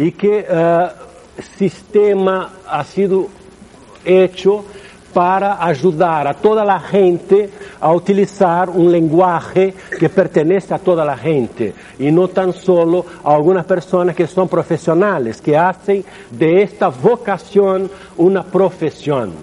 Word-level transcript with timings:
y 0.00 0.12
que 0.12 0.46
uh, 0.48 1.42
sistema 1.58 2.52
ha 2.66 2.82
sido 2.84 3.28
hecho 4.02 4.64
para 5.12 5.62
ayudar 5.62 6.26
a 6.26 6.32
toda 6.32 6.64
la 6.64 6.80
gente 6.80 7.50
a 7.78 7.92
utilizar 7.92 8.70
un 8.70 8.90
lenguaje 8.90 9.74
que 9.98 10.08
pertenece 10.08 10.72
a 10.72 10.78
toda 10.78 11.04
la 11.04 11.18
gente 11.18 11.74
y 11.98 12.10
no 12.10 12.28
tan 12.28 12.54
solo 12.54 13.04
a 13.22 13.34
algunas 13.34 13.66
personas 13.66 14.16
que 14.16 14.26
son 14.26 14.48
profesionales, 14.48 15.42
que 15.42 15.54
hacen 15.54 16.02
de 16.30 16.62
esta 16.62 16.88
vocación 16.88 17.90
una 18.16 18.42
profesión. 18.42 19.34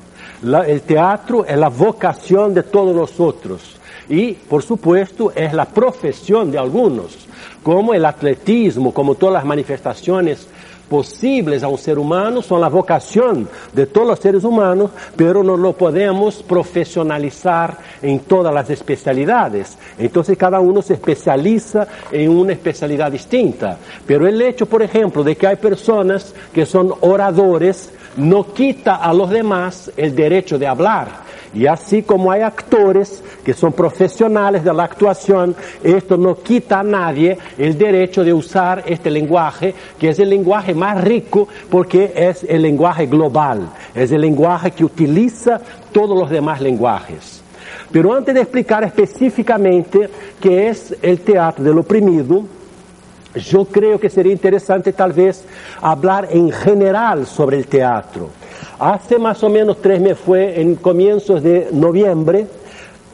El 0.41 0.81
teatro 0.81 1.45
es 1.45 1.57
la 1.57 1.69
vocación 1.69 2.55
de 2.55 2.63
todos 2.63 2.95
nosotros 2.95 3.77
y, 4.09 4.33
por 4.33 4.63
supuesto, 4.63 5.31
es 5.35 5.53
la 5.53 5.65
profesión 5.65 6.49
de 6.49 6.57
algunos, 6.57 7.26
como 7.67 7.93
el 7.93 8.05
atletismo, 8.05 8.93
como 8.93 9.15
todas 9.15 9.33
las 9.33 9.43
manifestaciones 9.43 10.47
posibles 10.89 11.63
a 11.63 11.67
un 11.67 11.77
ser 11.77 11.99
humano 11.99 12.41
son 12.41 12.61
la 12.61 12.69
vocación 12.69 13.49
de 13.73 13.85
todos 13.87 14.07
los 14.07 14.19
seres 14.19 14.45
humanos, 14.45 14.89
pero 15.17 15.43
no 15.43 15.57
lo 15.57 15.73
podemos 15.73 16.41
profesionalizar 16.43 17.77
en 18.01 18.19
todas 18.19 18.53
las 18.53 18.69
especialidades. 18.69 19.77
Entonces 19.99 20.37
cada 20.37 20.61
uno 20.61 20.81
se 20.81 20.93
especializa 20.93 21.85
en 22.09 22.29
una 22.29 22.53
especialidad 22.53 23.11
distinta. 23.11 23.77
Pero 24.05 24.25
el 24.25 24.41
hecho, 24.41 24.65
por 24.65 24.81
ejemplo, 24.81 25.21
de 25.21 25.35
que 25.35 25.47
hay 25.47 25.57
personas 25.57 26.33
que 26.53 26.65
son 26.65 26.93
oradores, 27.01 27.91
no 28.15 28.53
quita 28.53 28.95
a 28.95 29.13
los 29.13 29.29
demás 29.29 29.91
el 29.97 30.15
derecho 30.15 30.57
de 30.57 30.67
hablar. 30.67 31.26
Y 31.53 31.65
así 31.65 32.03
como 32.03 32.31
hay 32.31 32.41
actores 32.41 33.23
que 33.43 33.53
son 33.53 33.73
profesionales 33.73 34.63
de 34.63 34.73
la 34.73 34.83
actuación, 34.83 35.55
esto 35.83 36.17
no 36.17 36.35
quita 36.35 36.79
a 36.79 36.83
nadie 36.83 37.37
el 37.57 37.77
derecho 37.77 38.23
de 38.23 38.33
usar 38.33 38.83
este 38.85 39.09
lenguaje, 39.09 39.73
que 39.99 40.09
es 40.09 40.19
el 40.19 40.29
lenguaje 40.29 40.73
más 40.73 41.03
rico 41.03 41.47
porque 41.69 42.11
es 42.15 42.43
el 42.43 42.61
lenguaje 42.61 43.05
global, 43.07 43.69
es 43.95 44.11
el 44.11 44.21
lenguaje 44.21 44.71
que 44.71 44.85
utiliza 44.85 45.61
todos 45.91 46.17
los 46.17 46.29
demás 46.29 46.61
lenguajes. 46.61 47.41
Pero 47.91 48.13
antes 48.13 48.35
de 48.35 48.41
explicar 48.41 48.83
específicamente 48.83 50.09
qué 50.41 50.67
es 50.67 50.95
el 51.01 51.21
teatro 51.21 51.63
del 51.63 51.77
oprimido, 51.77 52.43
yo 53.35 53.65
creo 53.65 53.99
que 53.99 54.09
sería 54.09 54.31
interesante 54.31 54.93
tal 54.93 55.13
vez 55.13 55.45
hablar 55.81 56.27
en 56.31 56.51
general 56.51 57.25
sobre 57.25 57.57
el 57.57 57.67
teatro. 57.67 58.29
Hace 58.79 59.17
más 59.19 59.43
o 59.43 59.49
menos 59.49 59.81
tres 59.81 59.99
meses, 59.99 60.19
fue 60.19 60.59
en 60.61 60.75
comienzos 60.75 61.43
de 61.43 61.69
noviembre, 61.71 62.47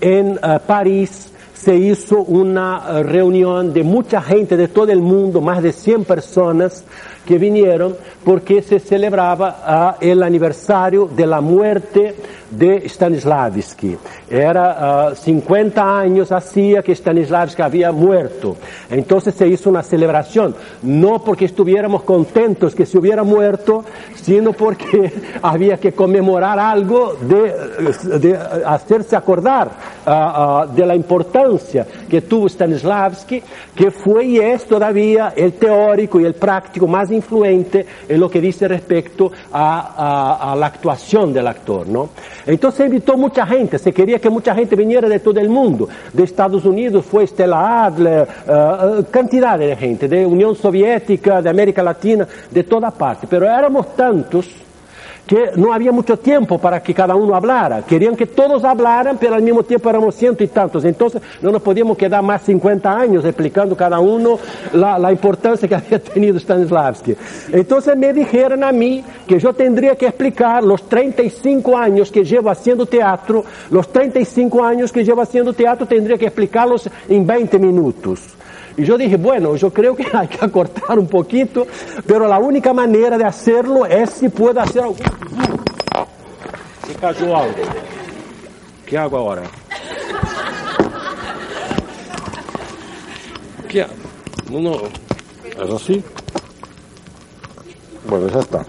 en 0.02 0.32
uh, 0.34 0.60
París 0.66 1.32
se 1.54 1.76
hizo 1.76 2.20
una 2.20 3.00
uh, 3.00 3.04
reunión 3.04 3.74
de 3.74 3.84
mucha 3.84 4.22
gente 4.22 4.58
de 4.58 4.68
todo 4.68 4.92
el 4.92 5.02
mundo, 5.02 5.40
más 5.40 5.64
de 5.64 5.72
100 5.72 6.04
personas 6.06 6.84
que 7.26 7.38
vinieron 7.38 7.96
porque 8.24 8.62
se 8.62 8.80
celebraba 8.80 9.98
uh, 10.00 10.04
el 10.04 10.24
aniversario 10.24 11.08
de 11.08 11.28
la 11.28 11.42
muerte 11.42 12.16
de 12.50 12.88
Stanislavski. 12.88 13.98
Era 14.30 15.10
uh, 15.12 15.16
50 15.16 16.00
años 16.00 16.32
hacía 16.32 16.82
que 16.82 16.96
Stanislavski 16.96 17.62
había 17.62 17.92
muerto. 17.92 18.56
Entonces 18.90 19.34
se 19.36 19.48
hizo 19.48 19.70
una 19.70 19.84
celebración, 19.84 20.56
no 20.84 21.24
porque 21.24 21.46
estuviéramos 21.46 22.04
contentos 22.04 22.76
que 22.76 22.86
se 22.86 22.98
hubiera 22.98 23.24
muerto, 23.24 23.84
sino 24.16 24.54
porque 24.54 25.12
había 25.42 25.78
que 25.78 25.94
conmemorar 25.94 26.60
algo 26.60 27.16
de, 27.22 28.20
de 28.20 28.38
hacerse 28.66 29.16
acordar 29.16 29.72
uh, 30.06 30.72
de 30.74 30.86
la 30.86 30.96
importancia 30.96 31.86
que 32.10 32.22
tuvo 32.22 32.48
Stanislavski, 32.48 33.42
que 33.76 33.92
fue 33.92 34.26
y 34.26 34.38
es 34.38 34.66
todavía 34.66 35.34
el 35.36 35.54
teórico 35.54 36.20
y 36.20 36.26
el 36.26 36.36
práctico 36.36 36.88
más 36.88 37.12
influente 37.14 37.86
en 38.08 38.20
lo 38.20 38.30
que 38.30 38.42
dice 38.42 38.68
respecto 38.68 39.32
a, 39.52 40.56
la 40.58 40.66
actuación 40.66 41.34
del 41.34 41.48
actor, 41.48 41.88
¿no? 41.88 42.10
Entonces 42.46 42.86
invitó 42.88 43.18
mucha 43.18 43.46
gente, 43.46 43.80
se 43.80 43.94
quería 43.94 44.20
que 44.20 44.30
mucha 44.30 44.54
gente 44.54 44.76
viniera 44.76 45.08
de 45.08 45.20
todo 45.20 45.40
el 45.40 45.50
mundo. 45.50 45.88
De 46.12 46.24
Estados 46.24 46.66
Unidos 46.66 47.06
fue 47.06 47.26
Stella 47.26 47.86
Adler, 47.86 48.28
uh, 48.48 49.04
cantidad 49.10 49.58
de 49.58 49.76
gente, 49.76 50.08
de 50.08 50.26
Unión 50.26 50.56
Soviética, 50.56 51.42
de 51.42 51.50
América 51.50 51.82
Latina, 51.82 52.28
de 52.50 52.64
toda 52.64 52.92
parte. 52.92 53.28
Pero 53.30 53.46
éramos 53.46 53.96
tantos 53.96 54.48
que 55.26 55.52
no 55.56 55.74
había 55.74 55.92
mucho 55.92 56.18
tiempo 56.18 56.58
para 56.60 56.82
que 56.82 56.94
cada 56.94 57.16
uno 57.16 57.36
hablara. 57.36 57.82
Querían 57.84 58.16
que 58.16 58.28
todos 58.28 58.64
hablaran, 58.64 59.18
pero 59.18 59.36
al 59.36 59.42
mismo 59.42 59.64
tiempo 59.64 59.90
éramos 59.90 60.16
ciento 60.16 60.44
y 60.44 60.48
tantos. 60.48 60.84
Entonces 60.84 61.22
no 61.42 61.52
nos 61.52 61.62
podíamos 61.62 61.98
quedar 61.98 62.22
más 62.22 62.42
50 62.44 62.92
años 62.92 63.26
explicando 63.26 63.76
cada 63.76 64.00
uno 64.00 64.38
la, 64.74 65.12
importancia 65.12 65.68
que 65.68 65.76
había 65.76 66.00
tenido 66.00 66.40
Stanislavski. 66.40 67.16
Entonces 67.52 67.96
me 67.96 68.12
dijeron 68.12 68.64
a 68.64 68.72
mí 68.72 69.04
que 69.28 69.40
yo 69.40 69.54
tendría 69.54 69.96
que 69.96 70.08
explicar 70.08 70.64
los 70.64 70.88
35 70.90 71.78
años 71.78 72.12
que 72.12 72.24
llevo 72.24 72.50
haciendo 72.50 72.86
teatro, 72.86 73.44
los 73.70 73.88
35 73.92 74.64
años 74.64 74.92
que 74.92 75.04
llevo 75.04 75.22
haciendo 75.22 75.54
teatro 75.54 75.86
tendría 75.86 76.18
que 76.18 76.26
explicarlos 76.26 76.90
en 77.08 77.26
20 77.26 77.60
minutos. 77.60 78.36
Y 78.76 78.86
yo 78.86 78.98
dije, 78.98 79.18
bueno, 79.18 79.56
yo 79.56 79.72
creo 79.72 79.96
que 79.96 80.08
hay 80.14 80.28
que 80.28 80.44
acortar 80.44 80.98
un 80.98 81.08
poquito, 81.08 81.68
pero 82.06 82.28
la 82.28 82.40
única 82.40 82.74
manera 82.74 83.18
de 83.18 83.26
hacerlo 83.26 83.86
es 83.86 84.10
si 84.12 84.30
puedo 84.30 84.60
hacer 84.60 84.84
algo. 84.84 84.96
Se 86.88 86.96
cayó 86.96 87.38
algo. 87.38 87.56
¿Qué 88.86 88.98
hago 88.98 89.18
ahora? 89.18 89.44
¿Qué 93.68 93.82
hago? 93.82 93.94
No, 94.52 94.60
no. 94.60 94.78
¿Es 95.46 95.72
así? 95.72 96.04
Bueno, 98.08 98.28
ya 98.28 98.40
está. 98.40 98.66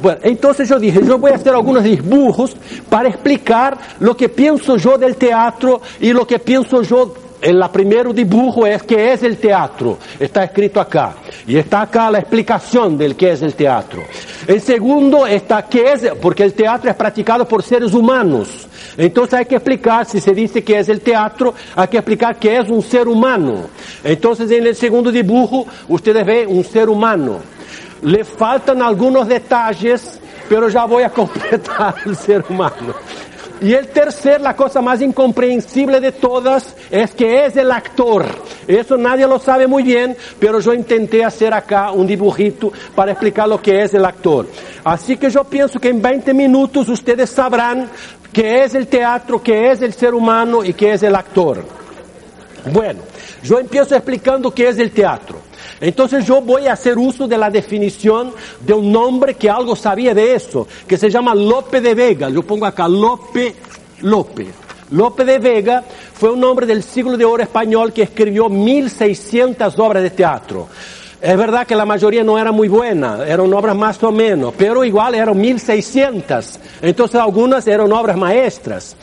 Bueno, 0.00 0.18
entonces 0.22 0.68
yo 0.68 0.80
dije, 0.80 1.00
yo 1.04 1.18
voy 1.18 1.30
a 1.30 1.36
hacer 1.36 1.54
algunos 1.54 1.84
dibujos 1.84 2.56
para 2.90 3.08
explicar 3.08 3.78
lo 4.00 4.16
que 4.16 4.28
pienso 4.28 4.76
yo 4.76 4.98
del 4.98 5.16
teatro 5.16 5.80
y 6.00 6.12
lo 6.12 6.26
que 6.26 6.40
pienso 6.40 6.82
yo 6.82 7.14
el 7.42 7.60
primer 7.72 8.14
dibujo 8.14 8.64
es 8.66 8.84
qué 8.84 9.12
es 9.12 9.22
el 9.24 9.36
teatro. 9.36 9.98
Está 10.18 10.44
escrito 10.44 10.80
acá. 10.80 11.14
Y 11.46 11.56
está 11.56 11.82
acá 11.82 12.08
la 12.08 12.20
explicación 12.20 12.96
del 12.96 13.16
qué 13.16 13.32
es 13.32 13.42
el 13.42 13.54
teatro. 13.54 14.02
El 14.46 14.60
segundo 14.60 15.26
está 15.26 15.66
qué 15.66 15.92
es, 15.92 16.08
porque 16.20 16.44
el 16.44 16.54
teatro 16.54 16.88
es 16.88 16.96
practicado 16.96 17.46
por 17.46 17.64
seres 17.64 17.92
humanos. 17.94 18.68
Entonces 18.96 19.40
hay 19.40 19.46
que 19.46 19.56
explicar, 19.56 20.06
si 20.06 20.20
se 20.20 20.32
dice 20.32 20.62
que 20.62 20.78
es 20.78 20.88
el 20.88 21.00
teatro, 21.00 21.52
hay 21.74 21.88
que 21.88 21.96
explicar 21.96 22.36
qué 22.36 22.58
es 22.58 22.68
un 22.70 22.80
ser 22.80 23.08
humano. 23.08 23.66
Entonces 24.04 24.48
en 24.52 24.64
el 24.64 24.76
segundo 24.76 25.10
dibujo 25.10 25.66
ustedes 25.88 26.24
ven 26.24 26.48
un 26.48 26.62
ser 26.62 26.88
humano. 26.88 27.40
Le 28.02 28.24
faltan 28.24 28.82
algunos 28.82 29.26
detalles, 29.26 30.20
pero 30.48 30.68
ya 30.68 30.84
voy 30.84 31.02
a 31.02 31.10
completar 31.12 31.96
el 32.06 32.16
ser 32.16 32.44
humano. 32.48 32.94
Y 33.62 33.74
el 33.74 33.88
tercer, 33.88 34.40
la 34.40 34.56
cosa 34.56 34.82
más 34.82 35.00
incomprensible 35.00 36.00
de 36.00 36.10
todas, 36.10 36.74
es 36.90 37.12
que 37.12 37.46
es 37.46 37.56
el 37.56 37.70
actor. 37.70 38.26
Eso 38.66 38.96
nadie 38.96 39.24
lo 39.26 39.38
sabe 39.38 39.68
muy 39.68 39.84
bien, 39.84 40.16
pero 40.40 40.58
yo 40.58 40.74
intenté 40.74 41.24
hacer 41.24 41.54
acá 41.54 41.92
un 41.92 42.04
dibujito 42.04 42.72
para 42.96 43.12
explicar 43.12 43.48
lo 43.48 43.62
que 43.62 43.82
es 43.82 43.94
el 43.94 44.04
actor. 44.04 44.48
Así 44.82 45.16
que 45.16 45.30
yo 45.30 45.44
pienso 45.44 45.78
que 45.78 45.90
en 45.90 46.02
20 46.02 46.34
minutos 46.34 46.88
ustedes 46.88 47.30
sabrán 47.30 47.88
qué 48.32 48.64
es 48.64 48.74
el 48.74 48.88
teatro, 48.88 49.40
qué 49.40 49.70
es 49.70 49.80
el 49.80 49.92
ser 49.92 50.12
humano 50.12 50.64
y 50.64 50.72
qué 50.74 50.94
es 50.94 51.02
el 51.04 51.14
actor. 51.14 51.64
Bueno, 52.72 53.00
yo 53.42 53.58
empiezo 53.58 53.94
explicando 53.94 54.52
qué 54.52 54.68
es 54.68 54.78
el 54.78 54.90
teatro. 54.90 55.38
Entonces 55.80 56.26
yo 56.26 56.40
voy 56.40 56.66
a 56.66 56.74
hacer 56.74 56.96
uso 56.96 57.26
de 57.26 57.38
la 57.38 57.50
definición 57.50 58.32
de 58.60 58.72
un 58.72 58.92
nombre 58.92 59.34
que 59.34 59.50
algo 59.50 59.74
sabía 59.74 60.14
de 60.14 60.34
eso, 60.34 60.66
que 60.86 60.96
se 60.96 61.10
llama 61.10 61.34
Lope 61.34 61.80
de 61.80 61.94
Vega. 61.94 62.28
Yo 62.28 62.42
pongo 62.42 62.66
acá 62.66 62.86
Lope, 62.88 63.54
Lope. 64.00 64.46
Lope 64.90 65.24
de 65.24 65.38
Vega 65.38 65.82
fue 66.14 66.30
un 66.30 66.44
hombre 66.44 66.66
del 66.66 66.82
siglo 66.82 67.16
de 67.16 67.24
oro 67.24 67.42
español 67.42 67.92
que 67.92 68.02
escribió 68.02 68.48
1600 68.48 69.78
obras 69.78 70.02
de 70.02 70.10
teatro. 70.10 70.68
Es 71.20 71.36
verdad 71.36 71.66
que 71.66 71.76
la 71.76 71.86
mayoría 71.86 72.24
no 72.24 72.36
era 72.38 72.50
muy 72.50 72.68
buena, 72.68 73.24
eran 73.24 73.52
obras 73.54 73.76
más 73.76 74.02
o 74.02 74.10
menos, 74.10 74.52
pero 74.58 74.84
igual 74.84 75.14
eran 75.14 75.40
1600. 75.40 76.58
Entonces 76.82 77.20
algunas 77.20 77.66
eran 77.66 77.92
obras 77.92 78.16
maestras. 78.16 78.96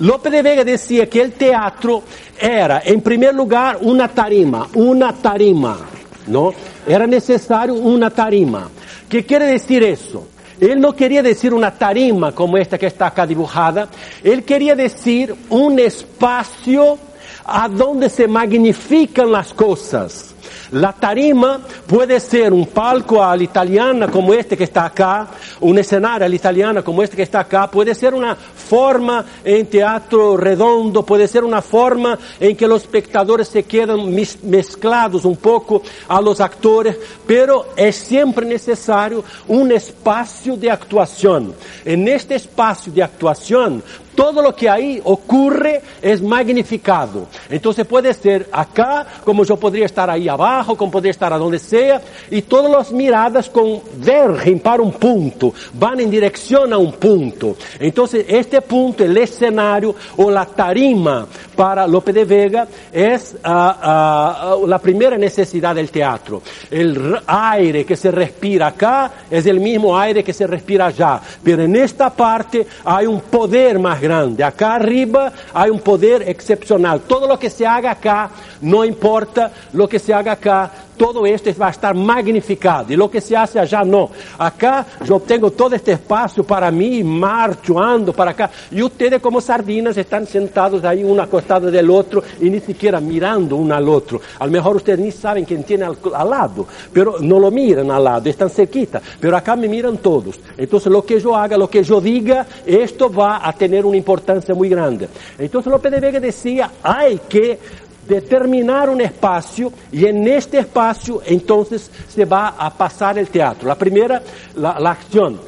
Lope 0.00 0.30
de 0.30 0.42
Vega 0.42 0.64
decía 0.64 1.08
que 1.08 1.22
el 1.22 1.32
teatro 1.32 2.02
era, 2.38 2.82
en 2.84 3.00
primer 3.00 3.34
lugar, 3.34 3.78
una 3.80 4.08
tarima, 4.08 4.68
una 4.74 5.12
tarima. 5.12 5.78
¿no? 6.26 6.52
Era 6.86 7.06
necesario 7.06 7.74
una 7.74 8.10
tarima. 8.10 8.68
¿Qué 9.08 9.24
quiere 9.24 9.46
decir 9.46 9.82
eso? 9.82 10.26
Él 10.60 10.80
no 10.80 10.94
quería 10.94 11.22
decir 11.22 11.52
una 11.52 11.70
tarima 11.70 12.32
como 12.32 12.56
esta 12.56 12.78
que 12.78 12.86
está 12.86 13.08
acá 13.08 13.26
dibujada, 13.26 13.88
él 14.24 14.42
quería 14.42 14.74
decir 14.74 15.34
un 15.50 15.78
espacio 15.78 16.98
a 17.44 17.68
donde 17.68 18.08
se 18.08 18.26
magnifican 18.26 19.30
las 19.30 19.52
cosas, 19.52 20.34
La 20.72 20.92
tarima 20.92 21.60
puede 21.86 22.18
ser 22.18 22.52
un 22.52 22.66
palco 22.66 23.22
a 23.22 23.36
la 23.36 23.42
italiana 23.42 24.08
como 24.08 24.34
este 24.34 24.56
que 24.56 24.64
está 24.64 24.86
acá, 24.86 25.28
un 25.60 25.78
escenario 25.78 26.26
a 26.26 26.28
la 26.28 26.34
italiana 26.34 26.82
como 26.82 27.02
este 27.02 27.16
que 27.16 27.22
está 27.22 27.40
acá, 27.40 27.70
puede 27.70 27.94
ser 27.94 28.14
una 28.14 28.34
forma 28.34 29.24
en 29.44 29.66
teatro 29.66 30.36
redondo, 30.36 31.04
puede 31.04 31.28
ser 31.28 31.44
una 31.44 31.62
forma 31.62 32.18
en 32.40 32.56
que 32.56 32.66
los 32.66 32.82
espectadores 32.82 33.48
se 33.48 33.62
quedan 33.62 34.12
mezclados 34.42 35.24
un 35.24 35.36
poco 35.36 35.82
a 36.08 36.20
los 36.20 36.40
actores, 36.40 36.96
pero 37.26 37.66
es 37.76 37.94
siempre 37.96 38.44
necesario 38.44 39.24
un 39.48 39.70
espacio 39.70 40.56
de 40.56 40.70
actuación. 40.70 41.54
En 41.84 42.08
este 42.08 42.34
espacio 42.34 42.92
de 42.92 43.02
actuación 43.02 43.82
todo 44.16 44.42
lo 44.42 44.56
que 44.56 44.68
ahí 44.68 45.00
ocurre 45.04 45.80
es 46.02 46.20
magnificado. 46.20 47.28
Entonces 47.48 47.86
puede 47.86 48.12
ser 48.14 48.48
acá, 48.50 49.06
como 49.24 49.44
yo 49.44 49.56
podría 49.56 49.86
estar 49.86 50.10
ahí 50.10 50.28
abajo, 50.28 50.76
como 50.76 50.90
podría 50.90 51.12
estar 51.12 51.32
a 51.32 51.38
donde 51.38 51.60
sea, 51.60 52.00
y 52.30 52.42
todas 52.42 52.72
las 52.72 52.90
miradas 52.90 53.48
convergen 53.48 54.58
para 54.58 54.82
un 54.82 54.92
punto, 54.92 55.52
van 55.74 56.00
en 56.00 56.10
dirección 56.10 56.72
a 56.72 56.78
un 56.78 56.92
punto. 56.92 57.56
Entonces 57.78 58.26
este 58.28 58.60
punto, 58.62 59.04
el 59.04 59.16
escenario 59.16 59.94
o 60.16 60.30
la 60.30 60.46
tarima 60.46 61.26
para 61.56 61.86
Lope 61.86 62.12
de 62.12 62.24
Vega 62.24 62.68
es 62.92 63.34
uh, 63.44 63.48
uh, 63.48 64.66
la 64.66 64.78
primera 64.78 65.16
necesidad 65.16 65.74
del 65.74 65.90
teatro. 65.90 66.42
El 66.70 67.18
aire 67.26 67.84
que 67.84 67.96
se 67.96 68.10
respira 68.10 68.68
acá 68.68 69.10
es 69.30 69.46
el 69.46 69.58
mismo 69.58 69.98
aire 69.98 70.22
que 70.22 70.32
se 70.32 70.46
respira 70.46 70.86
allá, 70.86 71.20
pero 71.42 71.62
en 71.62 71.74
esta 71.74 72.10
parte 72.10 72.66
hay 72.84 73.06
un 73.06 73.20
poder 73.22 73.78
más 73.78 74.00
grande. 74.00 74.44
Acá 74.44 74.74
arriba 74.74 75.32
hay 75.54 75.70
un 75.70 75.80
poder 75.80 76.28
excepcional. 76.28 77.00
Todo 77.00 77.26
lo 77.26 77.38
que 77.38 77.50
se 77.50 77.66
haga 77.66 77.92
acá, 77.92 78.30
no 78.60 78.84
importa 78.84 79.50
lo 79.72 79.88
que 79.88 79.98
se 79.98 80.12
haga 80.12 80.32
acá, 80.32 80.70
todo 80.96 81.26
esto 81.26 81.50
va 81.60 81.68
a 81.68 81.70
estar 81.70 81.94
magnificado. 81.94 82.92
Y 82.92 82.96
lo 82.96 83.10
que 83.10 83.20
se 83.20 83.36
hace 83.36 83.58
allá 83.58 83.84
no. 83.84 84.10
Acá 84.38 84.86
yo 85.04 85.20
tengo 85.20 85.50
todo 85.50 85.74
este 85.74 85.92
espacio 85.92 86.44
para 86.44 86.70
mí, 86.70 87.02
marcho, 87.04 87.78
ando 87.78 88.12
para 88.12 88.32
acá. 88.32 88.50
Y 88.70 88.82
ustedes 88.82 89.20
como 89.20 89.40
sardinas 89.40 89.96
están 89.96 90.26
sentados 90.26 90.84
ahí 90.84 91.04
uno 91.04 91.22
acostado 91.22 91.70
del 91.70 91.90
otro 91.90 92.22
y 92.40 92.50
ni 92.50 92.60
siquiera 92.60 93.00
mirando 93.00 93.56
uno 93.56 93.74
al 93.74 93.88
otro. 93.88 94.20
A 94.38 94.46
lo 94.46 94.52
mejor 94.52 94.76
ustedes 94.76 94.98
ni 94.98 95.12
saben 95.12 95.44
quién 95.44 95.64
tiene 95.64 95.84
al, 95.84 95.96
al 96.14 96.30
lado, 96.30 96.66
pero 96.92 97.16
no 97.20 97.38
lo 97.38 97.50
miran 97.50 97.90
al 97.90 98.04
lado, 98.04 98.28
están 98.28 98.50
cerquita. 98.50 99.00
Pero 99.20 99.36
acá 99.36 99.56
me 99.56 99.68
miran 99.68 99.98
todos. 99.98 100.38
Entonces 100.56 100.90
lo 100.90 101.04
que 101.04 101.20
yo 101.20 101.36
haga, 101.36 101.56
lo 101.56 101.68
que 101.68 101.82
yo 101.82 102.00
diga, 102.00 102.46
esto 102.64 103.12
va 103.12 103.46
a 103.46 103.52
tener 103.52 103.84
una 103.84 103.96
importancia 103.96 104.54
muy 104.54 104.68
grande. 104.68 105.08
Entonces 105.38 105.70
López 105.70 105.92
de 105.92 106.00
Vega 106.00 106.20
decía, 106.20 106.70
hay 106.82 107.20
que 107.28 107.58
determinar 108.06 108.88
un 108.88 109.00
espacio 109.00 109.72
y 109.92 110.06
en 110.06 110.26
este 110.28 110.58
espacio 110.58 111.22
entonces 111.26 111.90
se 112.08 112.24
va 112.24 112.48
a 112.48 112.70
pasar 112.70 113.18
el 113.18 113.28
teatro. 113.28 113.68
La 113.68 113.76
primera, 113.76 114.22
la, 114.56 114.78
la 114.80 114.90
acción. 114.92 115.40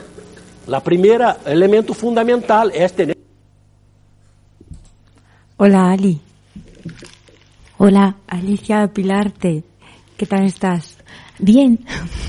La 0.67 0.81
primera 0.81 1.39
elemento 1.47 1.95
fundamental 1.95 2.71
es 2.75 2.93
tener... 2.93 3.17
Hola 5.57 5.93
Ali. 5.93 6.21
Hola 7.79 8.17
Alicia 8.27 8.87
Pilarte. 8.93 9.65
¿Qué 10.17 10.27
tal 10.27 10.45
estás? 10.45 10.97
Bien. 11.39 11.79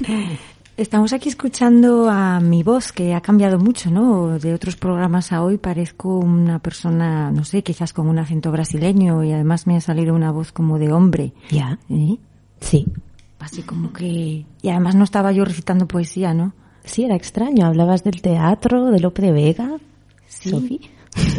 Estamos 0.79 1.11
aquí 1.11 1.27
escuchando 1.27 2.09
a 2.09 2.39
mi 2.39 2.63
voz, 2.63 2.93
que 2.93 3.13
ha 3.13 3.19
cambiado 3.19 3.59
mucho, 3.59 3.91
¿no? 3.91 4.39
De 4.39 4.53
otros 4.53 4.77
programas 4.77 5.33
a 5.33 5.43
hoy 5.43 5.57
parezco 5.57 6.17
una 6.17 6.59
persona, 6.59 7.31
no 7.31 7.43
sé, 7.43 7.63
quizás 7.63 7.91
con 7.91 8.07
un 8.07 8.17
acento 8.17 8.49
brasileño 8.49 9.21
y 9.25 9.33
además 9.33 9.67
me 9.67 9.75
ha 9.75 9.81
salido 9.81 10.15
una 10.15 10.31
voz 10.31 10.53
como 10.53 10.79
de 10.79 10.93
hombre. 10.93 11.33
¿Ya? 11.49 11.77
¿Eh? 11.89 12.15
Sí. 12.61 12.87
Así 13.39 13.61
como 13.63 13.91
que... 13.91 14.45
Y 14.61 14.69
además 14.69 14.95
no 14.95 15.03
estaba 15.03 15.33
yo 15.33 15.43
recitando 15.43 15.85
poesía, 15.85 16.33
¿no? 16.33 16.53
Sí, 16.85 17.03
era 17.03 17.17
extraño. 17.17 17.65
Hablabas 17.65 18.05
del 18.05 18.21
teatro, 18.21 18.85
de 18.85 19.01
Lope 19.01 19.21
de 19.21 19.31
Vega. 19.33 19.71
Sí. 20.27 20.79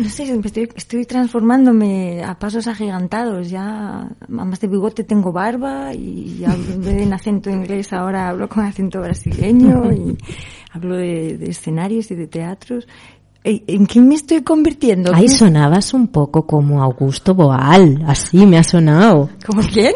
No 0.03 0.09
sé, 0.09 0.25
estoy, 0.45 0.69
estoy 0.75 1.05
transformándome 1.07 2.23
a 2.25 2.39
pasos 2.39 2.67
agigantados. 2.67 3.51
Ya, 3.51 4.09
más 4.29 4.61
de 4.61 4.67
bigote 4.69 5.05
tengo 5.05 5.33
barba 5.33 5.95
y 5.95 6.39
ya 6.41 6.53
en 6.55 6.67
vez 6.67 6.79
de 6.97 7.03
en 7.05 7.13
acento 7.13 7.51
inglés 7.51 7.93
ahora 7.93 8.29
hablo 8.29 8.49
con 8.49 8.65
acento 8.65 9.01
brasileño 9.01 9.93
y 9.93 10.19
hablo 10.73 10.97
de, 10.97 11.39
de 11.39 11.51
escenarios 11.51 12.11
y 12.11 12.15
de 12.15 12.27
teatros. 12.27 12.87
¿En 13.43 13.87
qué 13.87 14.01
me 14.03 14.17
estoy 14.17 14.43
convirtiendo? 14.43 15.15
Ahí 15.15 15.27
sonabas 15.29 15.95
un 15.95 16.09
poco 16.09 16.47
como 16.47 16.83
Augusto 16.83 17.35
Boal, 17.35 18.05
así 18.07 18.45
me 18.45 18.59
ha 18.59 18.63
sonado. 18.65 19.31
¿Como 19.47 19.63
quién? 19.63 19.95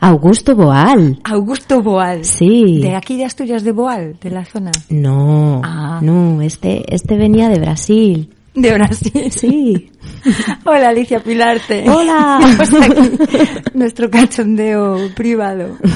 Augusto 0.00 0.56
Boal. 0.56 1.20
Augusto 1.24 1.82
Boal. 1.82 2.24
Sí. 2.24 2.80
¿De 2.80 2.94
aquí 2.94 3.18
de 3.18 3.26
Asturias 3.26 3.62
de 3.62 3.72
Boal, 3.72 4.16
de 4.22 4.30
la 4.30 4.44
zona? 4.46 4.70
No, 4.88 5.60
Ah. 5.64 6.00
no, 6.02 6.40
este, 6.40 6.82
este 6.94 7.18
venía 7.18 7.50
de 7.50 7.58
Brasil. 7.58 8.30
De 8.60 8.72
Brasil. 8.72 9.30
Sí. 9.30 9.90
Hola 10.64 10.88
Alicia 10.88 11.20
Pilarte. 11.20 11.88
Hola. 11.88 12.38
Aquí 12.58 13.68
nuestro 13.74 14.10
cachondeo 14.10 14.96
privado. 15.14 15.76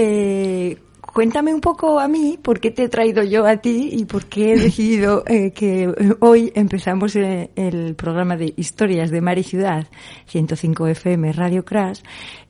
Eh, 0.00 0.78
cuéntame 1.00 1.52
un 1.52 1.60
poco 1.60 1.98
a 1.98 2.06
mí 2.06 2.38
por 2.40 2.60
qué 2.60 2.70
te 2.70 2.84
he 2.84 2.88
traído 2.88 3.24
yo 3.24 3.44
a 3.46 3.56
ti 3.56 3.88
y 3.92 4.04
por 4.04 4.26
qué 4.26 4.52
he 4.52 4.58
decidido 4.58 5.24
eh, 5.26 5.50
que 5.50 5.92
hoy 6.20 6.52
empezamos 6.54 7.16
eh, 7.16 7.50
el 7.56 7.96
programa 7.96 8.36
de 8.36 8.54
Historias 8.56 9.10
de 9.10 9.20
Mar 9.20 9.38
y 9.38 9.42
Ciudad, 9.42 9.88
105 10.26 10.86
FM 10.86 11.32
Radio 11.32 11.64
Crash, 11.64 12.02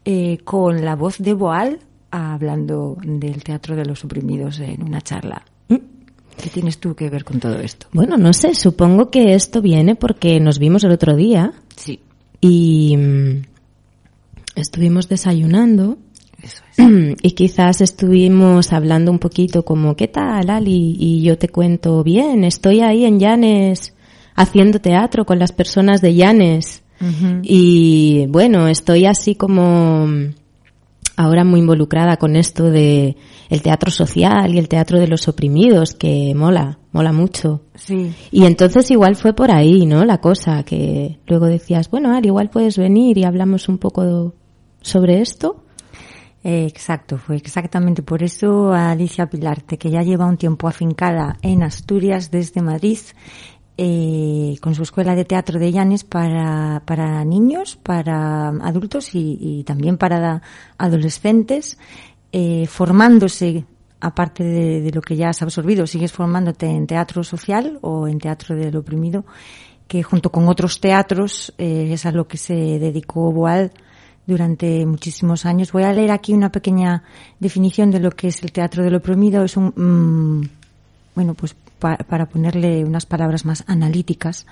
eh, 0.04 0.36
con 0.44 0.84
la 0.84 0.94
voz 0.94 1.16
de 1.18 1.32
Boal 1.32 1.78
hablando 2.10 2.98
del 3.02 3.42
Teatro 3.42 3.76
de 3.76 3.86
los 3.86 4.04
Oprimidos 4.04 4.60
en 4.60 4.82
una 4.82 5.00
charla. 5.00 5.42
¿Qué 6.42 6.50
tienes 6.50 6.78
tú 6.78 6.94
que 6.94 7.10
ver 7.10 7.24
con 7.24 7.40
todo 7.40 7.58
esto? 7.58 7.86
Bueno, 7.92 8.16
no 8.16 8.32
sé, 8.32 8.54
supongo 8.54 9.10
que 9.10 9.34
esto 9.34 9.60
viene 9.60 9.94
porque 9.94 10.40
nos 10.40 10.58
vimos 10.58 10.84
el 10.84 10.92
otro 10.92 11.16
día 11.16 11.52
Sí, 11.76 12.00
y 12.40 12.96
mm, 12.96 13.42
estuvimos 14.54 15.08
desayunando 15.08 15.98
eso 16.42 16.62
es. 16.76 17.16
y 17.22 17.32
quizás 17.32 17.80
estuvimos 17.80 18.72
hablando 18.72 19.10
un 19.10 19.18
poquito 19.18 19.64
como, 19.64 19.96
¿qué 19.96 20.08
tal, 20.08 20.50
Ali? 20.50 20.96
Y 20.98 21.22
yo 21.22 21.36
te 21.38 21.48
cuento, 21.48 22.02
bien, 22.04 22.44
estoy 22.44 22.80
ahí 22.80 23.04
en 23.04 23.18
Llanes 23.18 23.94
haciendo 24.34 24.80
teatro 24.80 25.26
con 25.26 25.38
las 25.38 25.52
personas 25.52 26.00
de 26.00 26.14
Llanes. 26.14 26.82
Y 27.42 28.26
bueno, 28.28 28.66
estoy 28.66 29.06
así 29.06 29.36
como 29.36 30.06
mm, 30.08 30.34
ahora 31.18 31.44
muy 31.44 31.60
involucrada 31.60 32.16
con 32.16 32.36
esto 32.36 32.70
de 32.70 33.16
el 33.50 33.60
teatro 33.60 33.90
social 33.90 34.54
y 34.54 34.58
el 34.58 34.68
teatro 34.68 35.00
de 35.00 35.08
los 35.08 35.26
oprimidos, 35.26 35.94
que 35.94 36.32
mola, 36.36 36.78
mola 36.92 37.12
mucho. 37.12 37.64
Sí. 37.74 38.12
Y 38.30 38.44
entonces 38.44 38.88
igual 38.92 39.16
fue 39.16 39.34
por 39.34 39.50
ahí, 39.50 39.84
¿no? 39.84 40.04
La 40.04 40.18
cosa 40.18 40.62
que 40.62 41.18
luego 41.26 41.46
decías, 41.46 41.90
bueno, 41.90 42.14
Ari, 42.16 42.28
igual 42.28 42.50
puedes 42.50 42.78
venir 42.78 43.18
y 43.18 43.24
hablamos 43.24 43.68
un 43.68 43.78
poco 43.78 44.34
sobre 44.80 45.20
esto. 45.20 45.64
Exacto, 46.44 47.18
fue 47.18 47.34
exactamente 47.34 48.02
por 48.02 48.22
eso 48.22 48.72
a 48.72 48.92
Alicia 48.92 49.26
Pilarte, 49.26 49.76
que 49.76 49.90
ya 49.90 50.02
lleva 50.02 50.24
un 50.24 50.36
tiempo 50.36 50.68
afincada 50.68 51.36
en 51.42 51.64
Asturias 51.64 52.30
desde 52.30 52.62
Madrid, 52.62 52.98
eh, 53.80 54.56
con 54.60 54.74
su 54.74 54.82
escuela 54.82 55.14
de 55.14 55.24
teatro 55.24 55.60
de 55.60 55.70
Llanes 55.70 56.02
para, 56.02 56.82
para 56.84 57.24
niños, 57.24 57.76
para 57.76 58.48
adultos 58.48 59.14
y, 59.14 59.38
y 59.40 59.62
también 59.62 59.96
para 59.96 60.42
adolescentes, 60.76 61.78
eh, 62.32 62.66
formándose, 62.66 63.64
aparte 64.00 64.42
de, 64.42 64.80
de 64.80 64.90
lo 64.90 65.00
que 65.00 65.14
ya 65.14 65.28
has 65.28 65.42
absorbido, 65.42 65.86
sigues 65.86 66.10
formándote 66.10 66.66
en 66.66 66.88
teatro 66.88 67.22
social 67.22 67.78
o 67.80 68.08
en 68.08 68.18
teatro 68.18 68.56
del 68.56 68.76
oprimido, 68.76 69.24
que 69.86 70.02
junto 70.02 70.30
con 70.30 70.48
otros 70.48 70.80
teatros 70.80 71.54
eh, 71.56 71.90
es 71.92 72.04
a 72.04 72.10
lo 72.10 72.26
que 72.26 72.36
se 72.36 72.54
dedicó 72.54 73.30
Boal 73.32 73.70
durante 74.26 74.84
muchísimos 74.86 75.46
años. 75.46 75.70
Voy 75.70 75.84
a 75.84 75.92
leer 75.92 76.10
aquí 76.10 76.34
una 76.34 76.50
pequeña 76.50 77.04
definición 77.38 77.92
de 77.92 78.00
lo 78.00 78.10
que 78.10 78.28
es 78.28 78.42
el 78.42 78.50
teatro 78.50 78.82
del 78.82 78.96
oprimido. 78.96 79.44
Es 79.44 79.56
un, 79.56 79.72
mm, 79.74 80.48
bueno, 81.14 81.34
pues 81.34 81.54
pa- 81.78 81.96
para 81.96 82.26
ponerle 82.26 82.84
unas 82.84 83.06
palabras 83.06 83.44
más 83.44 83.64
analíticas. 83.66 84.46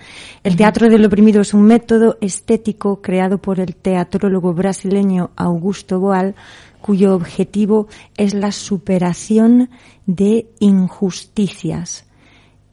El 0.44 0.56
teatro 0.56 0.88
del 0.88 1.04
oprimido 1.04 1.40
es 1.42 1.54
un 1.54 1.62
método 1.62 2.16
estético 2.20 3.02
creado 3.02 3.38
por 3.38 3.60
el 3.60 3.74
teatrólogo 3.74 4.52
brasileño 4.54 5.30
Augusto 5.36 6.00
Boal, 6.00 6.34
cuyo 6.80 7.14
objetivo 7.14 7.88
es 8.16 8.32
la 8.34 8.52
superación 8.52 9.70
de 10.06 10.46
injusticias. 10.60 12.04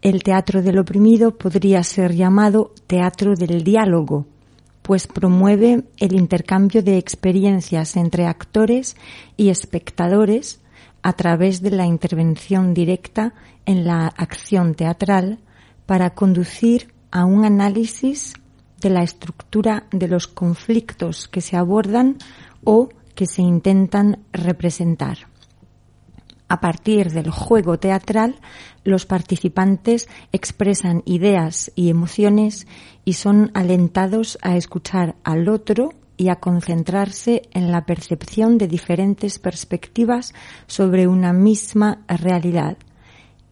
El 0.01 0.21
teatro 0.21 0.61
del 0.61 0.79
oprimido 0.79 1.35
podría 1.37 1.81
ser 1.83 2.13
llamado 2.13 2.73
teatro 2.87 3.35
del 3.35 3.63
diálogo, 3.63 4.25
pues 4.81 5.07
promueve 5.07 5.83
el 5.97 6.13
intercambio 6.13 6.83
de 6.83 6.97
experiencias 6.97 7.95
entre 7.95 8.25
actores 8.27 8.97
y 9.37 9.47
espectadores 9.49 10.59
a 11.03 11.13
través 11.13 11.61
de 11.61 11.71
la 11.71 11.85
intervención 11.85 12.73
directa 12.73 13.33
en 13.65 13.85
la 13.85 14.07
acción 14.07 14.73
teatral 14.73 15.39
para 15.85 16.15
conducir 16.15 16.93
a 17.11 17.25
un 17.25 17.45
análisis 17.45 18.33
de 18.79 18.89
la 18.89 19.03
estructura 19.03 19.85
de 19.91 20.07
los 20.07 20.27
conflictos 20.27 21.27
que 21.27 21.41
se 21.41 21.57
abordan 21.57 22.17
o 22.63 22.89
que 23.15 23.27
se 23.27 23.41
intentan 23.41 24.19
representar. 24.31 25.17
A 26.47 26.59
partir 26.59 27.11
del 27.11 27.31
juego 27.31 27.79
teatral, 27.79 28.35
los 28.83 29.05
participantes 29.05 30.07
expresan 30.31 31.01
ideas 31.05 31.71
y 31.75 31.89
emociones 31.89 32.67
y 33.05 33.13
son 33.13 33.51
alentados 33.53 34.37
a 34.41 34.55
escuchar 34.55 35.15
al 35.23 35.49
otro 35.49 35.93
y 36.17 36.29
a 36.29 36.35
concentrarse 36.35 37.43
en 37.51 37.71
la 37.71 37.85
percepción 37.85 38.57
de 38.57 38.67
diferentes 38.67 39.39
perspectivas 39.39 40.33
sobre 40.67 41.07
una 41.07 41.33
misma 41.33 42.03
realidad. 42.07 42.77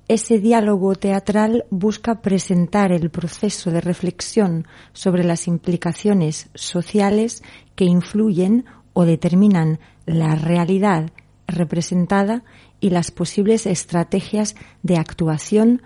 Ese 0.08 0.40
diálogo 0.40 0.96
teatral 0.96 1.66
busca 1.70 2.22
presentar 2.22 2.92
el 2.92 3.10
proceso 3.10 3.72
de 3.72 3.80
reflexión 3.80 4.68
sobre 4.94 5.24
las 5.24 5.48
implicaciones 5.48 6.50
sociales 6.54 7.44
que 7.76 7.86
influyen 7.86 8.66
o 8.94 9.06
determinan 9.06 9.80
la 10.06 10.36
realidad 10.36 11.12
representada 11.48 12.44
y 12.80 12.90
las 12.90 13.12
posibles 13.12 13.66
estrategias 13.66 14.56
de 14.84 14.98
actuación 14.98 15.82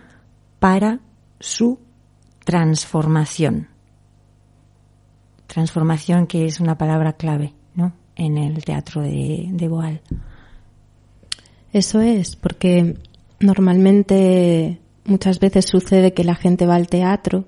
para 0.60 1.02
su 1.40 1.80
transformación. 2.46 3.75
Transformación 5.56 6.28
que 6.28 6.44
es 6.44 6.60
una 6.60 6.78
palabra 6.78 7.14
clave, 7.14 7.54
¿no? 7.76 7.94
En 8.18 8.38
el 8.38 8.66
teatro 8.66 9.02
de, 9.02 9.48
de 9.54 9.68
Boal. 9.70 10.02
Eso 11.72 12.02
es, 12.02 12.36
porque 12.36 12.98
normalmente 13.40 14.82
muchas 15.06 15.40
veces 15.40 15.64
sucede 15.64 16.14
que 16.14 16.26
la 16.26 16.36
gente 16.36 16.66
va 16.66 16.76
al 16.76 16.88
teatro 16.88 17.48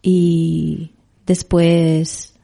y 0.00 0.92
después 1.26 2.34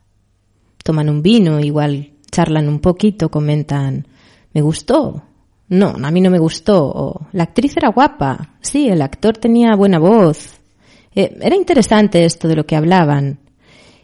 toman 0.84 1.08
un 1.08 1.22
vino, 1.22 1.60
igual 1.60 2.12
charlan 2.30 2.68
un 2.68 2.80
poquito, 2.80 3.30
comentan, 3.30 4.06
me 4.52 4.60
gustó, 4.60 5.22
no, 5.70 5.94
a 6.02 6.10
mí 6.10 6.20
no 6.20 6.28
me 6.28 6.38
gustó, 6.38 7.26
la 7.32 7.44
actriz 7.44 7.74
era 7.78 7.88
guapa, 7.88 8.56
sí, 8.60 8.86
el 8.90 9.00
actor 9.00 9.38
tenía 9.38 9.74
buena 9.76 9.98
voz, 9.98 10.60
eh, 11.14 11.38
era 11.40 11.56
interesante 11.56 12.26
esto 12.26 12.48
de 12.48 12.56
lo 12.56 12.66
que 12.66 12.76
hablaban, 12.76 13.47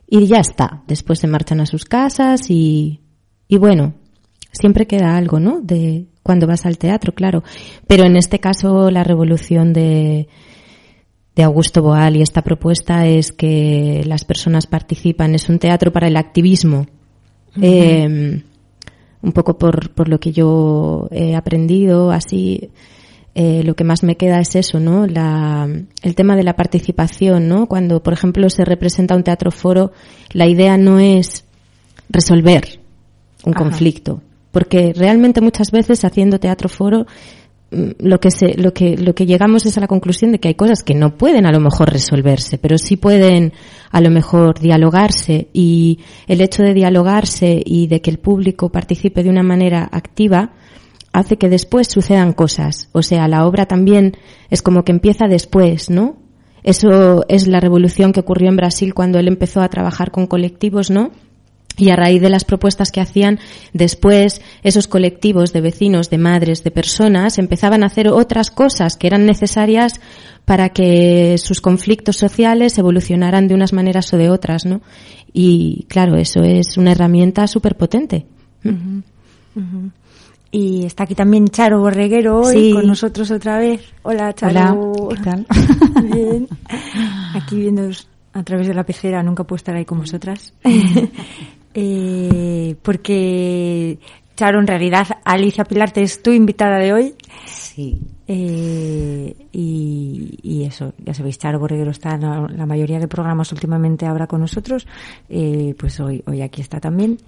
y 0.07 0.27
ya 0.27 0.39
está, 0.39 0.83
después 0.87 1.19
se 1.19 1.27
marchan 1.27 1.61
a 1.61 1.67
sus 1.67 1.85
casas 1.85 2.51
y, 2.51 3.01
y 3.49 3.59
bueno, 3.59 3.95
siempre 4.53 4.87
queda 4.87 5.17
algo, 5.17 5.41
¿no? 5.41 5.61
De 5.61 6.07
cuando 6.23 6.47
vas 6.47 6.67
al 6.67 6.79
teatro, 6.79 7.15
claro, 7.15 7.43
pero 7.87 8.05
en 8.05 8.17
este 8.17 8.39
caso 8.39 8.91
la 8.91 9.05
revolución 9.05 9.73
de, 9.73 10.29
de 11.35 11.43
Augusto 11.43 11.83
Boal 11.83 12.17
y 12.17 12.23
esta 12.23 12.43
propuesta 12.43 13.07
es 13.07 13.33
que 13.33 14.03
las 14.07 14.25
personas 14.25 14.67
participan, 14.67 15.35
es 15.35 15.49
un 15.49 15.59
teatro 15.59 15.93
para 15.93 16.07
el 16.07 16.17
activismo. 16.17 16.87
Un 17.57 19.33
poco 19.33 19.57
por, 19.57 19.91
por 19.91 20.09
lo 20.09 20.21
que 20.21 20.33
yo 20.33 21.09
he 21.11 21.35
aprendido, 21.35 22.11
así, 22.11 22.71
eh, 23.35 23.63
lo 23.65 23.75
que 23.75 23.85
más 23.85 24.03
me 24.03 24.17
queda 24.17 24.41
es 24.41 24.55
eso, 24.57 24.81
¿no? 24.81 25.07
La, 25.07 25.69
el 26.03 26.15
tema 26.15 26.37
de 26.37 26.45
la 26.45 26.57
participación, 26.57 27.49
¿no? 27.49 27.67
Cuando, 27.67 28.03
por 28.03 28.13
ejemplo, 28.13 28.49
se 28.51 28.65
representa 28.65 29.17
un 29.17 29.25
teatro 29.25 29.51
foro, 29.51 29.93
la 30.33 30.47
idea 30.47 30.77
no 30.77 30.99
es 30.99 31.45
resolver 32.09 32.81
un 33.45 33.53
conflicto, 33.53 34.23
porque 34.53 34.93
realmente 34.97 35.41
muchas 35.41 35.71
veces 35.71 36.05
haciendo 36.05 36.39
teatro 36.39 36.69
foro 36.69 37.07
Mm, 37.75 37.91
lo 38.07 38.21
que 38.21 38.31
se, 38.31 38.55
lo 38.57 38.73
que, 38.73 38.97
lo 38.97 39.15
que 39.15 39.27
llegamos 39.27 39.67
es 39.67 39.77
a 39.77 39.81
la 39.81 39.89
conclusión 39.89 40.33
de 40.33 40.39
que 40.39 40.49
hay 40.49 40.55
cosas 40.55 40.83
que 40.83 40.95
no 40.95 41.17
pueden 41.17 41.47
a 41.47 41.53
lo 41.53 41.61
mejor 41.61 41.91
resolverse, 41.91 42.59
pero 42.59 42.79
sí 42.79 42.97
pueden 42.97 43.53
a 43.91 44.01
lo 44.01 44.11
mejor 44.11 44.61
dialogarse 44.61 45.49
y 45.53 45.99
el 46.29 46.41
hecho 46.41 46.63
de 46.63 46.75
dialogarse 46.75 47.61
y 47.65 47.87
de 47.89 48.01
que 48.01 48.11
el 48.11 48.19
público 48.19 48.71
participe 48.71 49.23
de 49.23 49.31
una 49.31 49.43
manera 49.43 49.89
activa 49.91 50.53
hace 51.15 51.39
que 51.39 51.49
después 51.49 51.87
sucedan 51.87 52.33
cosas. 52.33 52.89
O 52.93 53.03
sea, 53.03 53.29
la 53.29 53.47
obra 53.47 53.67
también 53.67 54.17
es 54.51 54.61
como 54.63 54.85
que 54.85 54.93
empieza 54.93 55.29
después, 55.29 55.89
¿no? 55.89 56.17
Eso 56.65 57.25
es 57.29 57.47
la 57.47 57.61
revolución 57.61 58.13
que 58.13 58.21
ocurrió 58.21 58.49
en 58.49 58.57
Brasil 58.57 58.95
cuando 58.95 59.19
él 59.19 59.29
empezó 59.29 59.63
a 59.63 59.69
trabajar 59.69 60.11
con 60.11 60.27
colectivos, 60.27 60.91
¿no? 60.91 61.13
Y 61.77 61.91
a 61.91 61.97
raíz 61.97 62.21
de 62.21 62.31
las 62.31 62.45
propuestas 62.45 62.91
que 62.91 63.01
hacían, 63.01 63.39
después 63.73 64.41
esos 64.65 64.89
colectivos 64.89 65.53
de 65.53 65.61
vecinos, 65.61 66.11
de 66.11 66.19
madres, 66.19 66.65
de 66.65 66.73
personas, 66.73 67.39
empezaban 67.39 67.85
a 67.85 67.87
hacer 67.87 68.09
otras 68.09 68.51
cosas 68.51 68.97
que 68.97 69.07
eran 69.07 69.25
necesarias 69.25 70.01
para 70.45 70.71
que 70.71 71.37
sus 71.39 71.61
conflictos 71.61 72.17
sociales 72.17 72.77
evolucionaran 72.77 73.47
de 73.47 73.55
unas 73.55 73.73
maneras 73.73 74.13
o 74.13 74.17
de 74.17 74.31
otras, 74.31 74.67
¿no? 74.67 74.83
Y 75.33 75.87
claro, 75.89 76.17
eso 76.17 76.43
es 76.43 76.77
una 76.77 76.93
herramienta 76.93 77.47
súper 77.47 77.77
potente. 77.77 78.27
Y 80.57 80.87
está 80.87 81.03
aquí 81.03 81.17
también 81.17 81.49
Charo 81.49 81.81
Borreguero 81.81 82.43
hoy 82.43 82.73
con 82.73 82.87
nosotros 82.87 83.29
otra 83.33 83.59
vez. 83.59 83.93
Hola, 84.05 84.33
Charo. 84.35 84.93
Hola, 84.93 85.17
¿qué 85.17 85.23
tal? 85.25 85.47
Bien. 86.13 86.47
Aquí 87.35 87.57
viendo 87.57 87.91
a 88.33 88.43
través 88.45 88.69
de 88.69 88.75
la 88.75 88.85
pecera, 88.85 89.21
nunca 89.25 89.43
puedo 89.43 89.57
estar 89.57 89.75
ahí 89.75 89.85
con 89.85 89.99
vosotras. 89.99 90.55
Eh, 91.77 92.77
porque, 92.83 93.99
Charo, 94.37 94.61
en 94.61 94.69
realidad 94.69 95.09
Alicia 95.25 95.65
Pilarte 95.65 96.03
es 96.03 96.23
tu 96.23 96.31
invitada 96.31 96.79
de 96.79 96.93
hoy. 96.93 97.15
Sí. 97.47 98.01
Eh, 98.29 99.35
y, 99.51 100.63
eso, 100.65 100.95
ya 101.05 101.13
sabéis, 101.13 101.37
Charo 101.39 101.59
Borreguero 101.59 101.91
está 101.91 102.15
en 102.15 102.57
la, 102.57 102.65
mayoría 102.65 103.01
de 103.01 103.09
programas 103.09 103.51
últimamente 103.51 104.07
ahora 104.07 104.29
con 104.29 104.41
nosotros, 104.41 104.87
eh, 105.29 105.75
pues 105.77 105.99
hoy, 105.99 106.23
hoy 106.29 106.43
aquí 106.43 106.61
está 106.61 106.79
también. 106.79 107.19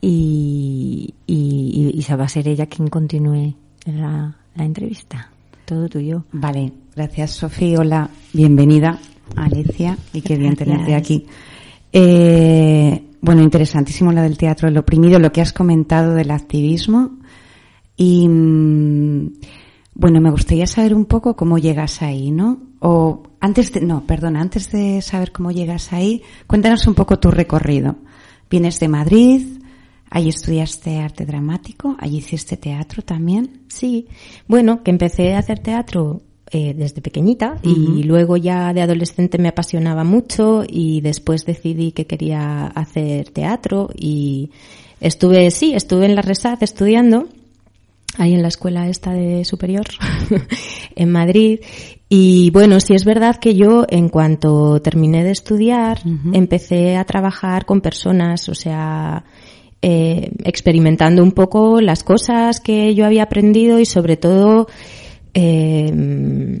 Y, 0.00 1.14
y, 1.26 1.92
y, 1.94 2.14
va 2.14 2.24
a 2.24 2.28
ser 2.28 2.46
ella 2.48 2.66
quien 2.66 2.88
continúe 2.88 3.54
la, 3.86 4.36
la 4.54 4.64
entrevista. 4.64 5.30
Todo 5.64 5.88
tuyo. 5.88 6.24
Vale, 6.32 6.72
gracias 6.94 7.32
Sofía. 7.32 7.80
Hola, 7.80 8.08
bienvenida 8.32 8.98
Alicia 9.34 9.98
y 10.12 10.20
qué 10.20 10.36
bien 10.36 10.54
tenerte 10.54 10.94
aquí. 10.94 11.26
Eh, 11.92 13.02
bueno, 13.20 13.42
interesantísimo 13.42 14.12
lo 14.12 14.22
del 14.22 14.38
teatro 14.38 14.68
del 14.68 14.78
oprimido, 14.78 15.18
lo 15.18 15.32
que 15.32 15.40
has 15.40 15.52
comentado 15.52 16.14
del 16.14 16.30
activismo. 16.30 17.18
Y 17.96 18.28
mm, 18.28 19.32
bueno, 19.94 20.20
me 20.20 20.30
gustaría 20.30 20.66
saber 20.66 20.94
un 20.94 21.06
poco 21.06 21.34
cómo 21.34 21.58
llegas 21.58 22.02
ahí, 22.02 22.30
¿no? 22.30 22.58
O 22.80 23.22
antes 23.40 23.72
de, 23.72 23.80
no, 23.80 24.04
perdona, 24.06 24.40
antes 24.40 24.70
de 24.70 25.00
saber 25.00 25.32
cómo 25.32 25.50
llegas 25.50 25.92
ahí, 25.92 26.22
cuéntanos 26.46 26.86
un 26.86 26.94
poco 26.94 27.18
tu 27.18 27.30
recorrido. 27.30 27.96
Vienes 28.50 28.78
de 28.78 28.88
Madrid, 28.88 29.55
allí 30.10 30.28
estudiaste 30.28 30.98
arte 30.98 31.26
dramático, 31.26 31.96
allí 31.98 32.18
hiciste 32.18 32.56
teatro 32.56 33.02
también. 33.02 33.62
Sí, 33.68 34.06
bueno, 34.46 34.82
que 34.82 34.90
empecé 34.90 35.34
a 35.34 35.38
hacer 35.38 35.58
teatro 35.58 36.22
eh, 36.52 36.74
desde 36.74 37.02
pequeñita 37.02 37.58
y 37.62 38.04
luego 38.04 38.36
ya 38.36 38.72
de 38.72 38.80
adolescente 38.80 39.36
me 39.36 39.48
apasionaba 39.48 40.04
mucho 40.04 40.62
y 40.66 41.00
después 41.00 41.44
decidí 41.44 41.90
que 41.90 42.06
quería 42.06 42.66
hacer 42.68 43.30
teatro 43.30 43.90
y 43.92 44.50
estuve, 45.00 45.50
sí, 45.50 45.74
estuve 45.74 46.06
en 46.06 46.14
la 46.14 46.22
Resad 46.22 46.62
estudiando 46.62 47.26
ahí 48.18 48.34
en 48.34 48.42
la 48.42 48.48
escuela 48.48 48.88
esta 48.88 49.12
de 49.12 49.44
superior 49.44 49.86
en 50.94 51.10
Madrid. 51.10 51.60
Y 52.08 52.50
bueno, 52.50 52.78
sí 52.78 52.94
es 52.94 53.04
verdad 53.04 53.36
que 53.36 53.56
yo 53.56 53.84
en 53.88 54.08
cuanto 54.08 54.80
terminé 54.80 55.24
de 55.24 55.32
estudiar 55.32 55.98
empecé 56.32 56.96
a 56.96 57.04
trabajar 57.04 57.66
con 57.66 57.80
personas, 57.80 58.48
o 58.48 58.54
sea, 58.54 59.24
eh, 59.88 60.32
experimentando 60.42 61.22
un 61.22 61.30
poco 61.30 61.80
las 61.80 62.02
cosas 62.02 62.58
que 62.58 62.96
yo 62.96 63.06
había 63.06 63.22
aprendido 63.22 63.78
y 63.78 63.84
sobre 63.86 64.16
todo 64.16 64.66
eh, 65.32 66.60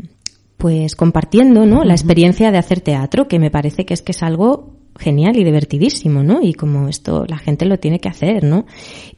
pues 0.56 0.94
compartiendo, 0.94 1.66
¿no? 1.66 1.82
La 1.82 1.94
experiencia 1.94 2.52
de 2.52 2.58
hacer 2.58 2.82
teatro, 2.82 3.26
que 3.26 3.40
me 3.40 3.50
parece 3.50 3.84
que 3.84 3.94
es 3.94 4.02
que 4.02 4.12
es 4.12 4.22
algo 4.22 4.76
genial 4.96 5.36
y 5.36 5.42
divertidísimo, 5.42 6.22
¿no? 6.22 6.40
Y 6.40 6.54
como 6.54 6.86
esto 6.86 7.24
la 7.26 7.38
gente 7.38 7.64
lo 7.64 7.80
tiene 7.80 7.98
que 7.98 8.08
hacer, 8.08 8.44
¿no? 8.44 8.64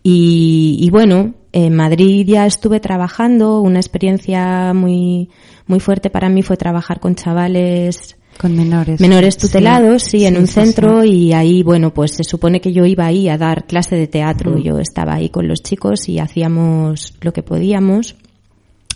Y, 0.03 0.89
bueno, 0.91 1.35
en 1.53 1.77
Madrid 1.77 2.27
ya 2.27 2.47
estuve 2.47 2.81
trabajando, 2.81 3.61
una 3.61 3.79
experiencia 3.79 4.73
muy, 4.73 5.29
muy 5.67 5.81
fuerte 5.81 6.09
para 6.09 6.31
mí 6.31 6.43
fue 6.43 6.57
trabajar 6.57 6.99
con 6.99 7.15
chavales 7.15 8.18
con 8.39 8.57
menores. 8.57 9.01
Menores 9.01 9.37
tutelados, 9.37 10.05
sí, 10.05 10.25
en 10.25 10.37
un 10.37 10.47
centro 10.47 11.05
y 11.05 11.33
ahí, 11.33 11.63
bueno, 11.63 11.93
pues 11.93 12.13
se 12.13 12.25
supone 12.25 12.61
que 12.61 12.73
yo 12.73 12.87
iba 12.87 13.05
ahí 13.05 13.29
a 13.29 13.37
dar 13.37 13.67
clase 13.67 13.97
de 13.97 14.07
teatro. 14.07 14.53
Mm. 14.53 14.63
Yo 14.63 14.79
estaba 14.79 15.15
ahí 15.15 15.29
con 15.29 15.49
los 15.49 15.63
chicos 15.63 16.09
y 16.09 16.19
hacíamos 16.19 17.15
lo 17.21 17.33
que 17.33 17.43
podíamos 17.43 18.17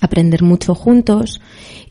aprender 0.00 0.42
mucho 0.42 0.74
juntos 0.74 1.40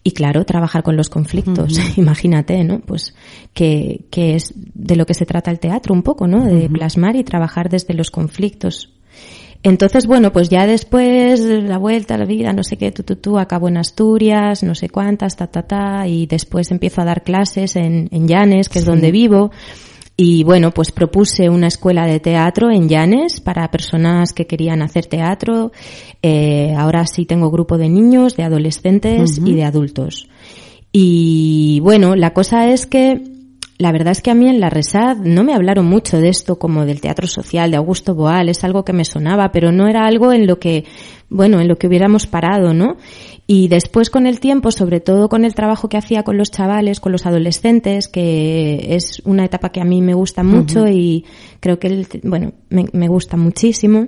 y 0.03 0.11
claro, 0.11 0.45
trabajar 0.45 0.83
con 0.83 0.97
los 0.97 1.09
conflictos. 1.09 1.79
Imagínate, 1.97 2.63
¿no? 2.63 2.79
Pues 2.79 3.13
que, 3.53 4.05
que, 4.09 4.35
es 4.35 4.53
de 4.55 4.95
lo 4.95 5.05
que 5.05 5.13
se 5.13 5.25
trata 5.25 5.51
el 5.51 5.59
teatro 5.59 5.93
un 5.93 6.03
poco, 6.03 6.27
¿no? 6.27 6.43
De 6.45 6.69
plasmar 6.69 7.15
y 7.15 7.23
trabajar 7.23 7.69
desde 7.69 7.93
los 7.93 8.11
conflictos. 8.11 8.89
Entonces, 9.63 10.07
bueno, 10.07 10.31
pues 10.33 10.49
ya 10.49 10.65
después, 10.65 11.39
la 11.41 11.77
vuelta, 11.77 12.17
la 12.17 12.25
vida, 12.25 12.51
no 12.51 12.63
sé 12.63 12.77
qué, 12.77 12.91
tú, 12.91 13.03
tú, 13.03 13.15
tú, 13.15 13.37
acabo 13.37 13.67
en 13.67 13.77
Asturias, 13.77 14.63
no 14.63 14.73
sé 14.73 14.89
cuántas, 14.89 15.35
ta, 15.35 15.47
ta, 15.47 15.61
ta, 15.61 16.07
y 16.07 16.25
después 16.25 16.71
empiezo 16.71 17.01
a 17.01 17.05
dar 17.05 17.23
clases 17.23 17.75
en, 17.75 18.09
en 18.11 18.27
Llanes, 18.27 18.69
que 18.69 18.79
es 18.79 18.85
donde 18.85 19.11
vivo. 19.11 19.51
y 20.17 20.43
bueno, 20.43 20.71
pues 20.71 20.91
propuse 20.91 21.49
una 21.49 21.67
escuela 21.67 22.05
de 22.05 22.19
teatro 22.19 22.71
en 22.71 22.89
Llanes 22.89 23.39
para 23.39 23.69
personas 23.69 24.33
que 24.33 24.47
querían 24.47 24.81
hacer 24.81 25.05
teatro. 25.05 25.71
Eh, 26.23 26.73
ahora 26.75 27.05
sí 27.05 27.25
tengo 27.25 27.51
grupo 27.51 27.77
de 27.77 27.89
niños, 27.89 28.35
de 28.37 28.43
adolescentes 28.43 29.39
y 29.43 29.53
de 29.53 29.63
adultos. 29.63 30.27
Y 30.91 31.79
bueno, 31.81 32.15
la 32.15 32.33
cosa 32.33 32.67
es 32.69 32.85
que 32.85 33.21
la 33.81 33.91
verdad 33.91 34.11
es 34.11 34.21
que 34.21 34.31
a 34.31 34.35
mí 34.35 34.47
en 34.47 34.59
la 34.59 34.69
Resad 34.69 35.17
no 35.17 35.43
me 35.43 35.53
hablaron 35.53 35.85
mucho 35.85 36.17
de 36.19 36.29
esto 36.29 36.59
como 36.59 36.85
del 36.85 37.01
teatro 37.01 37.27
social 37.27 37.71
de 37.71 37.77
Augusto 37.77 38.13
Boal, 38.13 38.49
es 38.49 38.63
algo 38.63 38.85
que 38.85 38.93
me 38.93 39.05
sonaba, 39.05 39.51
pero 39.51 39.71
no 39.71 39.87
era 39.87 40.05
algo 40.05 40.31
en 40.31 40.45
lo 40.45 40.59
que, 40.59 40.85
bueno, 41.29 41.59
en 41.59 41.67
lo 41.67 41.77
que 41.77 41.87
hubiéramos 41.87 42.27
parado, 42.27 42.73
¿no? 42.73 42.97
Y 43.47 43.67
después 43.69 44.09
con 44.09 44.27
el 44.27 44.39
tiempo, 44.39 44.71
sobre 44.71 44.99
todo 44.99 45.29
con 45.29 45.45
el 45.45 45.55
trabajo 45.55 45.89
que 45.89 45.97
hacía 45.97 46.23
con 46.23 46.37
los 46.37 46.51
chavales, 46.51 46.99
con 46.99 47.11
los 47.11 47.25
adolescentes, 47.25 48.07
que 48.07 48.95
es 48.95 49.21
una 49.25 49.45
etapa 49.45 49.69
que 49.69 49.81
a 49.81 49.85
mí 49.85 50.01
me 50.01 50.13
gusta 50.13 50.43
mucho 50.43 50.87
y 50.87 51.25
creo 51.59 51.79
que, 51.79 52.05
bueno, 52.23 52.53
me, 52.69 52.85
me 52.93 53.07
gusta 53.07 53.35
muchísimo. 53.35 54.07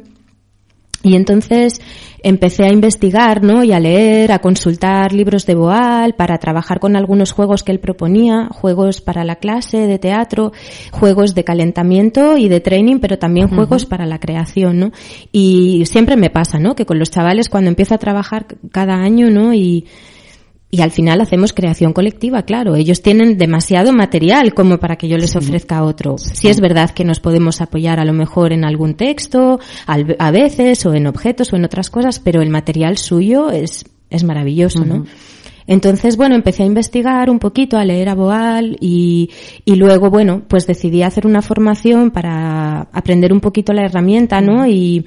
Y 1.03 1.15
entonces 1.15 1.81
empecé 2.23 2.63
a 2.63 2.71
investigar, 2.71 3.43
¿no? 3.43 3.65
Y 3.65 3.73
a 3.73 3.79
leer, 3.79 4.31
a 4.31 4.39
consultar 4.39 5.11
libros 5.11 5.45
de 5.45 5.53
Boal 5.53 6.15
para 6.15 6.37
trabajar 6.37 6.79
con 6.79 6.95
algunos 6.95 7.33
juegos 7.33 7.63
que 7.63 7.73
él 7.73 7.81
proponía, 7.81 8.47
juegos 8.49 9.01
para 9.01 9.25
la 9.25 9.35
clase 9.35 9.85
de 9.85 9.99
teatro, 9.99 10.53
juegos 10.91 11.35
de 11.35 11.43
calentamiento 11.43 12.37
y 12.37 12.47
de 12.47 12.61
training, 12.61 12.99
pero 12.99 13.19
también 13.19 13.49
juegos 13.49 13.85
para 13.85 14.05
la 14.05 14.19
creación, 14.19 14.79
¿no? 14.79 14.91
Y 15.33 15.85
siempre 15.87 16.15
me 16.15 16.29
pasa, 16.29 16.57
¿no? 16.57 16.73
Que 16.73 16.85
con 16.85 16.97
los 16.97 17.11
chavales 17.11 17.49
cuando 17.49 17.69
empiezo 17.69 17.95
a 17.95 17.99
trabajar 17.99 18.47
cada 18.71 18.95
año, 18.95 19.29
¿no? 19.29 19.53
Y 19.53 19.85
y 20.73 20.81
al 20.81 20.89
final 20.89 21.21
hacemos 21.21 21.53
creación 21.53 21.93
colectiva, 21.93 22.41
claro. 22.41 22.75
Ellos 22.75 23.03
tienen 23.03 23.37
demasiado 23.37 23.93
material 23.93 24.55
como 24.55 24.79
para 24.79 24.95
que 24.95 25.07
yo 25.07 25.19
les 25.19 25.35
ofrezca 25.35 25.83
otro. 25.83 26.17
Si 26.17 26.47
es 26.47 26.59
verdad 26.59 26.89
que 26.89 27.03
nos 27.03 27.19
podemos 27.19 27.61
apoyar 27.61 27.99
a 27.99 28.05
lo 28.05 28.11
mejor 28.11 28.53
en 28.53 28.65
algún 28.65 28.95
texto, 28.95 29.59
a 29.85 30.31
veces, 30.31 30.83
o 30.87 30.95
en 30.95 31.05
objetos 31.05 31.53
o 31.53 31.57
en 31.57 31.65
otras 31.65 31.91
cosas, 31.91 32.19
pero 32.19 32.41
el 32.41 32.49
material 32.49 32.97
suyo 32.97 33.51
es, 33.51 33.85
es 34.09 34.23
maravilloso, 34.23 34.83
¿no? 34.83 35.05
Entonces, 35.67 36.17
bueno, 36.17 36.33
empecé 36.33 36.63
a 36.63 36.65
investigar 36.65 37.29
un 37.29 37.37
poquito, 37.37 37.77
a 37.77 37.85
leer 37.85 38.09
a 38.09 38.15
Boal 38.15 38.75
y, 38.81 39.29
y 39.65 39.75
luego, 39.75 40.09
bueno, 40.09 40.41
pues 40.47 40.65
decidí 40.65 41.03
hacer 41.03 41.27
una 41.27 41.43
formación 41.43 42.09
para 42.09 42.89
aprender 42.91 43.31
un 43.31 43.41
poquito 43.41 43.73
la 43.73 43.85
herramienta, 43.85 44.41
¿no? 44.41 44.65
Y, 44.65 45.05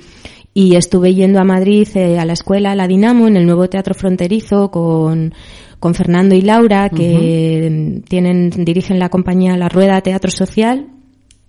y 0.56 0.74
estuve 0.76 1.14
yendo 1.14 1.38
a 1.38 1.44
Madrid 1.44 1.86
eh, 1.96 2.18
a 2.18 2.24
la 2.24 2.32
escuela 2.32 2.74
La 2.74 2.88
Dinamo 2.88 3.28
en 3.28 3.36
el 3.36 3.44
nuevo 3.44 3.68
teatro 3.68 3.92
fronterizo 3.92 4.70
con, 4.70 5.34
con 5.78 5.94
Fernando 5.94 6.34
y 6.34 6.40
Laura 6.40 6.88
que 6.88 8.02
tienen 8.08 8.48
dirigen 8.48 8.98
la 8.98 9.10
compañía 9.10 9.58
La 9.58 9.68
Rueda 9.68 10.00
Teatro 10.00 10.30
Social. 10.30 10.86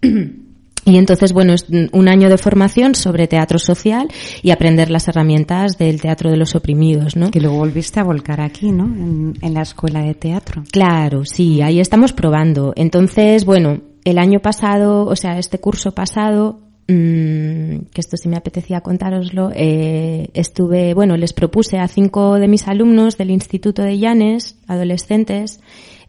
Y 0.01 0.95
entonces 0.95 1.33
bueno 1.33 1.53
es 1.53 1.65
un 1.91 2.07
año 2.07 2.29
de 2.29 2.37
formación 2.37 2.95
sobre 2.95 3.27
teatro 3.27 3.59
social 3.59 4.09
y 4.41 4.51
aprender 4.51 4.89
las 4.89 5.09
herramientas 5.09 5.77
del 5.77 5.99
teatro 5.99 6.29
de 6.31 6.37
los 6.37 6.55
oprimidos 6.55 7.17
no 7.17 7.29
que 7.29 7.41
luego 7.41 7.57
volviste 7.57 7.99
a 7.99 8.05
volcar 8.05 8.39
aquí 8.39 8.71
no 8.71 8.85
en, 8.85 9.33
en 9.41 9.53
la 9.53 9.63
escuela 9.63 10.01
de 10.01 10.15
teatro. 10.15 10.63
Claro 10.71 11.25
sí 11.25 11.61
ahí 11.61 11.81
estamos 11.81 12.13
probando. 12.13 12.71
Entonces 12.77 13.43
bueno 13.43 13.81
el 14.05 14.17
año 14.17 14.39
pasado 14.39 15.05
o 15.05 15.15
sea 15.17 15.39
este 15.39 15.59
curso 15.59 15.93
pasado 15.93 16.66
que 16.87 17.99
esto 18.01 18.15
sí 18.15 18.29
me 18.29 18.37
apetecía 18.37 18.79
contároslo, 18.81 19.51
eh, 19.53 20.29
estuve, 20.33 20.93
bueno, 20.93 21.17
les 21.17 21.33
propuse 21.33 21.77
a 21.79 21.87
cinco 21.87 22.35
de 22.35 22.47
mis 22.47 22.67
alumnos 22.67 23.17
del 23.17 23.31
Instituto 23.31 23.81
de 23.81 23.99
Llanes, 23.99 24.55
adolescentes, 24.67 25.59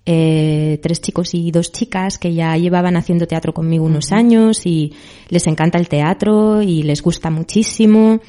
eh, 0.06 0.78
tres 0.80 1.00
chicos 1.00 1.34
y 1.34 1.50
dos 1.50 1.72
chicas 1.72 2.16
que 2.18 2.32
ya 2.32 2.56
llevaban 2.56 2.96
haciendo 2.96 3.26
teatro 3.26 3.52
conmigo 3.52 3.84
unos 3.84 4.12
años 4.12 4.64
y 4.66 4.94
les 5.28 5.46
encanta 5.48 5.78
el 5.78 5.88
teatro 5.88 6.62
y 6.62 6.82
les 6.82 7.02
gusta 7.02 7.28
muchísimo 7.28 8.20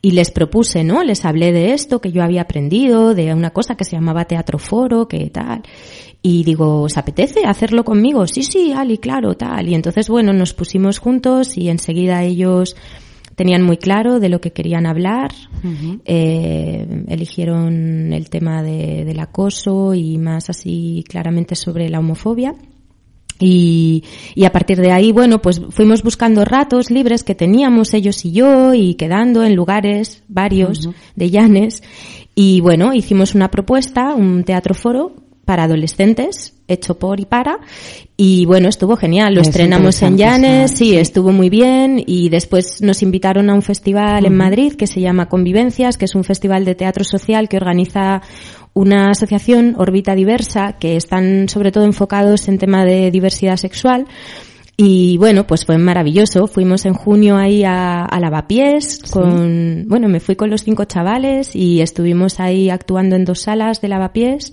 y 0.00 0.12
les 0.12 0.30
propuse, 0.30 0.84
¿no? 0.84 1.02
Les 1.02 1.24
hablé 1.24 1.52
de 1.52 1.72
esto 1.72 2.00
que 2.00 2.12
yo 2.12 2.22
había 2.22 2.42
aprendido, 2.42 3.14
de 3.14 3.34
una 3.34 3.50
cosa 3.50 3.76
que 3.76 3.84
se 3.84 3.96
llamaba 3.96 4.26
teatro 4.26 4.58
foro, 4.58 5.08
que 5.08 5.28
tal. 5.30 5.62
Y 6.28 6.42
digo, 6.42 6.82
¿os 6.82 6.96
apetece 6.96 7.44
hacerlo 7.46 7.84
conmigo? 7.84 8.26
Sí, 8.26 8.42
sí, 8.42 8.72
Ali, 8.72 8.98
claro, 8.98 9.36
tal. 9.36 9.68
Y 9.68 9.76
entonces, 9.76 10.08
bueno, 10.08 10.32
nos 10.32 10.54
pusimos 10.54 10.98
juntos 10.98 11.56
y 11.56 11.68
enseguida 11.68 12.24
ellos 12.24 12.74
tenían 13.36 13.62
muy 13.62 13.76
claro 13.76 14.18
de 14.18 14.28
lo 14.28 14.40
que 14.40 14.50
querían 14.50 14.86
hablar, 14.86 15.30
eh, 16.04 17.04
eligieron 17.06 18.12
el 18.12 18.28
tema 18.28 18.64
de, 18.64 19.04
del 19.04 19.20
acoso 19.20 19.94
y 19.94 20.18
más 20.18 20.50
así 20.50 21.04
claramente 21.08 21.54
sobre 21.54 21.88
la 21.90 22.00
homofobia. 22.00 22.56
Y, 23.38 24.02
y, 24.34 24.46
a 24.46 24.50
partir 24.50 24.78
de 24.80 24.90
ahí, 24.90 25.12
bueno, 25.12 25.40
pues 25.40 25.62
fuimos 25.70 26.02
buscando 26.02 26.44
ratos 26.44 26.90
libres 26.90 27.22
que 27.22 27.36
teníamos 27.36 27.94
ellos 27.94 28.24
y 28.24 28.32
yo 28.32 28.74
y 28.74 28.94
quedando 28.94 29.44
en 29.44 29.54
lugares 29.54 30.24
varios 30.26 30.88
de 31.14 31.30
Llanes. 31.30 31.84
Y 32.34 32.60
bueno, 32.62 32.94
hicimos 32.94 33.36
una 33.36 33.48
propuesta, 33.48 34.12
un 34.12 34.42
teatro 34.42 34.74
foro 34.74 35.25
para 35.46 35.62
adolescentes, 35.62 36.54
hecho 36.68 36.98
por 36.98 37.20
y 37.20 37.24
para, 37.24 37.60
y 38.16 38.44
bueno, 38.46 38.68
estuvo 38.68 38.96
genial, 38.96 39.36
lo 39.36 39.40
estrenamos 39.40 40.02
en 40.02 40.18
Llanes, 40.18 40.72
sí, 40.72 40.96
estuvo 40.96 41.30
muy 41.32 41.48
bien, 41.48 42.02
y 42.04 42.28
después 42.28 42.82
nos 42.82 43.02
invitaron 43.02 43.48
a 43.48 43.54
un 43.54 43.62
festival 43.62 44.26
en 44.26 44.36
Madrid 44.36 44.74
que 44.74 44.88
se 44.88 45.00
llama 45.00 45.28
Convivencias, 45.28 45.96
que 45.96 46.06
es 46.06 46.16
un 46.16 46.24
festival 46.24 46.64
de 46.64 46.74
teatro 46.74 47.04
social 47.04 47.48
que 47.48 47.56
organiza 47.56 48.22
una 48.74 49.10
asociación, 49.10 49.76
Orbita 49.78 50.16
Diversa, 50.16 50.74
que 50.78 50.96
están 50.96 51.48
sobre 51.48 51.70
todo 51.70 51.84
enfocados 51.84 52.48
en 52.48 52.58
tema 52.58 52.84
de 52.84 53.12
diversidad 53.12 53.56
sexual, 53.56 54.06
y 54.78 55.16
bueno, 55.16 55.46
pues 55.46 55.64
fue 55.64 55.78
maravilloso. 55.78 56.46
Fuimos 56.46 56.84
en 56.84 56.92
junio 56.92 57.38
ahí 57.38 57.64
a, 57.64 58.04
a 58.04 58.20
Lavapiés 58.20 59.00
con, 59.10 59.86
bueno, 59.88 60.06
me 60.06 60.20
fui 60.20 60.36
con 60.36 60.50
los 60.50 60.64
cinco 60.64 60.84
chavales 60.84 61.56
y 61.56 61.80
estuvimos 61.80 62.40
ahí 62.40 62.68
actuando 62.68 63.16
en 63.16 63.24
dos 63.24 63.40
salas 63.40 63.80
de 63.80 63.88
Lavapiés 63.88 64.52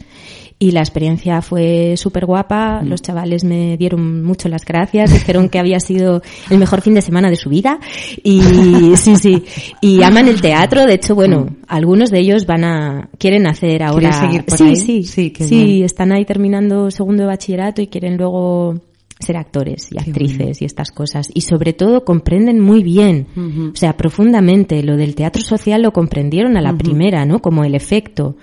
y 0.64 0.72
la 0.72 0.80
experiencia 0.80 1.42
fue 1.42 1.96
súper 1.98 2.26
guapa. 2.26 2.82
Mm. 2.82 2.88
Los 2.88 3.02
chavales 3.02 3.44
me 3.44 3.76
dieron 3.76 4.24
mucho 4.24 4.48
las 4.48 4.64
gracias, 4.64 5.12
dijeron 5.12 5.50
que 5.50 5.60
había 5.60 5.82
sido 5.82 6.22
el 6.50 6.58
mejor 6.58 6.82
fin 6.82 6.94
de 6.94 7.02
semana 7.02 7.30
de 7.30 7.36
su 7.36 7.50
vida 7.50 7.80
y 8.24 8.42
sí, 8.96 9.18
sí, 9.18 9.44
y 9.82 10.02
aman 10.04 10.30
el 10.30 10.40
teatro. 10.40 10.86
De 10.86 10.94
hecho, 10.94 11.16
bueno, 11.16 11.42
mm. 11.42 11.56
algunos 11.68 12.12
de 12.12 12.20
ellos 12.20 12.46
van 12.46 12.64
a 12.64 13.10
quieren 13.18 13.46
hacer 13.46 13.84
ahora. 13.84 14.14
Seguir 14.14 14.46
por 14.46 14.58
sí, 14.58 14.64
ahí? 14.64 14.76
sí, 14.78 15.04
sí, 15.04 15.34
sí, 15.38 15.84
están 15.84 16.14
ahí 16.14 16.24
terminando 16.24 16.90
segundo 16.92 17.24
de 17.24 17.28
bachillerato 17.28 17.82
y 17.82 17.88
quieren 17.88 18.16
luego 18.16 18.80
ser 19.20 19.36
actores 19.36 19.92
y 19.92 19.98
actrices 19.98 20.62
y 20.62 20.66
estas 20.66 20.92
cosas. 20.92 21.30
Y 21.34 21.42
sobre 21.42 21.74
todo 21.74 22.06
comprenden 22.06 22.62
muy 22.62 22.84
bien, 22.84 23.28
o 23.74 23.76
sea, 23.76 23.98
profundamente, 23.98 24.82
lo 24.82 24.96
del 24.96 25.14
teatro 25.14 25.42
social 25.42 25.82
lo 25.82 25.92
comprendieron 25.92 26.56
a 26.56 26.62
la 26.62 26.78
primera, 26.78 27.26
¿no? 27.26 27.40
Como 27.40 27.66
el 27.66 27.76
efecto. 27.76 28.38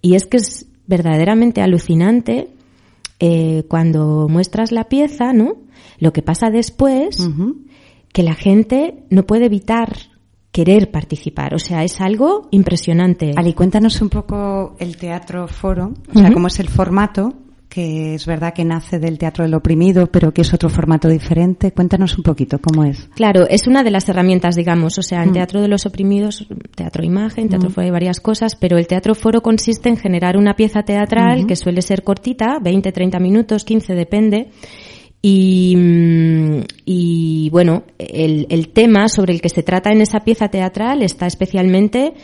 Y 0.00 0.14
es 0.14 0.26
que 0.26 0.36
es 0.36 0.66
verdaderamente 0.86 1.62
alucinante 1.62 2.48
eh, 3.18 3.64
cuando 3.68 4.28
muestras 4.28 4.72
la 4.72 4.84
pieza, 4.84 5.32
¿no? 5.32 5.54
Lo 5.98 6.12
que 6.12 6.22
pasa 6.22 6.50
después, 6.50 7.28
que 8.12 8.22
la 8.22 8.34
gente 8.34 9.04
no 9.10 9.24
puede 9.24 9.46
evitar 9.46 9.96
querer 10.52 10.90
participar. 10.90 11.54
O 11.54 11.58
sea, 11.58 11.84
es 11.84 12.00
algo 12.00 12.48
impresionante. 12.50 13.32
Ali, 13.36 13.54
cuéntanos 13.54 14.00
un 14.00 14.08
poco 14.08 14.76
el 14.78 14.96
teatro 14.96 15.48
foro, 15.48 15.94
o 16.14 16.18
sea, 16.18 16.32
cómo 16.32 16.48
es 16.48 16.60
el 16.60 16.68
formato 16.68 17.34
que 17.76 18.14
es 18.14 18.24
verdad 18.24 18.54
que 18.54 18.64
nace 18.64 18.98
del 18.98 19.18
teatro 19.18 19.44
del 19.44 19.52
oprimido, 19.52 20.06
pero 20.06 20.32
que 20.32 20.40
es 20.40 20.54
otro 20.54 20.70
formato 20.70 21.10
diferente. 21.10 21.72
Cuéntanos 21.72 22.16
un 22.16 22.24
poquito 22.24 22.58
cómo 22.58 22.84
es. 22.84 23.10
Claro, 23.14 23.46
es 23.50 23.66
una 23.66 23.82
de 23.82 23.90
las 23.90 24.08
herramientas, 24.08 24.56
digamos. 24.56 24.96
O 24.96 25.02
sea, 25.02 25.22
en 25.22 25.28
mm. 25.28 25.32
teatro 25.34 25.60
de 25.60 25.68
los 25.68 25.84
oprimidos, 25.84 26.48
teatro 26.74 27.04
imagen, 27.04 27.50
teatro 27.50 27.68
mm. 27.68 27.72
foro 27.72 27.84
hay 27.84 27.90
varias 27.90 28.20
cosas, 28.20 28.56
pero 28.56 28.78
el 28.78 28.86
teatro 28.86 29.14
foro 29.14 29.42
consiste 29.42 29.90
en 29.90 29.98
generar 29.98 30.38
una 30.38 30.56
pieza 30.56 30.84
teatral 30.84 31.46
que 31.46 31.54
suele 31.54 31.82
ser 31.82 32.02
cortita, 32.02 32.58
20, 32.62 32.92
30 32.92 33.18
minutos, 33.18 33.62
15, 33.66 33.92
depende. 33.92 34.48
Y, 35.20 35.76
mm, 35.76 36.60
y 36.86 37.50
bueno, 37.50 37.82
el, 37.98 38.46
el 38.48 38.68
tema 38.70 39.10
sobre 39.10 39.34
el 39.34 39.42
que 39.42 39.50
se 39.50 39.62
trata 39.62 39.92
en 39.92 40.00
esa 40.00 40.20
pieza 40.20 40.48
teatral 40.48 41.02
está 41.02 41.26
especialmente 41.26 42.14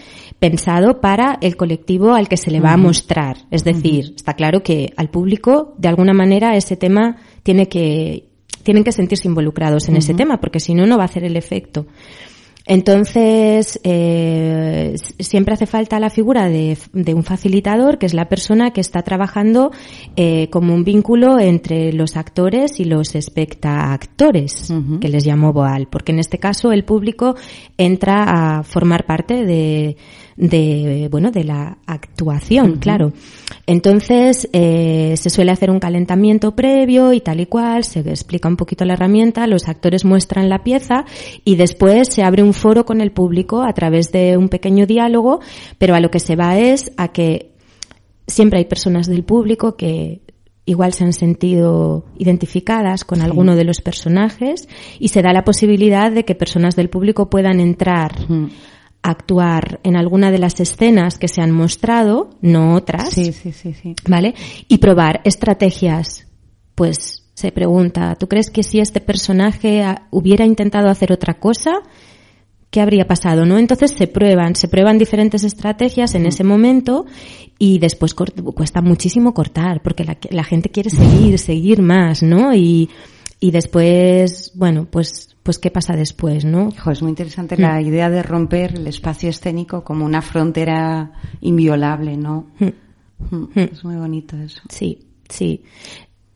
pensado 0.42 1.00
para 1.00 1.38
el 1.40 1.57
colectivo 1.57 2.14
al 2.14 2.28
que 2.28 2.37
se 2.37 2.50
le 2.50 2.59
va 2.59 2.72
a 2.72 2.76
mostrar. 2.76 3.37
Es 3.52 3.62
decir, 3.62 4.14
está 4.16 4.35
claro 4.35 4.64
que 4.64 4.92
al 4.96 5.09
público, 5.09 5.72
de 5.78 5.87
alguna 5.87 6.14
manera, 6.14 6.57
ese 6.57 6.76
tema 6.76 7.18
tiene 7.44 7.68
que, 7.68 8.26
tienen 8.64 8.83
que 8.83 8.90
sentirse 8.90 9.28
involucrados 9.28 9.88
en 9.88 9.94
ese 9.94 10.14
tema, 10.14 10.40
porque 10.40 10.59
si 10.59 10.74
no, 10.74 10.85
no 10.85 10.96
va 10.96 11.05
a 11.05 11.07
hacer 11.07 11.22
el 11.22 11.37
efecto. 11.37 11.87
Entonces, 12.66 13.81
eh, 13.83 14.94
siempre 15.18 15.55
hace 15.55 15.66
falta 15.66 15.98
la 15.98 16.11
figura 16.11 16.48
de, 16.48 16.76
un 16.92 17.24
facilitador, 17.24 17.98
que 17.98 18.07
es 18.07 18.14
la 18.14 18.28
persona 18.28 18.72
que 18.72 18.81
está 18.81 19.02
trabajando 19.02 19.72
eh, 20.16 20.48
como 20.50 20.74
un 20.74 20.85
vínculo 20.85 21.40
entre 21.40 21.92
los 21.92 22.16
actores 22.16 22.78
y 22.78 22.85
los 22.85 23.14
espectactores, 23.14 24.72
que 25.00 25.09
les 25.09 25.26
llamo 25.26 25.52
Boal, 25.52 25.88
porque 25.88 26.12
en 26.12 26.20
este 26.20 26.38
caso 26.38 26.72
el 26.72 26.85
público 26.85 27.35
entra 27.78 28.59
a 28.59 28.62
formar 28.62 29.07
parte 29.07 29.44
de, 29.44 29.96
de 30.37 31.09
bueno 31.11 31.31
de 31.31 31.45
la 31.45 31.79
actuación 31.87 32.79
claro. 32.79 33.12
Entonces 33.66 34.49
eh, 34.53 35.14
se 35.16 35.31
suele 35.31 35.53
hacer 35.53 35.71
un 35.71 35.79
calentamiento 35.79 36.57
previo 36.57 37.12
y 37.12 37.21
tal 37.21 37.40
y 37.40 37.47
cual 37.47 37.85
se 37.85 38.01
explica 38.01 38.49
un 38.49 38.57
poquito 38.57 38.85
la 38.85 38.95
herramienta 38.95 39.47
los 39.47 39.68
actores 39.68 40.05
muestran 40.05 40.49
la 40.49 40.62
pieza 40.62 41.05
y 41.45 41.57
después 41.57 42.09
se 42.09 42.23
abre 42.23 42.42
un 42.42 42.55
foro 42.55 42.85
con 42.85 43.01
el 43.01 43.12
público 43.12 43.62
a 43.62 43.73
través 43.73 44.12
de 44.12 44.37
un 44.37 44.49
pequeño 44.49 44.87
diálogo 44.87 45.40
pero 45.79 45.95
a 45.95 46.01
lo 46.01 46.11
que 46.11 46.21
se 46.21 46.37
va 46.37 46.59
es 46.59 46.92
a 46.97 47.09
que 47.09 47.53
siempre 48.27 48.59
hay 48.59 48.64
personas 48.64 49.07
del 49.07 49.25
público 49.25 49.77
que 49.77 50.23
igual 50.64 50.92
se 50.92 51.05
han 51.05 51.12
sentido 51.12 52.05
identificadas 52.18 53.05
con 53.05 53.21
alguno 53.21 53.57
de 53.57 53.64
los 53.64 53.81
personajes 53.81 54.68
y 54.99 55.09
se 55.09 55.23
da 55.23 55.33
la 55.33 55.45
posibilidad 55.45 56.12
de 56.12 56.25
que 56.25 56.35
personas 56.35 56.77
del 56.77 56.88
público 56.88 57.29
puedan 57.29 57.61
entrar 57.61 58.12
actuar 59.02 59.80
en 59.82 59.96
alguna 59.96 60.30
de 60.30 60.38
las 60.38 60.60
escenas 60.60 61.18
que 61.18 61.28
se 61.28 61.42
han 61.42 61.50
mostrado, 61.50 62.30
no 62.40 62.74
otras. 62.74 63.10
Sí, 63.10 63.32
sí, 63.32 63.52
sí, 63.52 63.74
sí. 63.74 63.94
¿Vale? 64.08 64.34
Y 64.68 64.78
probar 64.78 65.20
estrategias. 65.24 66.26
Pues 66.74 67.24
se 67.34 67.52
pregunta, 67.52 68.14
¿tú 68.14 68.28
crees 68.28 68.50
que 68.50 68.62
si 68.62 68.80
este 68.80 69.00
personaje 69.00 69.84
hubiera 70.10 70.44
intentado 70.44 70.88
hacer 70.88 71.12
otra 71.12 71.34
cosa, 71.34 71.80
qué 72.70 72.80
habría 72.80 73.06
pasado, 73.06 73.44
¿no? 73.44 73.58
Entonces 73.58 73.90
se 73.90 74.06
prueban, 74.06 74.54
se 74.54 74.68
prueban 74.68 74.98
diferentes 74.98 75.44
estrategias 75.44 76.14
en 76.14 76.22
mm. 76.22 76.26
ese 76.26 76.44
momento 76.44 77.04
y 77.58 77.78
después 77.78 78.14
cuesta 78.14 78.80
muchísimo 78.80 79.34
cortar 79.34 79.82
porque 79.82 80.04
la, 80.04 80.16
la 80.30 80.44
gente 80.44 80.70
quiere 80.70 80.90
seguir, 80.90 81.38
seguir 81.38 81.82
más, 81.82 82.22
¿no? 82.22 82.54
Y, 82.54 82.88
y 83.42 83.50
después, 83.50 84.52
bueno, 84.55 84.87
pues, 84.88 85.35
pues 85.42 85.59
qué 85.59 85.72
pasa 85.72 85.96
después, 85.96 86.44
¿no? 86.44 86.68
es 86.92 87.02
muy 87.02 87.11
interesante 87.11 87.57
la 87.57 87.81
mm. 87.81 87.87
idea 87.87 88.09
de 88.09 88.22
romper 88.22 88.76
el 88.76 88.87
espacio 88.87 89.31
escénico 89.31 89.83
como 89.83 90.05
una 90.05 90.22
frontera 90.22 91.11
inviolable, 91.40 92.16
¿no? 92.16 92.52
Mm. 92.61 93.35
Mm. 93.35 93.48
Es 93.72 93.85
muy 93.85 93.96
bonito 93.96 94.37
eso. 94.37 94.62
Sí, 94.68 95.09
sí. 95.28 95.64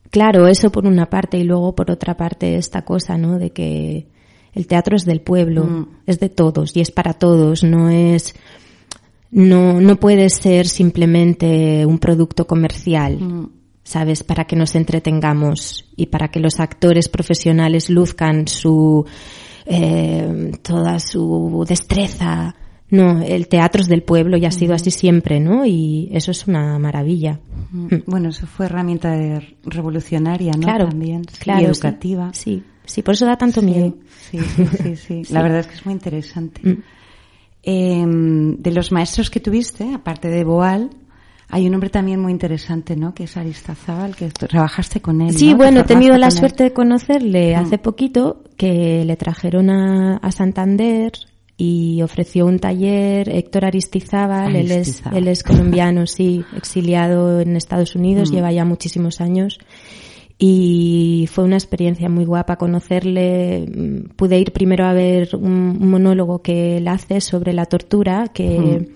Claro, 0.09 0.49
eso 0.49 0.69
por 0.69 0.85
una 0.85 1.09
parte 1.09 1.37
y 1.37 1.45
luego 1.45 1.73
por 1.75 1.89
otra 1.91 2.17
parte 2.17 2.57
esta 2.57 2.83
cosa, 2.83 3.17
¿no? 3.17 3.39
De 3.39 3.51
que 3.51 4.09
el 4.51 4.67
teatro 4.67 4.97
es 4.97 5.05
del 5.05 5.21
pueblo, 5.21 5.87
es 6.05 6.19
de 6.19 6.27
todos 6.27 6.75
y 6.75 6.81
es 6.81 6.91
para 6.91 7.13
todos, 7.13 7.63
no 7.63 7.89
es 7.89 8.35
no 9.31 9.79
no 9.79 9.95
puede 9.95 10.29
ser 10.29 10.67
simplemente 10.67 11.85
un 11.85 11.99
producto 11.99 12.45
comercial. 12.45 13.49
¿Sabes? 13.87 14.21
Para 14.21 14.43
que 14.43 14.57
nos 14.57 14.75
entretengamos 14.75 15.85
y 15.95 16.07
para 16.07 16.27
que 16.27 16.41
los 16.41 16.59
actores 16.59 17.07
profesionales 17.07 17.89
luzcan 17.89 18.45
su, 18.45 19.05
eh, 19.65 20.51
toda 20.61 20.99
su 20.99 21.63
destreza. 21.65 22.53
No, 22.89 23.21
el 23.21 23.47
teatro 23.47 23.81
es 23.81 23.87
del 23.87 24.03
pueblo 24.03 24.35
y 24.35 24.45
ha 24.45 24.51
sido 24.51 24.73
así 24.73 24.91
siempre, 24.91 25.39
¿no? 25.39 25.65
Y 25.65 26.09
eso 26.11 26.31
es 26.31 26.47
una 26.47 26.77
maravilla. 26.79 27.39
Mm. 27.71 27.87
Bueno, 28.05 28.29
eso 28.29 28.45
fue 28.45 28.65
herramienta 28.65 29.41
revolucionaria, 29.63 30.51
¿no? 30.51 30.67
Claro, 30.67 30.89
También, 30.89 31.21
claro, 31.39 31.61
y 31.61 31.65
educativa. 31.65 32.33
Sí, 32.33 32.63
sí, 32.83 33.01
por 33.01 33.13
eso 33.13 33.25
da 33.25 33.37
tanto 33.37 33.61
miedo. 33.61 33.95
Sí, 34.29 34.39
sí, 34.83 34.95
sí, 34.97 35.21
La 35.33 35.41
verdad 35.41 35.59
es 35.59 35.67
que 35.67 35.75
es 35.75 35.85
muy 35.85 35.93
interesante. 35.93 36.61
Mm. 36.61 36.83
Em, 37.63 38.57
de 38.57 38.71
los 38.71 38.91
maestros 38.91 39.29
que 39.29 39.39
tuviste, 39.39 39.93
aparte 39.93 40.27
de 40.27 40.43
Boal, 40.43 40.89
hay 41.49 41.65
un 41.67 41.73
hombre 41.73 41.89
también 41.89 42.19
muy 42.19 42.31
interesante, 42.31 42.95
¿no? 42.97 43.13
Que 43.13 43.23
es 43.23 43.37
Aristazábal, 43.37 44.15
que 44.15 44.29
trabajaste 44.29 44.99
con 44.99 45.21
él. 45.21 45.33
Sí, 45.37 45.53
bueno, 45.53 45.81
he 45.81 45.83
tenido 45.85 46.17
la 46.17 46.29
suerte 46.29 46.65
de 46.65 46.73
conocerle 46.73 47.55
mm. 47.55 47.59
hace 47.59 47.77
poquito, 47.77 48.43
que 48.57 49.05
le 49.05 49.15
trajeron 49.15 49.69
a, 49.69 50.31
Santander 50.31 51.13
y 51.55 52.01
ofreció 52.01 52.45
un 52.45 52.59
taller 52.59 53.29
Héctor 53.29 53.65
Aristizábal, 53.65 54.55
él 54.55 54.71
es, 54.71 55.01
él 55.13 55.27
es 55.29 55.41
colombiano, 55.41 56.05
sí, 56.05 56.43
exiliado 56.55 57.39
en 57.39 57.55
Estados 57.55 57.95
Unidos, 57.95 58.29
mm. 58.29 58.33
lleva 58.35 58.51
ya 58.51 58.65
muchísimos 58.65 59.21
años. 59.21 59.57
Y 60.39 61.27
fue 61.31 61.45
una 61.45 61.55
experiencia 61.55 62.09
muy 62.09 62.25
guapa 62.25 62.57
conocerle. 62.57 63.65
Pude 64.15 64.37
ir 64.37 64.51
primero 64.51 64.85
a 64.85 64.93
ver 64.93 65.29
un, 65.35 65.89
monólogo 65.89 66.43
que 66.43 66.77
él 66.77 66.87
hace 66.89 67.21
sobre 67.21 67.53
la 67.53 67.65
tortura, 67.65 68.27
que, 68.27 68.87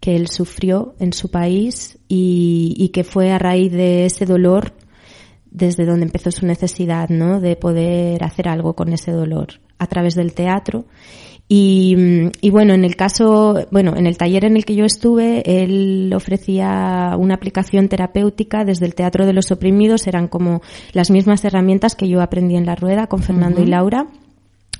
que 0.00 0.16
él 0.16 0.28
sufrió 0.28 0.94
en 0.98 1.12
su 1.12 1.30
país 1.30 1.98
y, 2.08 2.90
que 2.92 3.04
fue 3.04 3.30
a 3.30 3.38
raíz 3.38 3.70
de 3.70 4.06
ese 4.06 4.24
dolor 4.24 4.72
desde 5.50 5.84
donde 5.84 6.06
empezó 6.06 6.30
su 6.30 6.46
necesidad, 6.46 7.08
¿no? 7.10 7.40
De 7.40 7.56
poder 7.56 8.24
hacer 8.24 8.48
algo 8.48 8.74
con 8.74 8.92
ese 8.92 9.12
dolor 9.12 9.60
a 9.78 9.86
través 9.86 10.14
del 10.14 10.32
teatro. 10.32 10.86
Y, 11.48 12.30
y, 12.40 12.50
bueno, 12.50 12.74
en 12.74 12.84
el 12.84 12.94
caso, 12.94 13.66
bueno, 13.72 13.96
en 13.96 14.06
el 14.06 14.16
taller 14.16 14.44
en 14.44 14.56
el 14.56 14.64
que 14.64 14.76
yo 14.76 14.84
estuve, 14.84 15.42
él 15.44 16.12
ofrecía 16.14 17.16
una 17.18 17.34
aplicación 17.34 17.88
terapéutica 17.88 18.64
desde 18.64 18.86
el 18.86 18.94
Teatro 18.94 19.26
de 19.26 19.32
los 19.32 19.50
Oprimidos, 19.50 20.06
eran 20.06 20.28
como 20.28 20.62
las 20.92 21.10
mismas 21.10 21.44
herramientas 21.44 21.96
que 21.96 22.08
yo 22.08 22.22
aprendí 22.22 22.54
en 22.54 22.66
la 22.66 22.76
rueda 22.76 23.08
con 23.08 23.20
Fernando 23.20 23.60
y 23.62 23.66
Laura 23.66 24.06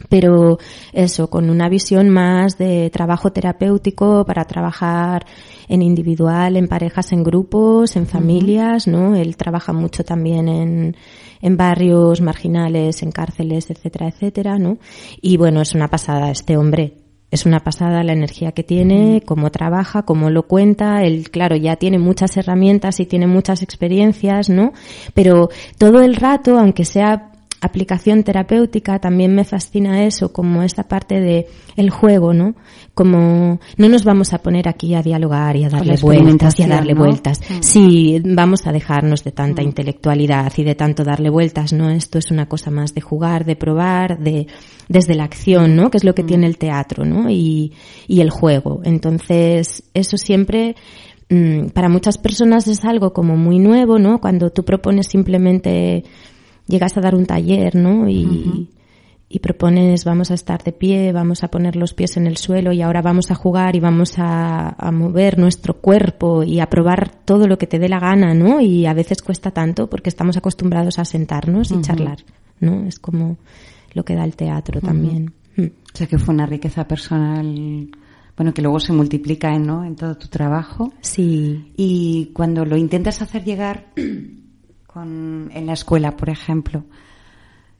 pero 0.09 0.59
eso, 0.93 1.29
con 1.29 1.51
una 1.51 1.69
visión 1.69 2.09
más 2.09 2.59
de 2.59 2.91
trabajo 2.91 3.33
terapéutico 3.33 4.25
para 4.25 4.45
trabajar 4.45 5.27
en 5.69 5.83
individual, 5.83 6.57
en 6.57 6.69
parejas, 6.69 7.13
en 7.13 7.23
grupos, 7.23 7.97
en 7.97 8.07
familias, 8.07 8.87
¿no? 8.87 9.15
Él 9.15 9.37
trabaja 9.37 9.73
mucho 9.73 10.05
también 10.05 10.49
en, 10.49 10.97
en 11.41 11.57
barrios 11.57 12.21
marginales, 12.21 13.03
en 13.03 13.13
cárceles, 13.13 13.71
etcétera, 13.71 14.09
etcétera, 14.09 14.59
¿no? 14.59 14.79
Y 15.21 15.37
bueno, 15.37 15.61
es 15.61 15.75
una 15.75 15.89
pasada 15.89 16.31
este 16.31 16.57
hombre. 16.57 16.95
Es 17.31 17.47
una 17.47 17.61
pasada 17.61 18.03
la 18.03 18.13
energía 18.13 18.51
que 18.51 18.65
tiene, 18.65 19.23
cómo 19.25 19.51
trabaja, 19.51 20.03
cómo 20.03 20.31
lo 20.31 20.49
cuenta. 20.49 21.05
Él, 21.05 21.31
claro, 21.31 21.55
ya 21.55 21.77
tiene 21.77 21.99
muchas 21.99 22.37
herramientas 22.37 22.99
y 22.99 23.07
tiene 23.07 23.29
muchas 23.29 23.63
experiencias, 23.63 24.51
¿no? 24.51 24.73
Pero 25.15 25.49
todo 25.79 26.01
el 26.01 26.17
rato, 26.17 26.59
aunque 26.59 26.85
sea 26.85 27.30
aplicación 27.61 28.25
terapéutica 28.25 28.99
también 28.99 29.35
me 29.35 29.45
fascina 29.45 30.05
eso, 30.05 30.33
como 30.33 30.63
esta 30.63 30.85
parte 30.85 31.21
de 31.21 31.47
el 31.77 31.91
juego, 31.91 32.33
¿no? 32.33 32.55
Como 32.95 33.61
no 33.77 33.89
nos 33.89 34.05
vamos 34.05 34.33
a 34.33 34.39
poner 34.39 34.69
aquí 34.69 34.95
a 34.95 35.03
dialogar 35.03 35.57
y 35.57 35.65
a 35.65 35.69
darle 35.69 35.97
vueltas 35.97 36.59
y 36.59 36.63
a 36.63 36.69
darle 36.69 36.95
vueltas. 36.95 37.41
Mm. 37.41 37.63
Sí, 37.63 38.23
vamos 38.25 38.67
a 38.67 38.73
dejarnos 38.73 39.25
de 39.25 39.33
tanta 39.33 39.63
mm. 39.63 39.67
intelectualidad 39.67 40.53
y 40.57 40.65
de 40.65 40.75
tanto 40.75 41.05
darle 41.05 41.29
vueltas, 41.29 41.73
¿no? 41.73 41.91
Esto 41.91 42.19
es 42.19 42.31
una 42.31 42.47
cosa 42.47 42.71
más 42.71 42.95
de 42.95 43.01
jugar, 43.01 43.45
de 43.45 43.57
probar, 43.57 44.19
de 44.19 44.47
desde 44.89 45.15
la 45.15 45.25
acción, 45.25 45.77
¿no? 45.77 45.91
Que 45.91 45.99
es 45.99 46.05
lo 46.05 46.15
que 46.15 46.25
mm. 46.25 46.27
tiene 46.27 46.47
el 46.47 46.59
teatro, 46.59 47.05
¿no? 47.05 47.31
Y, 47.31 47.73
y 48.09 48.21
el 48.21 48.31
juego. 48.31 48.81
Entonces, 48.85 49.85
eso 49.95 50.17
siempre 50.17 50.77
para 51.75 51.89
muchas 51.89 52.19
personas 52.19 52.67
es 52.67 52.85
algo 52.85 53.13
como 53.13 53.37
muy 53.37 53.61
nuevo, 53.61 54.01
¿no? 54.01 54.21
Cuando 54.21 54.51
tú 54.51 54.65
propones 54.65 55.07
simplemente 55.07 56.03
llegas 56.71 56.97
a 56.97 57.01
dar 57.01 57.15
un 57.15 57.27
taller, 57.27 57.75
¿no? 57.75 58.09
Y, 58.09 58.71
y 59.33 59.39
propones, 59.39 60.05
vamos 60.05 60.33
a 60.33 60.35
estar 60.35 60.65
de 60.65 60.73
pie, 60.73 61.13
vamos 61.13 61.45
a 61.45 61.49
poner 61.49 61.77
los 61.77 61.95
pies 61.95 62.17
en 62.17 62.27
el 62.27 62.37
suelo 62.37 62.73
y 62.73 62.83
ahora 62.83 63.01
vamos 63.01 63.31
a 63.31 63.37
jugar 63.37 63.77
y 63.77 63.81
vamos 63.81 64.15
a, 64.19 64.75
mover 64.93 65.39
nuestro 65.39 65.81
cuerpo 65.81 66.43
y 66.43 66.59
a 66.59 66.69
probar 66.69 67.13
todo 67.25 67.47
lo 67.47 67.57
que 67.57 67.69
te 67.69 67.79
dé 67.79 67.89
la 67.89 68.01
gana, 68.01 68.35
¿no? 68.35 68.61
Y 68.61 68.87
a 68.87 68.93
veces 68.93 69.23
cuesta 69.23 69.53
tanto 69.53 69.89
porque 69.89 70.09
estamos 70.09 70.37
acostumbrados 70.37 70.99
a 70.99 71.05
sentarnos 71.05 71.71
y 71.71 71.81
charlar, 71.81 72.19
¿no? 72.59 72.85
Es 72.87 72.99
como 72.99 73.37
lo 73.95 74.05
que 74.05 74.17
da 74.17 74.25
el 74.25 74.35
teatro 74.35 74.81
también. 74.81 75.33
Mm. 75.57 75.65
O 75.65 75.97
sea 75.97 76.09
que 76.09 76.19
fue 76.19 76.35
una 76.35 76.47
riqueza 76.47 76.89
personal 76.89 77.89
bueno, 78.37 78.55
que 78.55 78.63
luego 78.63 78.81
se 78.81 78.95
multiplica 78.95 79.57
¿no? 79.59 79.85
en 79.85 79.97
todo 79.97 80.17
tu 80.17 80.29
trabajo. 80.29 80.93
Sí. 81.03 81.73
Y 81.77 82.31
cuando 82.33 82.65
lo 82.65 82.77
intentas 82.77 83.21
hacer 83.21 83.45
llegar 83.45 83.93
con, 84.93 85.51
en 85.55 85.67
la 85.67 85.75
escuela, 85.75 86.17
por 86.17 86.31
ejemplo. 86.31 86.85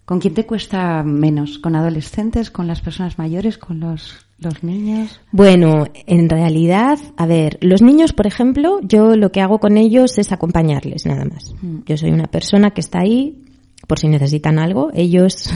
¿Con 0.05 0.21
quién 0.21 0.35
te 0.35 0.47
cuesta 0.47 1.03
menos? 1.03 1.59
¿Con 1.59 1.75
adolescentes? 1.75 2.51
¿Con 2.51 2.67
las 2.67 2.81
personas 2.81 3.19
mayores? 3.19 3.59
¿Con 3.59 3.81
los, 3.81 4.27
los 4.39 4.63
niños? 4.63 5.21
Bueno, 5.31 5.87
en 6.07 6.29
realidad, 6.29 6.99
a 7.17 7.27
ver, 7.27 7.59
los 7.61 7.83
niños, 7.83 8.13
por 8.13 8.27
ejemplo, 8.27 8.81
yo 8.83 9.17
lo 9.17 9.33
que 9.33 9.41
hago 9.41 9.59
con 9.59 9.77
ellos 9.77 10.19
es 10.19 10.33
acompañarles, 10.33 11.07
nada 11.07 11.25
más. 11.25 11.55
Mm. 11.63 11.81
Yo 11.87 11.97
soy 11.97 12.11
una 12.11 12.27
persona 12.27 12.71
que 12.71 12.81
está 12.81 13.01
ahí 13.01 13.43
por 13.87 13.99
si 13.99 14.09
necesitan 14.09 14.59
algo. 14.59 14.91
Ellos 14.95 15.51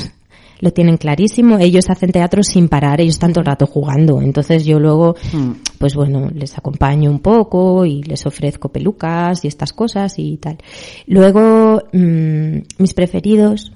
lo 0.65 0.73
tienen 0.73 0.97
clarísimo. 0.97 1.59
Ellos 1.59 1.91
hacen 1.91 2.11
teatro 2.11 2.43
sin 2.43 2.69
parar, 2.69 2.99
ellos 2.99 3.17
están 3.17 3.35
todo 3.35 3.41
el 3.41 3.47
rato 3.47 3.67
jugando. 3.67 4.23
Entonces 4.23 4.65
yo 4.65 4.81
luego, 4.81 5.15
hmm. 5.31 5.51
pues 5.77 5.95
bueno, 5.95 6.31
les 6.35 6.57
acompaño 6.57 7.11
un 7.11 7.19
poco 7.19 7.85
y 7.85 8.03
les 8.03 8.25
ofrezco 8.25 8.71
pelucas 8.71 9.45
y 9.45 9.49
estas 9.49 9.75
cosas 9.75 10.15
y 10.17 10.39
tal. 10.39 10.57
Luego, 11.07 11.83
mm, 11.93 12.57
mis 12.79 12.95
preferidos, 12.95 13.73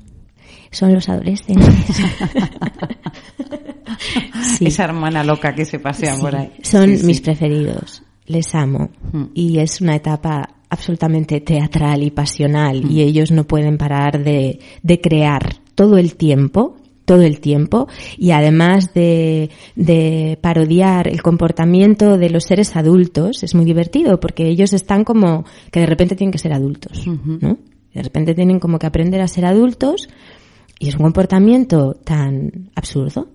Son 0.70 0.92
los 0.92 1.08
adolescentes. 1.08 1.66
Esa 4.60 4.84
hermana 4.84 5.24
loca 5.24 5.54
que 5.54 5.64
se 5.64 5.78
pasea 5.78 6.14
por 6.16 6.36
ahí. 6.36 6.52
Son 6.62 6.90
mis 7.06 7.22
preferidos. 7.22 8.02
Les 8.26 8.54
amo. 8.54 8.90
Mm. 9.12 9.24
Y 9.32 9.60
es 9.60 9.80
una 9.80 9.96
etapa 9.96 10.50
absolutamente 10.68 11.40
teatral 11.40 12.02
y 12.02 12.10
pasional 12.10 12.76
y 12.76 12.96
mm. 12.96 13.08
ellos 13.08 13.30
no 13.30 13.44
pueden 13.44 13.78
parar 13.78 14.22
de, 14.22 14.60
de 14.82 15.00
crear 15.00 15.54
todo 15.74 15.96
el 15.96 16.16
tiempo 16.16 16.77
todo 17.08 17.22
el 17.22 17.40
tiempo 17.40 17.88
y 18.18 18.32
además 18.32 18.92
de, 18.92 19.48
de, 19.74 20.38
parodiar 20.42 21.08
el 21.08 21.22
comportamiento 21.22 22.18
de 22.18 22.28
los 22.28 22.44
seres 22.44 22.76
adultos, 22.76 23.42
es 23.42 23.54
muy 23.54 23.64
divertido 23.64 24.20
porque 24.20 24.46
ellos 24.46 24.74
están 24.74 25.04
como 25.04 25.46
que 25.72 25.80
de 25.80 25.86
repente 25.86 26.16
tienen 26.16 26.32
que 26.32 26.38
ser 26.38 26.52
adultos, 26.52 27.06
¿no? 27.06 27.56
De 27.94 28.02
repente 28.02 28.34
tienen 28.34 28.60
como 28.60 28.78
que 28.78 28.86
aprender 28.86 29.22
a 29.22 29.26
ser 29.26 29.46
adultos 29.46 30.10
y 30.78 30.88
es 30.88 30.96
un 30.96 31.04
comportamiento 31.04 31.94
tan 31.94 32.70
absurdo, 32.74 33.30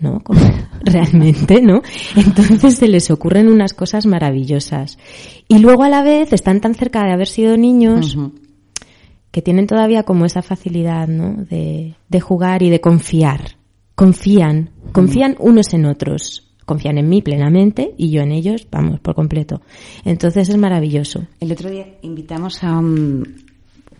¿no? 0.00 0.18
Como 0.24 0.40
realmente, 0.84 1.62
¿no? 1.62 1.82
Entonces 2.16 2.74
se 2.74 2.88
les 2.88 3.08
ocurren 3.12 3.46
unas 3.46 3.72
cosas 3.72 4.04
maravillosas. 4.04 4.98
Y 5.46 5.60
luego 5.60 5.84
a 5.84 5.88
la 5.88 6.02
vez 6.02 6.32
están 6.32 6.60
tan 6.60 6.74
cerca 6.74 7.04
de 7.04 7.12
haber 7.12 7.28
sido 7.28 7.56
niños 7.56 8.18
que 9.36 9.42
tienen 9.42 9.66
todavía 9.66 10.04
como 10.04 10.24
esa 10.24 10.40
facilidad, 10.40 11.08
¿no? 11.08 11.44
De, 11.44 11.94
de 12.08 12.20
jugar 12.20 12.62
y 12.62 12.70
de 12.70 12.80
confiar. 12.80 13.58
Confían, 13.94 14.70
confían 14.92 15.36
unos 15.38 15.74
en 15.74 15.84
otros. 15.84 16.54
Confían 16.64 16.96
en 16.96 17.10
mí 17.10 17.20
plenamente 17.20 17.92
y 17.98 18.10
yo 18.10 18.22
en 18.22 18.32
ellos, 18.32 18.66
vamos, 18.70 18.98
por 19.00 19.14
completo. 19.14 19.60
Entonces 20.06 20.48
es 20.48 20.56
maravilloso. 20.56 21.26
El 21.38 21.52
otro 21.52 21.68
día 21.68 21.98
invitamos 22.00 22.64
a, 22.64 22.80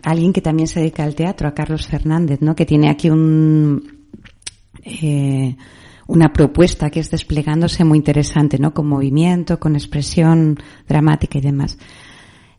alguien 0.05 0.33
que 0.33 0.41
también 0.41 0.69
se 0.69 0.81
dedica 0.81 1.05
al 1.05 1.15
teatro, 1.15 1.49
a 1.49 1.53
Carlos 1.53 1.87
Fernández, 1.87 2.41
¿no? 2.41 2.57
Que 2.57 2.65
tiene 2.65 2.89
aquí 2.89 3.11
un, 3.11 4.07
eh, 4.85 5.55
una 6.07 6.33
propuesta 6.33 6.89
que 6.89 7.01
es 7.01 7.11
desplegándose 7.11 7.85
muy 7.85 7.99
interesante, 7.99 8.59
¿no? 8.59 8.73
Con 8.73 8.89
movimiento, 8.89 9.61
con 9.61 9.77
expresión 9.77 10.57
dramática 10.89 11.37
y 11.37 11.43
demás 11.43 11.77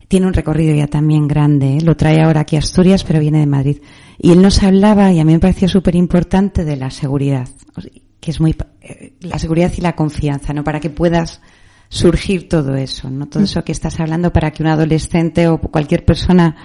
tiene 0.08 0.26
un 0.26 0.32
recorrido 0.32 0.74
ya 0.74 0.86
también 0.86 1.28
grande, 1.28 1.76
¿eh? 1.76 1.80
lo 1.82 1.96
trae 1.96 2.22
ahora 2.22 2.40
aquí 2.40 2.56
a 2.56 2.60
Asturias, 2.60 3.04
pero 3.04 3.20
viene 3.20 3.40
de 3.40 3.46
Madrid. 3.46 3.82
Y 4.18 4.32
él 4.32 4.40
nos 4.40 4.62
hablaba, 4.62 5.12
y 5.12 5.20
a 5.20 5.24
mí 5.24 5.32
me 5.32 5.38
pareció 5.38 5.68
súper 5.68 5.94
importante, 5.94 6.64
de 6.64 6.76
la 6.76 6.90
seguridad, 6.90 7.46
que 8.18 8.30
es 8.30 8.40
muy, 8.40 8.56
eh, 8.80 9.12
la 9.20 9.38
seguridad 9.38 9.70
y 9.76 9.82
la 9.82 9.94
confianza, 9.94 10.54
¿no? 10.54 10.64
Para 10.64 10.80
que 10.80 10.88
puedas 10.88 11.42
surgir 11.90 12.48
todo 12.48 12.74
eso, 12.74 13.10
¿no? 13.10 13.26
Todo 13.28 13.42
eso 13.42 13.62
que 13.64 13.72
estás 13.72 14.00
hablando 14.00 14.32
para 14.32 14.50
que 14.50 14.62
un 14.62 14.70
adolescente 14.70 15.46
o 15.46 15.58
cualquier 15.58 16.04
persona 16.04 16.56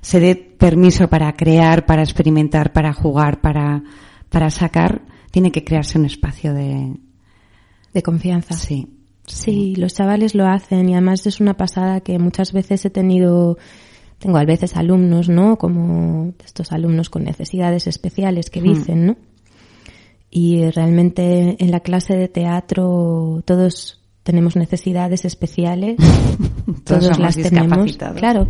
se 0.00 0.18
dé 0.18 0.34
permiso 0.34 1.08
para 1.08 1.32
crear, 1.34 1.86
para 1.86 2.02
experimentar, 2.02 2.72
para 2.72 2.92
jugar, 2.92 3.40
para, 3.40 3.82
para 4.28 4.50
sacar, 4.50 5.02
tiene 5.30 5.52
que 5.52 5.64
crearse 5.64 5.98
un 5.98 6.06
espacio 6.06 6.54
de, 6.54 6.96
de 7.92 8.02
confianza. 8.02 8.54
Sí. 8.54 8.99
Sí, 9.32 9.74
los 9.76 9.94
chavales 9.94 10.34
lo 10.34 10.46
hacen 10.46 10.88
y 10.88 10.92
además 10.94 11.26
es 11.26 11.40
una 11.40 11.56
pasada 11.56 12.00
que 12.00 12.18
muchas 12.18 12.52
veces 12.52 12.84
he 12.84 12.90
tenido, 12.90 13.58
tengo 14.18 14.38
a 14.38 14.44
veces 14.44 14.76
alumnos, 14.76 15.28
¿no? 15.28 15.56
Como 15.56 16.34
estos 16.44 16.72
alumnos 16.72 17.10
con 17.10 17.24
necesidades 17.24 17.86
especiales 17.86 18.50
que 18.50 18.60
hmm. 18.60 18.64
dicen, 18.64 19.06
¿no? 19.06 19.16
Y 20.30 20.68
realmente 20.70 21.56
en 21.58 21.70
la 21.70 21.80
clase 21.80 22.16
de 22.16 22.28
teatro 22.28 23.42
todos 23.44 24.00
tenemos 24.22 24.54
necesidades 24.54 25.24
especiales, 25.24 25.96
todos, 26.84 27.18
las 27.18 27.36
tenemos, 27.36 27.96
claro, 28.16 28.46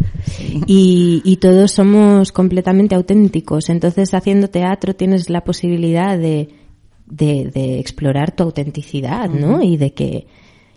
y, 0.67 1.23
y 1.25 1.37
todos 1.37 1.73
somos 1.73 2.33
completamente 2.33 2.95
auténticos. 2.95 3.71
Entonces 3.71 4.13
haciendo 4.15 4.49
teatro 4.49 4.95
tienes 4.95 5.31
la 5.31 5.43
posibilidad 5.43 6.19
de, 6.19 6.49
de, 7.07 7.51
de 7.53 7.79
explorar 7.79 8.33
tu 8.33 8.43
autenticidad, 8.43 9.29
¿no? 9.31 9.63
Y 9.63 9.77
de 9.77 9.95
que 9.95 10.27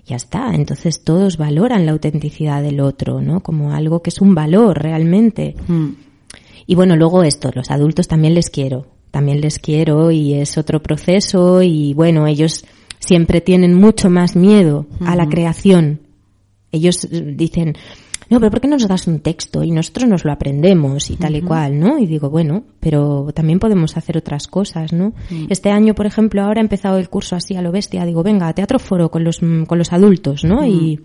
ya 0.06 0.16
está. 0.16 0.54
Entonces 0.54 1.04
todos 1.04 1.38
valoran 1.38 1.86
la 1.86 1.94
autenticidad 1.94 2.62
del 2.62 2.80
otro, 2.80 3.22
¿no? 3.22 3.42
Como 3.42 3.72
algo 3.72 4.02
que 4.02 4.10
es 4.10 4.22
un 4.22 4.36
valor 4.36 4.82
realmente. 4.82 5.56
Hmm. 5.68 5.92
Y 6.66 6.76
bueno, 6.76 6.96
luego 6.96 7.24
esto, 7.24 7.52
los 7.54 7.72
adultos 7.72 8.08
también 8.08 8.34
les 8.34 8.50
quiero, 8.50 8.88
también 9.12 9.42
les 9.42 9.60
quiero 9.60 10.12
y 10.12 10.34
es 10.34 10.58
otro 10.58 10.82
proceso 10.82 11.62
y 11.62 11.94
bueno, 11.94 12.26
ellos 12.26 12.66
siempre 13.00 13.42
tienen 13.42 13.74
mucho 13.74 14.10
más 14.10 14.36
miedo 14.36 14.86
a 15.02 15.16
la 15.16 15.26
hmm. 15.26 15.30
creación. 15.30 16.00
Ellos 16.72 17.08
dicen, 17.12 17.76
no, 18.34 18.39
pero 18.39 18.50
¿por 18.50 18.62
qué 18.62 18.67
no 18.67 18.76
nos 18.78 18.88
das 18.88 19.06
un 19.08 19.19
texto 19.19 19.63
y 19.63 19.69
nosotros 19.69 20.10
nos 20.10 20.26
lo 20.26 20.32
aprendemos 20.32 21.12
y 21.12 21.17
tal 21.17 21.36
y 21.36 21.41
cual, 21.41 21.80
¿no? 21.80 22.00
Y 22.00 22.08
digo, 22.08 22.32
bueno, 22.32 22.63
pero 22.80 23.28
también 23.34 23.60
podemos 23.60 23.96
hacer 23.96 24.17
otras 24.17 24.48
cosas, 24.48 24.91
¿no? 24.91 25.13
Mm. 25.30 25.46
Este 25.50 25.69
año, 25.69 25.93
por 25.93 26.08
ejemplo, 26.08 26.41
ahora 26.41 26.60
he 26.60 26.63
empezado 26.63 26.98
el 26.98 27.10
curso 27.10 27.36
así 27.36 27.56
a 27.56 27.62
lo 27.62 27.72
bestia, 27.72 28.06
digo, 28.06 28.24
venga, 28.24 28.52
teatro 28.54 28.80
foro 28.80 29.12
con 29.12 29.24
los, 29.24 29.39
con 29.67 29.78
los 29.78 29.93
adultos, 29.93 30.43
¿no? 30.43 30.65
Y, 30.65 31.00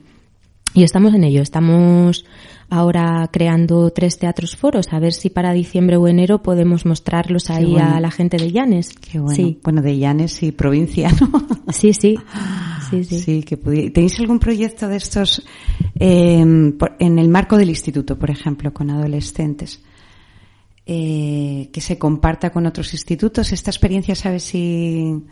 y 0.72 0.84
estamos 0.84 1.14
en 1.14 1.24
ello, 1.24 1.42
estamos 1.42 2.24
ahora 2.70 3.28
creando 3.30 3.90
tres 3.90 4.18
teatros 4.18 4.56
foros, 4.56 4.92
a 4.92 4.98
ver 4.98 5.12
si 5.12 5.28
para 5.28 5.52
diciembre 5.52 5.98
o 5.98 6.08
enero 6.08 6.42
podemos 6.42 6.86
mostrarlos 6.86 7.50
ahí 7.50 7.76
a 7.76 8.00
la 8.00 8.10
gente 8.10 8.38
de 8.38 8.52
Llanes. 8.52 8.94
Qué 8.94 9.18
bueno. 9.18 9.36
Sí. 9.36 9.60
Bueno, 9.62 9.82
de 9.82 9.98
Llanes 9.98 10.42
y 10.42 10.52
provincia, 10.52 11.10
¿no? 11.20 11.46
Sí, 11.72 11.92
sí. 11.92 12.16
Sí, 12.90 13.04
sí. 13.04 13.42
que 13.42 13.56
¿Tenéis 13.56 14.18
algún 14.20 14.38
proyecto 14.38 14.88
de 14.88 14.96
estos 14.96 15.44
eh, 15.98 16.40
en 16.40 17.18
el 17.18 17.28
marco 17.28 17.56
del 17.56 17.68
instituto, 17.68 18.18
por 18.18 18.30
ejemplo, 18.30 18.72
con 18.72 18.90
adolescentes? 18.90 19.82
Eh, 20.90 21.68
que 21.70 21.82
se 21.82 21.98
comparta 21.98 22.48
con 22.48 22.64
otros 22.64 22.94
institutos. 22.94 23.52
Esta 23.52 23.70
experiencia, 23.70 24.14
¿sabes 24.14 24.42
si, 24.42 25.22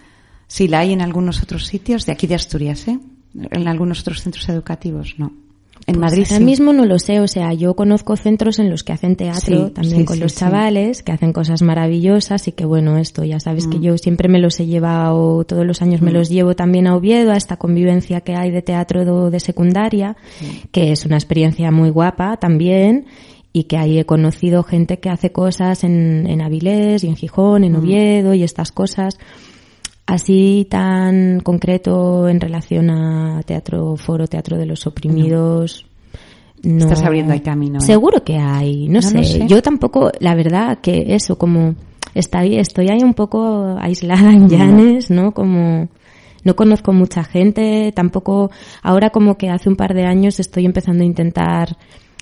si 0.47 0.69
la 0.69 0.81
hay 0.81 0.93
en 0.93 1.01
algunos 1.01 1.43
otros 1.43 1.65
sitios? 1.65 2.05
De 2.05 2.13
aquí 2.13 2.27
de 2.27 2.35
Asturias, 2.35 2.87
¿eh? 2.89 2.99
En 3.33 3.67
algunos 3.67 4.01
otros 4.01 4.21
centros 4.21 4.47
educativos, 4.51 5.15
no. 5.17 5.46
En 5.89 6.01
pues 6.01 6.01
Madrid 6.01 6.27
ahora 6.33 6.45
mismo 6.45 6.73
no 6.73 6.85
lo 6.85 6.99
sé, 6.99 7.21
o 7.21 7.29
sea, 7.29 7.53
yo 7.53 7.75
conozco 7.75 8.17
centros 8.17 8.59
en 8.59 8.71
los 8.71 8.83
que 8.83 8.93
hacen 8.93 9.15
teatro 9.15 9.71
también 9.71 10.05
con 10.05 10.19
los 10.19 10.35
chavales, 10.35 11.05
que 11.05 11.13
hacen 11.13 11.33
cosas 11.33 11.63
maravillosas 11.63 12.49
y 12.49 12.53
que 12.53 12.65
bueno, 12.65 12.99
esto 12.99 13.23
ya 13.23 13.39
sabes 13.39 13.69
que 13.69 13.79
mm. 13.79 13.83
yo 13.83 13.99
siempre 13.99 14.29
me 14.29 14.41
los 14.41 14.59
he 14.59 14.67
llevado, 14.67 15.45
todos 15.45 15.65
los 15.65 15.83
años 15.83 16.03
me 16.03 16.11
mm. 16.11 16.15
los 16.15 16.29
llevo 16.29 16.57
también 16.57 16.89
a 16.89 16.97
Oviedo, 16.97 17.31
a 17.31 17.37
esta 17.37 17.57
convivencia 17.57 18.21
que 18.23 18.35
hay 18.35 18.51
de 18.51 18.63
teatro 18.63 19.31
de, 19.31 19.39
secundaria, 19.39 20.17
que 20.73 20.91
es 20.91 21.07
una 21.07 21.17
experiencia 21.17 21.71
muy 21.71 21.91
guapa 21.91 22.37
también 22.37 23.07
y 23.53 23.65
que 23.65 23.77
ahí 23.77 24.01
he 24.01 24.05
conocido 24.05 24.65
gente 24.65 24.99
que 24.99 25.09
hace 25.09 25.31
cosas 25.31 25.85
en, 25.85 26.27
en 26.27 26.43
Avilés 26.43 27.05
y 27.05 27.07
en 27.07 27.15
Gijón, 27.15 27.63
en 27.63 27.75
mm. 27.75 27.77
Oviedo 27.77 28.35
y 28.35 28.43
estas 28.43 28.73
cosas 28.73 29.19
así 30.07 30.67
tan 30.71 31.41
concreto 31.41 32.29
en 32.29 32.41
relación 32.41 32.91
a 32.91 33.43
teatro 33.43 33.97
foro, 33.97 34.27
teatro 34.27 34.57
de 34.57 34.67
los 34.67 34.87
oprimidos. 34.87 35.87
No. 36.63 36.79
Estás 36.79 37.03
abriendo 37.03 37.33
el 37.33 37.43
camino. 37.43 37.79
¿eh? 37.79 37.81
Seguro 37.83 38.25
que 38.25 38.39
hay, 38.39 38.89
no, 38.89 39.03
sé. 39.03 39.47
Yo 39.47 39.63
tampoco, 39.63 40.11
la 40.21 40.35
verdad 40.35 40.79
que 40.81 41.15
eso, 41.15 41.37
como 41.37 41.75
estoy, 42.15 42.57
estoy 42.57 42.89
ahí 42.89 43.03
un 43.03 43.15
poco 43.15 43.77
aislada 43.79 44.33
en 44.33 44.49
Llanes, 44.49 45.11
¿no? 45.11 45.33
Como 45.33 45.89
no 46.45 46.57
conozco 46.57 46.93
mucha 46.93 47.25
gente, 47.25 47.93
tampoco, 47.95 48.51
ahora 48.83 49.11
como 49.11 49.37
que 49.37 49.51
hace 49.51 49.69
un 49.69 49.77
par 49.77 49.95
de 49.95 50.05
años 50.05 50.39
estoy 50.39 50.65
empezando 50.65 51.03
a 51.03 51.07
intentar 51.07 51.77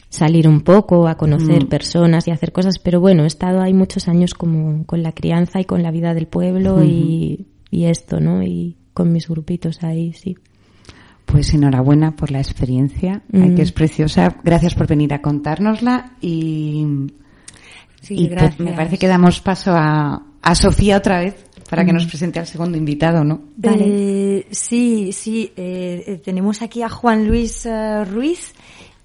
salir 0.08 0.48
un 0.48 0.62
poco, 0.62 1.08
a 1.08 1.16
conocer 1.16 1.64
mm. 1.64 1.68
personas 1.68 2.26
y 2.26 2.30
hacer 2.30 2.52
cosas, 2.52 2.78
pero 2.78 3.00
bueno, 3.00 3.24
he 3.24 3.26
estado 3.26 3.60
ahí 3.60 3.74
muchos 3.74 4.08
años 4.08 4.32
como 4.32 4.86
con 4.86 5.02
la 5.02 5.12
crianza 5.12 5.60
y 5.60 5.64
con 5.64 5.82
la 5.82 5.90
vida 5.90 6.14
del 6.14 6.26
pueblo 6.26 6.82
y 6.82 7.46
y 7.74 7.86
esto, 7.86 8.20
¿no? 8.20 8.42
Y 8.42 8.76
con 8.92 9.12
mis 9.12 9.28
grupitos 9.28 9.82
ahí, 9.82 10.12
sí. 10.12 10.36
Pues 11.26 11.52
enhorabuena 11.52 12.14
por 12.14 12.30
la 12.30 12.38
experiencia, 12.38 13.22
que 13.32 13.62
es 13.62 13.72
preciosa. 13.72 14.36
Gracias 14.44 14.74
por 14.74 14.86
venir 14.86 15.12
a 15.14 15.20
contárnosla 15.20 16.12
y, 16.20 16.86
sí, 18.00 18.30
pues 18.38 18.60
me 18.60 18.72
parece 18.74 18.98
que 18.98 19.08
damos 19.08 19.40
paso 19.40 19.72
a, 19.74 20.22
a 20.40 20.54
Sofía 20.54 20.98
otra 20.98 21.18
vez 21.20 21.44
para 21.68 21.84
que 21.84 21.92
nos 21.92 22.06
presente 22.06 22.38
al 22.38 22.46
segundo 22.46 22.78
invitado, 22.78 23.24
¿no? 23.24 23.40
Eh, 23.62 24.46
sí, 24.50 25.10
sí. 25.12 25.50
Eh, 25.56 26.04
eh, 26.06 26.20
tenemos 26.24 26.62
aquí 26.62 26.82
a 26.82 26.88
Juan 26.88 27.26
Luis 27.26 27.66
Ruiz 28.06 28.52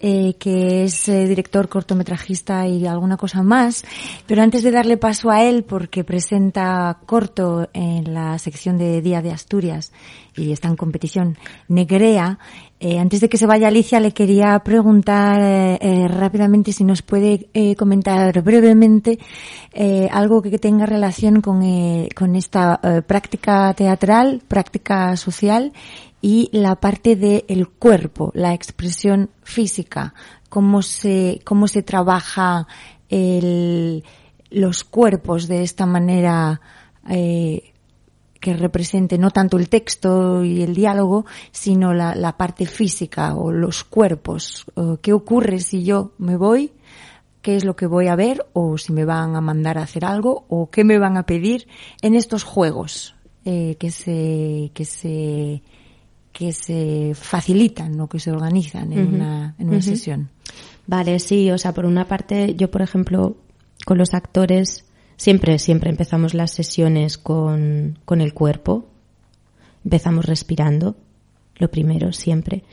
eh, 0.02 0.36
que 0.40 0.86
es 0.86 1.10
eh, 1.10 1.28
director 1.28 1.68
cortometrajista 1.68 2.66
y 2.66 2.88
alguna 2.88 3.18
cosa 3.18 3.44
más. 3.44 3.84
Pero 4.28 4.42
antes 4.42 4.64
de 4.64 4.72
darle 4.72 4.96
paso 4.96 5.30
a 5.30 5.44
él, 5.44 5.64
porque 5.64 6.06
presenta 6.06 7.00
corto 7.06 7.68
en 7.74 8.14
la 8.14 8.40
sección 8.40 8.78
de 8.78 9.02
Día 9.02 9.22
de 9.22 9.32
Asturias 9.32 9.92
y 10.38 10.54
está 10.54 10.70
en 10.70 10.78
competición 10.78 11.38
Negrea, 11.68 12.40
eh, 12.80 12.98
antes 12.98 13.20
de 13.20 13.28
que 13.28 13.38
se 13.38 13.46
vaya 13.46 13.68
Alicia, 13.68 14.00
le 14.00 14.14
quería 14.14 14.58
preguntar 14.60 15.78
rápidamente 16.10 16.72
si 16.72 16.86
nos 16.86 17.02
puede 17.02 17.50
comentar 17.76 18.42
brevemente 18.42 19.20
algo 20.12 20.42
que 20.42 20.58
tenga 20.60 20.86
relación 20.86 21.42
con, 21.42 21.60
con 22.16 22.36
esta 22.38 22.80
práctica 23.06 23.74
teatral, 23.74 24.42
práctica 24.48 25.18
social 25.18 25.74
y 26.22 26.50
la 26.52 26.76
parte 26.76 27.16
del 27.16 27.68
cuerpo, 27.68 28.32
la 28.34 28.54
expresión 28.54 29.30
física, 29.44 30.14
cómo 30.50 30.82
se, 30.82 31.42
cómo 31.46 31.68
se 31.68 31.82
trabaja 31.82 32.68
el, 33.10 34.04
los 34.50 34.84
cuerpos 34.84 35.48
de 35.48 35.64
esta 35.64 35.86
manera 35.86 36.62
eh, 37.08 37.74
que 38.40 38.54
represente 38.54 39.18
no 39.18 39.32
tanto 39.32 39.58
el 39.58 39.70
texto 39.70 40.44
y 40.44 40.62
el 40.62 40.74
diálogo, 40.74 41.26
sino 41.52 41.94
la, 41.94 42.16
la 42.16 42.38
parte 42.38 42.66
física 42.66 43.36
o 43.36 43.52
los 43.52 43.84
cuerpos. 43.84 44.66
¿Qué 45.02 45.14
ocurre 45.14 45.60
si 45.60 45.84
yo 45.84 46.14
me 46.18 46.38
voy? 46.38 46.72
¿Qué 47.42 47.56
es 47.56 47.64
lo 47.64 47.76
que 47.76 47.86
voy 47.86 48.08
a 48.08 48.16
ver? 48.16 48.46
¿O 48.54 48.78
si 48.78 48.92
me 48.92 49.06
van 49.06 49.36
a 49.36 49.42
mandar 49.42 49.78
a 49.78 49.84
hacer 49.84 50.06
algo? 50.06 50.46
¿O 50.50 50.70
qué 50.70 50.84
me 50.84 51.00
van 51.00 51.18
a 51.18 51.24
pedir 51.24 51.68
en 52.02 52.16
estos 52.16 52.44
juegos 52.44 53.16
eh, 53.46 53.78
que 53.80 53.92
se, 53.92 54.72
que 54.74 54.86
se, 54.86 55.64
que 56.32 56.54
se 56.54 57.14
facilitan 57.16 58.00
o 58.00 58.08
que 58.08 58.20
se 58.20 58.32
organizan 58.32 58.94
en 58.94 59.16
una, 59.16 59.56
en 59.60 59.70
una 59.70 59.82
sesión? 59.82 60.30
Vale, 60.88 61.20
sí, 61.20 61.52
o 61.52 61.58
sea, 61.58 61.74
por 61.74 61.86
una 61.86 62.08
parte, 62.08 62.56
yo 62.56 62.72
por 62.72 62.82
ejemplo, 62.82 63.38
con 63.86 63.98
los 63.98 64.14
actores, 64.14 64.86
Siempre, 65.20 65.60
siempre 65.60 65.90
empezamos 65.90 66.34
las 66.34 66.52
sesiones 66.52 67.18
con, 67.18 68.00
con 68.06 68.22
el 68.22 68.34
cuerpo. 68.34 68.86
Empezamos 69.84 70.26
respirando, 70.26 70.96
lo 71.58 71.70
primero, 71.70 72.14
siempre. 72.14 72.64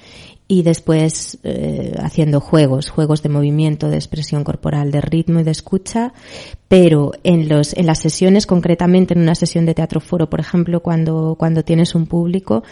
Y 0.47 0.63
después 0.63 1.39
eh, 1.43 1.97
haciendo 1.99 2.39
juegos, 2.39 2.89
juegos 2.89 3.25
de 3.25 3.31
movimiento, 3.31 3.89
de 3.89 3.97
expresión 3.97 4.45
corporal, 4.45 4.93
de 4.93 5.01
ritmo 5.01 5.41
y 5.41 5.43
de 5.43 5.51
escucha. 5.51 6.13
Pero 6.69 7.11
en 7.25 7.49
los, 7.49 7.77
en 7.77 7.85
las 7.85 7.99
sesiones, 7.99 8.47
concretamente 8.47 9.15
en 9.15 9.23
una 9.23 9.35
sesión 9.35 9.67
de 9.67 9.75
teatro 9.75 9.99
foro, 9.99 10.31
por 10.31 10.39
ejemplo, 10.39 10.79
cuando, 10.85 11.35
cuando 11.37 11.65
tienes 11.65 11.97
un 11.97 12.07
público, 12.07 12.63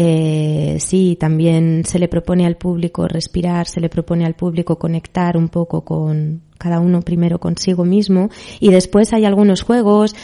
eh, 0.00 0.76
sí, 0.78 1.16
también 1.18 1.82
se 1.84 1.98
le 1.98 2.06
propone 2.06 2.46
al 2.46 2.56
público 2.56 3.08
respirar, 3.08 3.66
se 3.66 3.80
le 3.80 3.88
propone 3.88 4.24
al 4.24 4.34
público 4.34 4.78
conectar 4.78 5.36
un 5.36 5.48
poco 5.48 5.84
con 5.84 6.42
cada 6.56 6.78
uno 6.78 7.02
primero 7.02 7.40
consigo 7.40 7.84
mismo 7.84 8.30
y 8.60 8.70
después 8.70 9.12
hay 9.12 9.24
algunos 9.24 9.62
juegos 9.62 10.14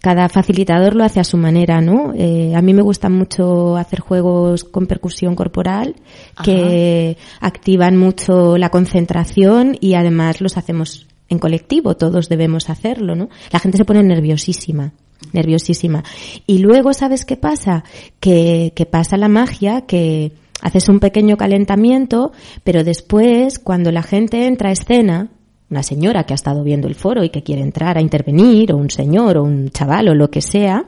cada 0.00 0.28
facilitador 0.28 0.94
lo 0.94 1.02
hace 1.02 1.18
a 1.18 1.24
su 1.24 1.38
manera, 1.38 1.80
¿no? 1.80 2.12
Eh, 2.14 2.52
a 2.54 2.62
mí 2.62 2.72
me 2.72 2.82
gusta 2.82 3.08
mucho 3.08 3.76
hacer 3.76 3.98
juegos 3.98 4.62
con 4.62 4.86
percusión 4.86 5.34
corporal 5.34 5.96
que 6.44 7.16
activan 7.40 7.96
mucho 7.96 8.56
la 8.56 8.68
concentración 8.68 9.76
y 9.80 9.94
además 9.94 10.40
los 10.40 10.56
hacemos 10.56 11.08
en 11.28 11.40
colectivo, 11.40 11.96
todos 11.96 12.28
debemos 12.28 12.70
hacerlo, 12.70 13.16
¿no? 13.16 13.28
La 13.50 13.58
gente 13.58 13.78
se 13.78 13.84
pone 13.84 14.04
nerviosísima 14.04 14.92
nerviosísima. 15.32 16.04
Y 16.46 16.58
luego, 16.58 16.92
¿sabes 16.92 17.24
qué 17.24 17.36
pasa? 17.36 17.84
Que, 18.20 18.72
que 18.74 18.86
pasa 18.86 19.16
la 19.16 19.28
magia, 19.28 19.82
que 19.82 20.32
haces 20.62 20.88
un 20.88 21.00
pequeño 21.00 21.36
calentamiento, 21.36 22.32
pero 22.64 22.84
después, 22.84 23.58
cuando 23.58 23.92
la 23.92 24.02
gente 24.02 24.46
entra 24.46 24.70
a 24.70 24.72
escena, 24.72 25.30
una 25.70 25.82
señora 25.82 26.24
que 26.24 26.32
ha 26.32 26.36
estado 26.36 26.62
viendo 26.62 26.86
el 26.88 26.94
foro 26.94 27.24
y 27.24 27.30
que 27.30 27.42
quiere 27.42 27.62
entrar 27.62 27.98
a 27.98 28.00
intervenir, 28.00 28.72
o 28.72 28.76
un 28.76 28.90
señor, 28.90 29.36
o 29.38 29.42
un 29.42 29.70
chaval, 29.70 30.08
o 30.08 30.14
lo 30.14 30.30
que 30.30 30.40
sea, 30.40 30.86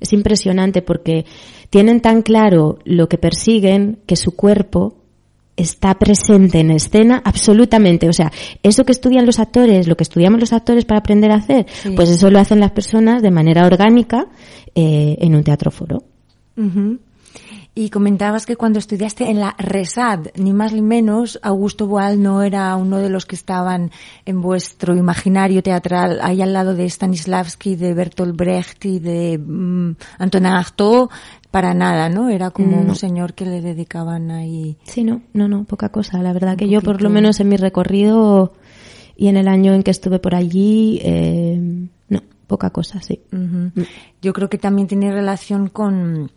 es 0.00 0.12
impresionante 0.12 0.82
porque 0.82 1.24
tienen 1.70 2.00
tan 2.00 2.22
claro 2.22 2.78
lo 2.84 3.08
que 3.08 3.18
persiguen 3.18 4.00
que 4.06 4.16
su 4.16 4.36
cuerpo 4.36 4.97
está 5.58 5.94
presente 5.98 6.60
en 6.60 6.70
escena 6.70 7.20
absolutamente. 7.24 8.08
O 8.08 8.12
sea, 8.12 8.32
eso 8.62 8.84
que 8.84 8.92
estudian 8.92 9.26
los 9.26 9.38
actores, 9.38 9.88
lo 9.88 9.96
que 9.96 10.04
estudiamos 10.04 10.40
los 10.40 10.52
actores 10.52 10.84
para 10.84 11.00
aprender 11.00 11.30
a 11.30 11.36
hacer, 11.36 11.66
pues 11.94 12.08
eso 12.08 12.30
lo 12.30 12.38
hacen 12.38 12.60
las 12.60 12.70
personas 12.70 13.20
de 13.22 13.30
manera 13.30 13.66
orgánica 13.66 14.26
eh, 14.74 15.16
en 15.20 15.34
un 15.34 15.42
teatro 15.42 15.70
foro. 15.70 16.04
Y 17.80 17.90
comentabas 17.90 18.44
que 18.44 18.56
cuando 18.56 18.80
estudiaste 18.80 19.30
en 19.30 19.38
la 19.38 19.54
RESAD, 19.56 20.30
ni 20.34 20.52
más 20.52 20.72
ni 20.72 20.82
menos, 20.82 21.38
Augusto 21.44 21.86
Boal 21.86 22.20
no 22.20 22.42
era 22.42 22.74
uno 22.74 22.98
de 22.98 23.08
los 23.08 23.24
que 23.24 23.36
estaban 23.36 23.92
en 24.24 24.40
vuestro 24.40 24.96
imaginario 24.96 25.62
teatral, 25.62 26.18
ahí 26.20 26.42
al 26.42 26.52
lado 26.52 26.74
de 26.74 26.90
Stanislavski, 26.90 27.76
de 27.76 27.94
Bertolt 27.94 28.34
Brecht 28.34 28.84
y 28.84 28.98
de 28.98 29.38
mm, 29.38 29.94
Antonin 30.18 30.48
Artaud, 30.48 31.08
para 31.50 31.74
nada, 31.74 32.08
¿no? 32.08 32.28
Era 32.28 32.50
como 32.50 32.78
un 32.80 32.94
señor 32.94 33.34
que 33.34 33.46
le 33.46 33.60
dedicaban 33.60 34.30
ahí. 34.30 34.76
Sí, 34.84 35.02
no, 35.02 35.22
no, 35.32 35.48
no, 35.48 35.64
poca 35.64 35.88
cosa. 35.88 36.22
La 36.22 36.32
verdad 36.32 36.56
que 36.56 36.68
yo, 36.68 36.82
por 36.82 37.00
lo 37.00 37.08
menos 37.08 37.40
en 37.40 37.48
mi 37.48 37.56
recorrido 37.56 38.52
y 39.16 39.28
en 39.28 39.36
el 39.36 39.48
año 39.48 39.72
en 39.74 39.82
que 39.82 39.90
estuve 39.90 40.18
por 40.18 40.34
allí, 40.34 41.00
eh, 41.02 41.58
no, 42.08 42.22
poca 42.46 42.70
cosa, 42.70 43.00
sí. 43.00 43.22
Mm. 43.30 43.68
Yo 44.20 44.32
creo 44.32 44.50
que 44.50 44.58
también 44.58 44.88
tiene 44.88 45.10
relación 45.10 45.68
con, 45.68 46.30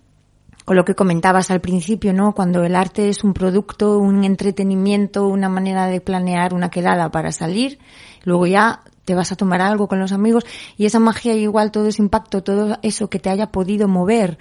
con 0.63 0.78
lo 0.78 0.86
que 0.86 0.95
comentabas 0.95 1.52
al 1.52 1.60
principio, 1.60 2.13
¿no? 2.13 2.34
Cuando 2.34 2.63
el 2.63 2.76
arte 2.76 3.10
es 3.10 3.24
un 3.26 3.34
producto, 3.34 4.00
un 4.00 4.24
entretenimiento, 4.24 5.28
una 5.28 5.50
manera 5.50 5.88
de 5.88 6.00
planear 6.00 6.54
una 6.54 6.69
quedada 6.69 7.12
para 7.12 7.34
salir, 7.34 7.80
luego 8.24 8.47
ya 8.47 8.82
te 9.06 9.15
vas 9.15 9.32
a 9.32 9.36
tomar 9.36 9.62
algo 9.62 9.88
con 9.88 10.00
los 10.00 10.12
amigos 10.12 10.45
y 10.78 10.86
esa 10.86 11.00
magia 11.00 11.34
igual 11.34 11.71
todo 11.71 11.88
ese 11.88 12.02
impacto, 12.02 12.43
todo 12.43 12.78
eso 12.82 13.10
que 13.10 13.19
te 13.19 13.30
haya 13.30 13.52
podido 13.52 13.88
mover 13.88 14.38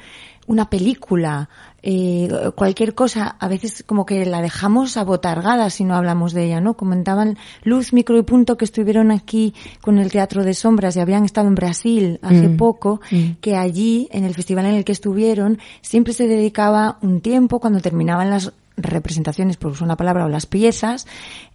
una 0.51 0.69
película, 0.69 1.49
eh, 1.81 2.29
cualquier 2.57 2.97
cosa, 2.97 3.37
a 3.39 3.47
veces 3.47 3.85
como 3.87 4.05
que 4.05 4.27
la 4.27 4.43
dejamos 4.43 4.97
abotargada 4.97 5.71
si 5.71 5.85
no 5.85 5.95
hablamos 5.95 6.33
de 6.33 6.47
ella, 6.47 6.61
¿no? 6.61 6.75
Comentaban 6.75 7.39
Luz, 7.63 7.93
Micro 7.93 8.19
y 8.19 8.23
Punto 8.23 8.57
que 8.57 8.65
estuvieron 8.65 9.13
aquí 9.13 9.55
con 9.81 10.01
el 10.01 10.11
Teatro 10.11 10.43
de 10.43 10.55
Sombras 10.55 10.97
y 10.97 11.01
habían 11.01 11.25
estado 11.25 11.47
en 11.47 11.55
Brasil 11.55 12.19
hace 12.23 12.49
mm. 12.49 12.57
poco, 12.57 13.01
mm. 13.13 13.35
que 13.41 13.57
allí, 13.57 14.09
en 14.11 14.25
el 14.25 14.35
festival 14.35 14.67
en 14.67 14.75
el 14.75 14.85
que 14.85 14.91
estuvieron, 14.91 15.61
siempre 15.83 16.15
se 16.15 16.27
dedicaba 16.27 16.99
un 17.01 17.21
tiempo 17.21 17.61
cuando 17.61 17.79
terminaban 17.79 18.29
las 18.29 18.53
representaciones, 18.77 19.57
por 19.57 19.71
usar 19.71 19.85
una 19.85 19.97
palabra, 19.97 20.25
o 20.25 20.29
las 20.29 20.47
piezas, 20.47 21.07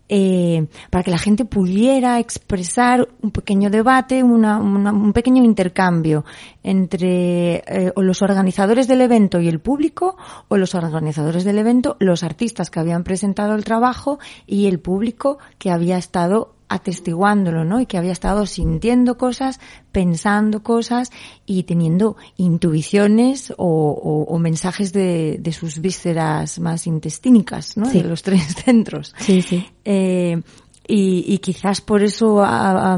eh, 0.08 0.68
para 0.90 1.04
que 1.04 1.12
la 1.12 1.18
gente 1.18 1.46
pudiera 1.46 2.20
expresar 2.20 3.08
un 3.22 3.32
pequeño 3.32 3.70
debate, 3.70 4.24
un 4.24 5.12
pequeño 5.14 5.44
intercambio 5.44 6.26
entre 6.64 7.64
eh, 7.68 7.92
o 7.96 8.02
los 8.02 8.22
organizadores 8.22 8.88
del 8.88 9.02
evento 9.02 9.40
y 9.40 9.48
el 9.48 9.60
público, 9.60 10.18
o 10.48 10.58
los 10.58 10.76
organizadores 10.76 11.44
del 11.44 11.58
evento, 11.58 11.98
los 12.00 12.24
artistas 12.24 12.70
que 12.70 12.80
habían 12.80 13.04
presentado 13.04 13.56
el 13.56 13.64
trabajo 13.64 14.20
y 14.46 14.68
el 14.68 14.80
público 14.80 15.38
que 15.58 15.72
había 15.72 15.98
estado 15.98 16.55
atestiguándolo, 16.76 17.66
¿no? 17.66 17.80
Y 17.80 17.86
que 17.86 17.98
había 17.98 18.12
estado 18.12 18.46
sintiendo 18.46 19.18
cosas, 19.18 19.60
pensando 19.92 20.64
cosas 20.64 21.12
y 21.46 21.64
teniendo 21.64 22.18
intuiciones 22.38 23.54
o, 23.58 24.38
mensajes 24.40 24.94
de, 24.94 25.42
sus 25.58 25.80
vísceras 25.80 26.60
más 26.60 26.88
intestínicas, 26.88 27.78
¿no? 27.78 27.90
De 27.90 28.04
los 28.04 28.22
tres 28.22 28.56
centros. 28.66 29.14
Sí, 29.18 29.42
sí. 29.42 29.66
Eh, 29.84 30.42
y, 30.88 31.38
quizás 31.40 31.82
por 31.82 32.04
eso 32.04 32.44
a, 32.44 32.98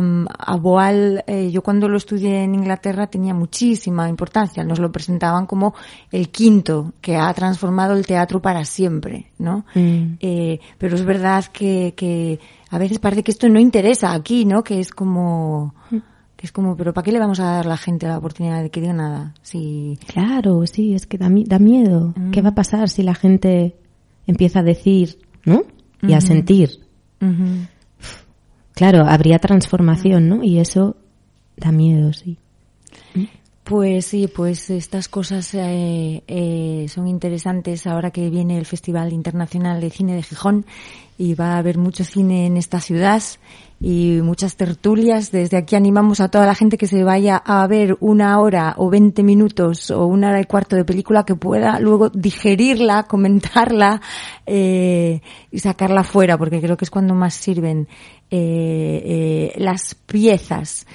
Boal, 0.59 1.23
eh, 1.25 1.49
yo 1.51 1.61
cuando 1.61 1.87
lo 1.87 1.97
estudié 1.97 2.43
en 2.43 2.55
Inglaterra 2.55 3.07
tenía 3.07 3.33
muchísima 3.33 4.09
importancia. 4.09 4.63
Nos 4.63 4.79
lo 4.79 4.91
presentaban 4.91 5.45
como 5.45 5.73
el 6.11 6.29
quinto 6.29 6.93
que 6.99 7.15
ha 7.15 7.33
transformado 7.33 7.93
el 7.93 8.05
teatro 8.05 8.41
para 8.41 8.65
siempre, 8.65 9.31
¿no? 9.37 9.65
Mm. 9.73 10.17
Eh, 10.19 10.59
pero 10.77 10.95
es 10.95 11.05
verdad 11.05 11.45
que, 11.45 11.93
que 11.95 12.39
a 12.69 12.77
veces 12.77 12.99
parece 12.99 13.23
que 13.23 13.31
esto 13.31 13.47
no 13.47 13.59
interesa 13.59 14.13
aquí, 14.13 14.43
¿no? 14.43 14.63
Que 14.63 14.79
es 14.79 14.91
como, 14.91 15.73
que 16.35 16.45
es 16.45 16.51
como, 16.51 16.75
pero 16.75 16.93
¿para 16.93 17.05
qué 17.05 17.13
le 17.13 17.19
vamos 17.19 17.39
a 17.39 17.45
dar 17.45 17.65
a 17.65 17.69
la 17.69 17.77
gente 17.77 18.07
la 18.07 18.17
oportunidad 18.17 18.61
de 18.63 18.69
que 18.69 18.81
diga 18.81 18.93
nada? 18.93 19.33
Si... 19.41 19.97
Claro, 20.07 20.67
sí, 20.67 20.93
es 20.93 21.07
que 21.07 21.17
da, 21.17 21.29
da 21.29 21.59
miedo. 21.59 22.13
Mm. 22.17 22.31
¿Qué 22.31 22.41
va 22.41 22.49
a 22.49 22.55
pasar 22.55 22.89
si 22.89 23.03
la 23.03 23.15
gente 23.15 23.77
empieza 24.25 24.59
a 24.59 24.63
decir, 24.63 25.19
¿no? 25.45 25.63
Y 26.01 26.13
a 26.13 26.21
sentir. 26.21 26.81
Claro, 28.77 29.07
habría 29.07 29.39
transformación, 29.39 30.29
¿no? 30.29 30.43
Y 30.43 30.59
eso 30.59 30.95
da 31.55 31.71
miedo, 31.71 32.13
sí. 32.13 32.37
Pues 33.63 34.05
sí, 34.05 34.27
pues 34.27 34.69
estas 34.69 35.09
cosas 35.09 35.51
eh, 35.55 36.23
eh, 36.27 36.85
son 36.87 37.07
interesantes 37.07 37.87
ahora 37.87 38.11
que 38.11 38.29
viene 38.29 38.55
el 38.55 38.67
Festival 38.67 39.11
Internacional 39.11 39.81
de 39.81 39.89
Cine 39.89 40.15
de 40.15 40.21
Gijón 40.21 40.65
y 41.17 41.33
va 41.33 41.55
a 41.55 41.57
haber 41.57 41.77
mucho 41.77 42.03
cine 42.03 42.45
en 42.45 42.57
esta 42.57 42.79
ciudad 42.79 43.21
y 43.81 44.19
muchas 44.23 44.55
tertulias. 44.55 45.31
Desde 45.31 45.57
aquí 45.57 45.75
animamos 45.75 46.21
a 46.21 46.29
toda 46.29 46.45
la 46.45 46.55
gente 46.55 46.77
que 46.77 46.87
se 46.87 47.03
vaya 47.03 47.37
a 47.37 47.65
ver 47.67 47.97
una 47.99 48.39
hora 48.39 48.75
o 48.77 48.89
veinte 48.89 49.23
minutos 49.23 49.91
o 49.91 50.05
una 50.05 50.29
hora 50.29 50.41
y 50.41 50.45
cuarto 50.45 50.75
de 50.75 50.85
película 50.85 51.25
que 51.25 51.35
pueda 51.35 51.79
luego 51.79 52.09
digerirla, 52.09 53.03
comentarla 53.03 54.01
eh, 54.45 55.21
y 55.51 55.59
sacarla 55.59 56.03
fuera 56.03 56.37
porque 56.37 56.61
creo 56.61 56.77
que 56.77 56.85
es 56.85 56.91
cuando 56.91 57.15
más 57.15 57.33
sirven 57.33 57.87
las 58.29 59.95
piezas. 59.95 60.85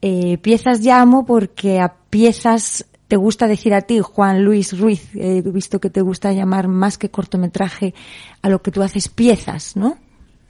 Eh, 0.00 0.38
piezas 0.38 0.80
llamo 0.80 1.26
porque 1.26 1.80
a 1.80 1.92
piezas 2.08 2.86
te 3.08 3.16
gusta 3.16 3.48
decir 3.48 3.74
a 3.74 3.80
ti, 3.80 4.00
Juan 4.00 4.44
Luis 4.44 4.78
Ruiz, 4.78 5.08
he 5.14 5.40
visto 5.42 5.80
que 5.80 5.90
te 5.90 6.02
gusta 6.02 6.32
llamar 6.32 6.68
más 6.68 6.98
que 6.98 7.10
cortometraje 7.10 7.94
a 8.42 8.50
lo 8.50 8.62
que 8.62 8.70
tú 8.70 8.82
haces 8.82 9.08
piezas, 9.08 9.76
¿no? 9.76 9.98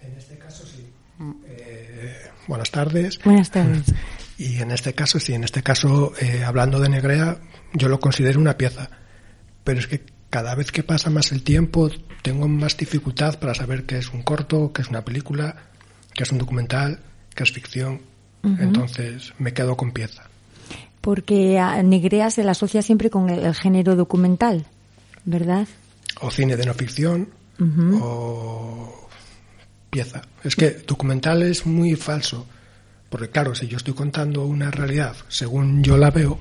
En 0.02 0.12
este 0.18 0.36
caso 0.36 0.66
sí. 0.66 0.84
Eh, 1.46 2.16
buenas 2.48 2.70
tardes. 2.70 3.20
Buenas 3.24 3.50
tardes. 3.50 3.94
Y 4.40 4.60
en 4.60 4.70
este 4.70 4.94
caso 4.94 5.18
sí, 5.18 5.34
en 5.34 5.42
este 5.42 5.64
caso, 5.64 6.12
eh, 6.20 6.44
hablando 6.44 6.78
de 6.78 6.88
Negrea, 6.88 7.40
yo 7.72 7.88
lo 7.88 7.98
considero 7.98 8.38
una 8.38 8.56
pieza. 8.56 8.88
Pero 9.64 9.80
es 9.80 9.88
que 9.88 10.06
cada 10.30 10.54
vez 10.54 10.70
que 10.70 10.84
pasa 10.84 11.10
más 11.10 11.32
el 11.32 11.42
tiempo, 11.42 11.90
tengo 12.22 12.46
más 12.46 12.76
dificultad 12.76 13.40
para 13.40 13.56
saber 13.56 13.84
qué 13.84 13.98
es 13.98 14.12
un 14.12 14.22
corto, 14.22 14.72
qué 14.72 14.82
es 14.82 14.90
una 14.90 15.04
película, 15.04 15.56
qué 16.18 16.24
es 16.24 16.32
un 16.32 16.38
documental, 16.38 16.98
qué 17.32 17.44
es 17.44 17.52
ficción 17.52 18.00
Entonces 18.42 19.32
me 19.38 19.52
quedo 19.52 19.76
con 19.76 19.92
pieza. 19.92 20.24
Porque 21.00 21.60
a 21.60 21.80
Negrea 21.84 22.28
se 22.30 22.42
la 22.42 22.52
asocia 22.52 22.82
siempre 22.82 23.08
con 23.08 23.30
el, 23.30 23.54
género 23.54 23.94
documental, 23.94 24.66
¿verdad? 25.24 25.68
O 26.20 26.30
cine 26.32 26.56
de 26.56 26.66
no 26.66 26.74
ficción, 26.74 27.28
o 28.02 29.08
pieza. 29.90 30.22
Es 30.42 30.56
que 30.56 30.70
documental 30.84 31.42
es 31.42 31.66
muy 31.66 31.94
falso. 31.94 32.46
Porque 33.08 33.30
claro, 33.30 33.54
si 33.54 33.68
yo 33.68 33.76
estoy 33.76 33.94
contando 33.94 34.44
una 34.44 34.72
realidad 34.72 35.14
según 35.28 35.84
yo 35.84 35.96
la 35.96 36.10
veo, 36.10 36.36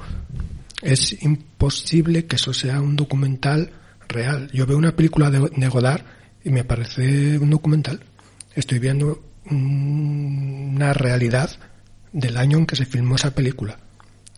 es 0.82 1.22
imposible 1.22 2.26
que 2.26 2.38
eso 2.38 2.52
sea 2.52 2.82
un 2.82 2.96
documental 2.96 3.72
real. 4.08 4.50
Yo 4.52 4.66
veo 4.66 4.78
una 4.78 4.96
película 4.96 5.30
de, 5.30 5.68
Godard 5.70 6.02
y 6.44 6.50
me 6.50 6.64
parece 6.64 7.38
un 7.38 7.52
documental. 7.52 8.00
Estoy 8.56 8.80
viendo 8.80 9.27
una 9.50 10.94
realidad 10.94 11.52
del 12.12 12.38
año 12.38 12.58
en 12.58 12.66
que 12.66 12.76
se 12.76 12.86
filmó 12.86 13.16
esa 13.16 13.32
película 13.32 13.80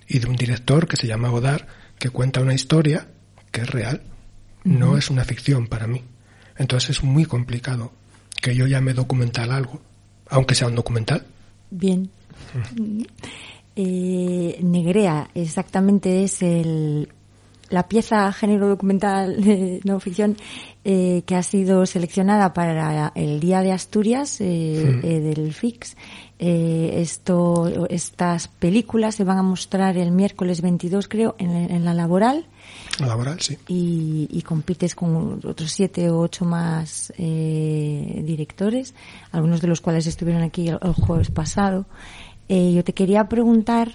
y 0.08 0.20
de 0.20 0.28
un 0.28 0.36
director 0.36 0.88
que 0.88 0.98
se 0.98 1.08
llama 1.08 1.30
Godard 1.30 1.66
que 1.98 2.10
cuenta 2.10 2.42
una 2.42 2.54
historia 2.54 3.08
que 3.52 3.62
es 3.62 3.70
real. 3.70 4.02
No 4.64 4.98
es 4.98 5.10
una 5.10 5.24
ficción 5.24 5.68
para 5.68 5.88
mí. 5.88 6.04
Entonces 6.58 6.98
es 6.98 7.04
muy 7.04 7.26
complicado 7.26 7.94
que 8.42 8.56
yo 8.56 8.68
llame 8.68 8.94
documental 8.94 9.52
algo, 9.52 9.82
aunque 10.30 10.56
sea 10.56 10.68
un 10.68 10.76
documental. 10.76 11.26
Bien. 11.70 12.10
Eh, 13.76 14.60
Negrea 14.62 15.30
exactamente 15.34 16.26
es 16.26 16.42
el, 16.42 17.08
la 17.70 17.88
pieza 17.88 18.32
género 18.32 18.68
documental 18.68 19.42
de 19.42 19.80
no 19.84 20.00
ficción 20.00 20.38
eh, 20.84 21.24
que 21.26 21.36
ha 21.36 21.44
sido 21.44 21.86
seleccionada 21.86 22.54
para 22.54 23.12
el 23.16 23.40
Día 23.40 23.62
de 23.62 23.72
Asturias 23.72 24.42
eh, 24.42 25.00
del 25.04 25.54
FIX. 25.54 25.96
esto, 26.40 27.88
estas 27.90 28.48
películas 28.48 29.16
se 29.16 29.24
van 29.24 29.38
a 29.38 29.44
mostrar 29.44 29.98
el 29.98 30.12
miércoles 30.12 30.62
22, 30.62 31.08
creo, 31.08 31.36
en, 31.38 31.84
la 31.84 31.94
laboral. 31.94 32.46
La 33.00 33.08
laboral, 33.08 33.40
sí. 33.40 33.58
Y, 33.68 34.42
compites 34.42 34.96
con 34.96 35.40
otros 35.46 35.72
siete 35.72 36.10
o 36.10 36.20
ocho 36.20 36.46
más 36.46 37.14
directores, 37.18 38.96
algunos 39.32 39.62
de 39.62 39.68
los 39.68 39.82
cuales 39.82 40.08
estuvieron 40.08 40.42
aquí 40.44 40.70
el 40.70 40.94
jueves 40.94 41.30
pasado. 41.30 41.86
Eh, 42.50 42.74
yo 42.74 42.84
te 42.84 42.94
quería 42.94 43.30
preguntar, 43.30 43.94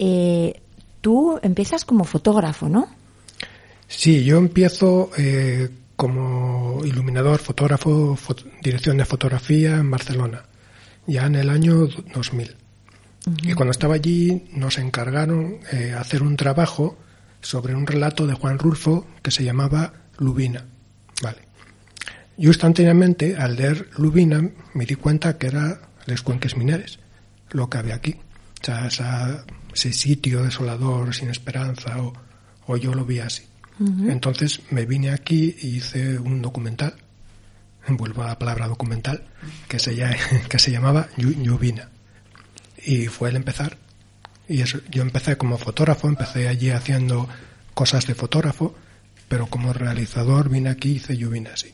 eh, 0.00 0.60
tú 1.00 1.38
empiezas 1.42 1.84
como 1.84 2.02
fotógrafo, 2.02 2.68
¿no? 2.68 2.88
Sí, 3.88 4.24
yo 4.24 4.38
empiezo 4.38 5.10
eh, 5.16 5.68
como 5.96 6.80
iluminador, 6.84 7.40
fotógrafo, 7.40 8.18
dirección 8.62 8.96
de 8.96 9.04
fotografía 9.04 9.76
en 9.76 9.90
Barcelona, 9.90 10.44
ya 11.06 11.26
en 11.26 11.36
el 11.36 11.50
año 11.50 11.86
2000. 12.14 12.56
Y 13.42 13.52
cuando 13.54 13.70
estaba 13.70 13.94
allí 13.94 14.44
nos 14.52 14.78
encargaron 14.78 15.60
hacer 15.96 16.22
un 16.22 16.36
trabajo 16.36 16.98
sobre 17.40 17.74
un 17.74 17.86
relato 17.86 18.26
de 18.26 18.34
Juan 18.34 18.58
Rulfo 18.58 19.06
que 19.22 19.30
se 19.30 19.44
llamaba 19.44 19.92
Lubina. 20.18 20.66
Vale. 21.22 21.38
Yo 22.36 22.50
instantáneamente, 22.50 23.36
al 23.36 23.56
leer 23.56 23.90
Lubina, 23.96 24.50
me 24.74 24.86
di 24.86 24.96
cuenta 24.96 25.38
que 25.38 25.46
era 25.46 25.80
Les 26.06 26.22
Cuenques 26.22 26.56
Mineres 26.56 26.98
lo 27.50 27.70
que 27.70 27.78
había 27.78 27.94
aquí. 27.94 28.16
O 28.60 28.90
sea, 28.90 29.44
ese 29.72 29.92
sitio 29.92 30.42
desolador, 30.42 31.14
sin 31.14 31.30
esperanza, 31.30 31.96
o, 32.66 32.76
yo 32.76 32.94
lo 32.94 33.04
vi 33.04 33.20
así. 33.20 33.44
Entonces 33.78 34.60
me 34.70 34.86
vine 34.86 35.10
aquí 35.10 35.56
y 35.60 35.76
hice 35.76 36.18
un 36.18 36.40
documental, 36.40 36.94
vuelvo 37.88 38.22
a 38.22 38.28
la 38.28 38.38
palabra 38.38 38.68
documental, 38.68 39.24
que 39.68 39.78
se, 39.78 39.96
que 40.48 40.58
se 40.58 40.70
llamaba 40.70 41.08
Lluvina. 41.16 41.88
Y 42.84 43.06
fue 43.06 43.30
el 43.30 43.36
empezar. 43.36 43.76
Y 44.48 44.60
eso, 44.60 44.78
yo 44.90 45.02
empecé 45.02 45.36
como 45.36 45.58
fotógrafo, 45.58 46.06
empecé 46.06 46.48
allí 46.48 46.70
haciendo 46.70 47.28
cosas 47.72 48.06
de 48.06 48.14
fotógrafo, 48.14 48.74
pero 49.28 49.46
como 49.46 49.72
realizador 49.72 50.48
vine 50.50 50.70
aquí 50.70 50.92
y 50.92 50.96
hice 50.96 51.16
Lluvina 51.16 51.50
así. 51.54 51.72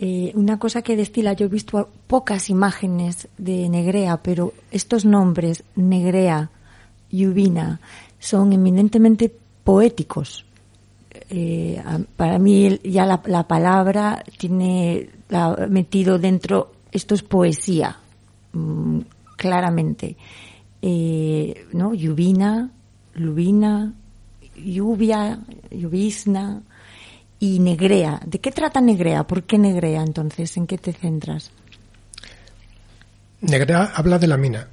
Eh, 0.00 0.30
una 0.34 0.60
cosa 0.60 0.82
que 0.82 0.96
destila, 0.96 1.32
yo 1.32 1.46
he 1.46 1.48
visto 1.48 1.90
pocas 2.06 2.50
imágenes 2.50 3.28
de 3.36 3.68
Negrea, 3.68 4.18
pero 4.22 4.54
estos 4.70 5.04
nombres, 5.04 5.64
Negrea, 5.74 6.50
Lluvina, 7.10 7.80
son 8.20 8.52
eminentemente 8.52 9.34
poéticos. 9.64 10.44
Eh, 11.30 11.82
para 12.16 12.38
mí 12.38 12.80
ya 12.84 13.04
la, 13.04 13.46
palabra 13.46 14.24
tiene 14.38 15.10
metido 15.68 16.18
dentro, 16.18 16.72
esto 16.90 17.14
es 17.14 17.22
poesía, 17.22 17.98
mm, 18.52 19.00
claramente. 19.36 20.16
Eh, 20.80 21.66
¿no? 21.72 21.92
Lluvina, 21.92 22.70
Lubina, 23.14 23.92
lluvia, 24.56 25.40
lluvisna, 25.70 26.62
y 27.40 27.58
Negrea. 27.58 28.20
¿De 28.24 28.40
qué 28.40 28.50
trata 28.50 28.80
Negrea? 28.80 29.26
¿Por 29.26 29.44
qué 29.44 29.58
Negrea 29.58 30.02
entonces? 30.02 30.56
¿En 30.56 30.66
qué 30.66 30.78
te 30.78 30.92
centras? 30.92 31.50
Negrea 33.40 33.92
habla 33.94 34.18
de 34.18 34.26
la 34.26 34.36
mina. 34.36 34.68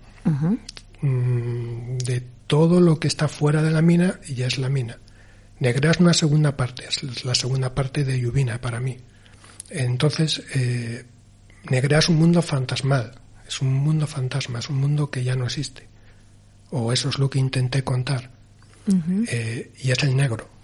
Mm, 1.01 1.97
de 1.97 2.23
todo 2.47 2.79
lo 2.79 2.99
que 2.99 3.07
está 3.07 3.27
fuera 3.27 3.61
de 3.61 3.71
la 3.71 3.81
mina 3.81 4.19
y 4.27 4.35
ya 4.35 4.47
es 4.47 4.57
la 4.57 4.69
mina. 4.69 4.97
Negrea 5.59 5.91
es 5.91 5.99
una 5.99 6.13
segunda 6.13 6.57
parte, 6.57 6.85
es 6.87 7.23
la 7.23 7.35
segunda 7.35 7.73
parte 7.73 8.03
de 8.03 8.19
Yubina 8.19 8.59
para 8.59 8.79
mí. 8.79 8.97
Entonces, 9.69 10.43
eh, 10.53 11.05
es 11.69 12.09
un 12.09 12.15
mundo 12.17 12.41
fantasmal, 12.41 13.19
es 13.47 13.61
un 13.61 13.73
mundo 13.73 14.05
fantasma, 14.05 14.59
es 14.59 14.69
un 14.69 14.77
mundo 14.77 15.09
que 15.09 15.23
ya 15.23 15.35
no 15.35 15.45
existe. 15.45 15.87
O 16.71 16.91
eso 16.91 17.09
es 17.09 17.19
lo 17.19 17.29
que 17.29 17.39
intenté 17.39 17.83
contar. 17.83 18.31
Eh, 19.27 19.71
y 19.81 19.91
es 19.91 20.03
el 20.03 20.15
negro 20.15 20.55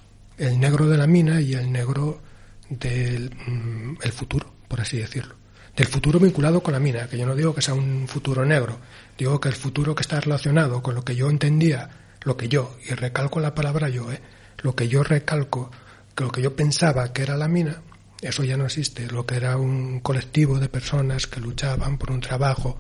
el 0.41 0.59
negro 0.59 0.87
de 0.87 0.97
la 0.97 1.05
mina 1.05 1.39
y 1.39 1.53
el 1.53 1.71
negro 1.71 2.19
del 2.67 3.29
mm, 3.29 3.97
el 4.01 4.11
futuro, 4.11 4.51
por 4.67 4.81
así 4.81 4.97
decirlo. 4.97 5.35
Del 5.75 5.87
futuro 5.87 6.19
vinculado 6.19 6.61
con 6.63 6.73
la 6.73 6.79
mina, 6.79 7.07
que 7.07 7.17
yo 7.17 7.25
no 7.27 7.35
digo 7.35 7.53
que 7.53 7.61
sea 7.61 7.75
un 7.75 8.07
futuro 8.07 8.43
negro, 8.43 8.79
digo 9.17 9.39
que 9.39 9.49
el 9.49 9.55
futuro 9.55 9.93
que 9.93 10.01
está 10.01 10.19
relacionado 10.19 10.81
con 10.81 10.95
lo 10.95 11.05
que 11.05 11.15
yo 11.15 11.29
entendía, 11.29 11.89
lo 12.23 12.37
que 12.37 12.49
yo, 12.49 12.75
y 12.89 12.93
recalco 12.93 13.39
la 13.39 13.53
palabra 13.53 13.89
yo, 13.89 14.11
¿eh? 14.11 14.19
Lo 14.61 14.75
que 14.75 14.87
yo 14.87 15.03
recalco, 15.03 15.71
que 16.15 16.23
lo 16.23 16.31
que 16.31 16.41
yo 16.41 16.55
pensaba 16.55 17.13
que 17.13 17.23
era 17.23 17.37
la 17.37 17.47
mina, 17.47 17.81
eso 18.21 18.43
ya 18.43 18.57
no 18.57 18.65
existe, 18.65 19.07
lo 19.07 19.25
que 19.25 19.35
era 19.35 19.57
un 19.57 19.99
colectivo 19.99 20.59
de 20.59 20.69
personas 20.69 21.27
que 21.27 21.39
luchaban 21.39 21.97
por 21.97 22.11
un 22.11 22.21
trabajo, 22.21 22.77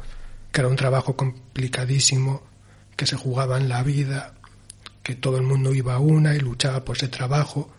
que 0.51 0.61
era 0.61 0.67
un 0.67 0.75
trabajo 0.75 1.15
complicadísimo, 1.15 2.43
que 2.95 3.07
se 3.07 3.15
jugaban 3.15 3.67
la 3.67 3.83
vida, 3.83 4.33
que 5.01 5.15
todo 5.15 5.37
el 5.37 5.43
mundo 5.43 5.73
iba 5.73 5.95
a 5.95 5.99
una 5.99 6.35
y 6.35 6.39
luchaba 6.39 6.85
por 6.85 6.97
ese 6.97 7.07
trabajo, 7.07 7.71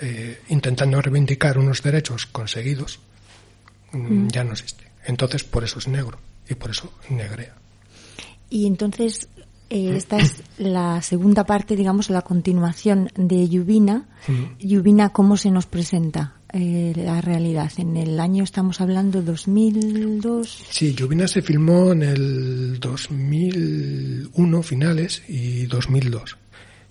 eh, 0.00 0.42
intentando 0.48 1.00
reivindicar 1.00 1.58
unos 1.58 1.82
derechos 1.82 2.26
conseguidos, 2.26 2.98
mm, 3.92 4.28
ya 4.28 4.42
no 4.42 4.52
existe. 4.52 4.84
Entonces, 5.04 5.44
por 5.44 5.62
eso 5.62 5.78
es 5.78 5.86
negro 5.86 6.18
y 6.48 6.54
por 6.54 6.70
eso 6.70 6.92
negrea. 7.10 7.54
Y 8.50 8.66
entonces, 8.66 9.28
eh, 9.70 9.96
esta 9.96 10.18
es 10.18 10.42
la 10.58 11.00
segunda 11.02 11.44
parte, 11.44 11.76
digamos, 11.76 12.10
la 12.10 12.22
continuación 12.22 13.10
de 13.16 13.48
Yubina. 13.48 14.06
Yubina, 14.60 15.10
¿cómo 15.10 15.36
se 15.36 15.50
nos 15.50 15.66
presenta 15.66 16.34
eh, 16.52 16.92
la 16.96 17.20
realidad? 17.20 17.72
En 17.78 17.96
el 17.96 18.20
año 18.20 18.44
estamos 18.44 18.80
hablando 18.80 19.22
2002. 19.22 20.66
Sí, 20.70 20.94
Yubina 20.94 21.26
se 21.26 21.42
filmó 21.42 21.92
en 21.92 22.02
el 22.02 22.80
2001 22.80 24.62
finales 24.62 25.22
y 25.28 25.66
2002 25.66 26.36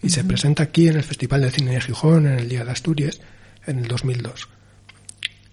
y 0.01 0.09
se 0.09 0.24
presenta 0.24 0.63
aquí 0.63 0.88
en 0.88 0.97
el 0.97 1.03
Festival 1.03 1.41
de 1.41 1.51
Cine 1.51 1.71
de 1.71 1.82
Gijón 1.82 2.28
en 2.28 2.39
el 2.39 2.49
Día 2.49 2.65
de 2.65 2.71
Asturias 2.71 3.21
en 3.65 3.80
el 3.80 3.88
2002. 3.88 4.49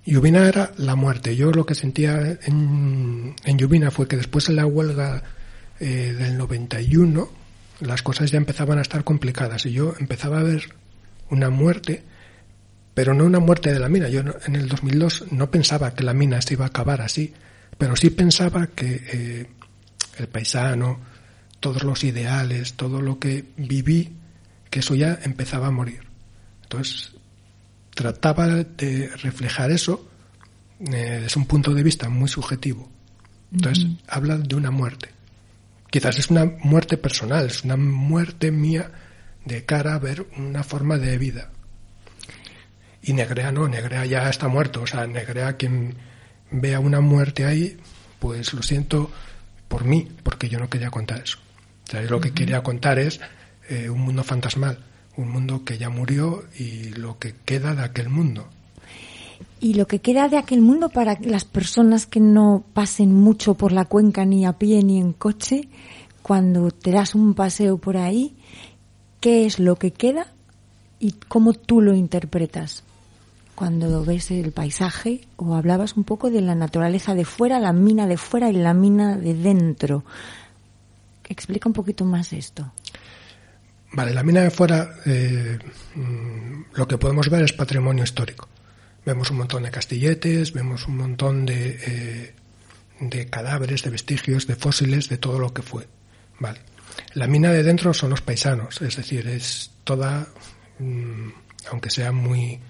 Lluvina 0.04 0.48
era 0.48 0.72
la 0.76 0.96
muerte. 0.96 1.36
Yo 1.36 1.52
lo 1.52 1.64
que 1.66 1.74
sentía 1.74 2.38
en, 2.42 3.36
en 3.44 3.58
Lluvina 3.58 3.90
fue 3.90 4.08
que 4.08 4.16
después 4.16 4.46
de 4.46 4.54
la 4.54 4.66
huelga 4.66 5.22
eh, 5.80 6.14
del 6.16 6.36
91 6.38 7.40
las 7.80 8.02
cosas 8.02 8.30
ya 8.30 8.36
empezaban 8.36 8.78
a 8.78 8.82
estar 8.82 9.04
complicadas 9.04 9.66
y 9.66 9.72
yo 9.72 9.94
empezaba 9.98 10.40
a 10.40 10.42
ver 10.42 10.74
una 11.30 11.50
muerte, 11.50 12.02
pero 12.94 13.14
no 13.14 13.24
una 13.24 13.40
muerte 13.40 13.72
de 13.72 13.78
la 13.78 13.88
mina. 13.88 14.08
Yo 14.08 14.20
en 14.20 14.56
el 14.56 14.68
2002 14.68 15.32
no 15.32 15.50
pensaba 15.50 15.94
que 15.94 16.04
la 16.04 16.12
mina 16.12 16.40
se 16.42 16.54
iba 16.54 16.66
a 16.66 16.68
acabar 16.68 17.00
así, 17.00 17.32
pero 17.78 17.96
sí 17.96 18.10
pensaba 18.10 18.66
que 18.66 19.02
eh, 19.12 19.46
el 20.18 20.28
paisano, 20.28 21.00
todos 21.58 21.82
los 21.84 22.04
ideales, 22.04 22.74
todo 22.74 23.00
lo 23.00 23.18
que 23.18 23.46
viví 23.56 24.16
que 24.68 24.80
eso 24.80 24.94
ya 24.94 25.18
empezaba 25.22 25.68
a 25.68 25.70
morir. 25.70 26.00
Entonces, 26.62 27.12
trataba 27.94 28.46
de 28.46 29.10
reflejar 29.22 29.70
eso 29.70 30.08
eh, 30.80 31.20
desde 31.22 31.40
un 31.40 31.46
punto 31.46 31.74
de 31.74 31.82
vista 31.82 32.08
muy 32.08 32.28
subjetivo. 32.28 32.88
Entonces, 33.52 33.86
habla 34.06 34.38
de 34.38 34.54
una 34.54 34.70
muerte. 34.70 35.19
Quizás 35.91 36.18
es 36.18 36.30
una 36.30 36.45
muerte 36.45 36.97
personal, 36.97 37.47
es 37.47 37.64
una 37.64 37.76
muerte 37.76 38.51
mía 38.51 38.91
de 39.45 39.64
cara 39.64 39.95
a 39.95 39.99
ver 39.99 40.26
una 40.36 40.62
forma 40.62 40.99
de 40.99 41.18
vida. 41.18 41.51
Y 43.03 43.12
Negrea 43.12 43.51
no, 43.51 43.66
Negrea 43.66 44.05
ya 44.05 44.28
está 44.28 44.49
muerto. 44.49 44.82
O 44.82 44.86
sea, 44.86 45.07
Negrea, 45.07 45.57
quien 45.57 45.97
vea 46.51 46.80
una 46.80 47.01
muerte 47.01 47.45
ahí, 47.45 47.76
pues 48.18 48.53
lo 48.53 48.62
siento, 48.62 49.11
por 49.68 49.84
mí, 49.84 50.09
porque 50.22 50.49
yo 50.49 50.59
no 50.59 50.68
quería 50.68 50.91
contar 50.91 51.22
eso. 51.22 51.38
O 51.86 51.91
sea, 51.91 52.03
yo 52.03 52.11
lo 52.11 52.20
que 52.20 52.32
quería 52.32 52.62
contar 52.62 52.99
es 52.99 53.20
eh, 53.68 53.88
un 53.88 54.01
mundo 54.01 54.22
fantasmal, 54.22 54.78
un 55.16 55.30
mundo 55.30 55.64
que 55.64 55.78
ya 55.78 55.91
murió 55.91 56.45
y 56.59 56.91
lo 56.91 57.18
que 57.18 57.34
queda 57.45 57.74
de 57.74 57.84
aquel 57.84 58.09
mundo. 58.11 58.49
Y 59.61 59.74
lo 59.74 59.86
que 59.86 60.00
queda 60.00 60.28
de 60.28 60.38
aquel 60.38 60.62
mundo 60.62 60.88
para 60.88 61.18
las 61.20 61.44
personas 61.44 62.06
que 62.06 62.18
no 62.18 62.64
pasen 62.72 63.12
mucho 63.12 63.54
por 63.54 63.72
la 63.72 63.84
cuenca 63.84 64.24
ni 64.24 64.46
a 64.46 64.54
pie 64.54 64.82
ni 64.82 64.98
en 64.98 65.12
coche, 65.12 65.68
cuando 66.22 66.70
te 66.70 66.90
das 66.90 67.14
un 67.14 67.34
paseo 67.34 67.76
por 67.76 67.98
ahí, 67.98 68.34
¿qué 69.20 69.44
es 69.44 69.58
lo 69.58 69.76
que 69.76 69.92
queda 69.92 70.28
y 70.98 71.12
cómo 71.28 71.52
tú 71.52 71.82
lo 71.82 71.94
interpretas? 71.94 72.84
Cuando 73.54 74.02
ves 74.02 74.30
el 74.30 74.52
paisaje 74.52 75.26
o 75.36 75.54
hablabas 75.54 75.94
un 75.94 76.04
poco 76.04 76.30
de 76.30 76.40
la 76.40 76.54
naturaleza 76.54 77.14
de 77.14 77.26
fuera, 77.26 77.61
la 77.61 77.74
mina 77.74 78.06
de 78.06 78.16
fuera 78.16 78.48
y 78.48 78.54
la 78.54 78.72
mina 78.72 79.18
de 79.18 79.34
dentro. 79.34 80.04
Explica 81.28 81.68
un 81.68 81.74
poquito 81.74 82.06
más 82.06 82.32
esto. 82.32 82.72
Vale, 83.92 84.14
la 84.14 84.22
mina 84.22 84.40
de 84.40 84.50
fuera, 84.50 84.88
eh, 85.04 85.58
mm, 85.96 86.62
lo 86.72 86.88
que 86.88 86.96
podemos 86.96 87.28
ver 87.28 87.42
es 87.42 87.52
patrimonio 87.52 88.04
histórico. 88.04 88.48
Vemos 89.05 89.30
un 89.30 89.38
montón 89.38 89.62
de 89.62 89.70
castilletes, 89.70 90.53
vemos 90.53 90.86
un 90.86 90.96
montón 90.98 91.46
de, 91.46 91.78
eh, 91.86 92.34
de 93.01 93.26
cadáveres, 93.26 93.82
de 93.82 93.90
vestigios, 93.90 94.46
de 94.46 94.57
fósiles, 94.57 95.09
de 95.09 95.18
todo 95.18 95.38
lo 95.38 95.55
que 95.55 95.62
fue. 95.62 95.88
Vale. 96.38 96.61
La 97.14 97.26
mina 97.26 97.51
de 97.53 97.62
dentro 97.62 97.94
son 97.94 98.11
los 98.11 98.20
paisanos, 98.20 98.80
es 98.82 98.96
decir, 98.96 99.26
es 99.26 99.70
toda, 99.84 100.28
mm, 100.78 101.28
aunque 101.70 101.90
sea 101.90 102.12
muy, 102.12 102.61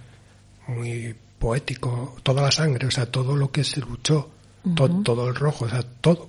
muy 0.66 1.14
poético, 1.38 2.16
toda 2.22 2.42
la 2.42 2.50
sangre, 2.50 2.86
o 2.86 2.90
sea, 2.90 3.06
todo 3.06 3.36
lo 3.36 3.50
que 3.50 3.64
se 3.64 3.80
luchó, 3.80 4.30
todo 5.04 5.28
el 5.28 5.34
rojo, 5.34 5.64
o 5.64 5.68
sea, 5.68 5.82
todo, 5.82 6.28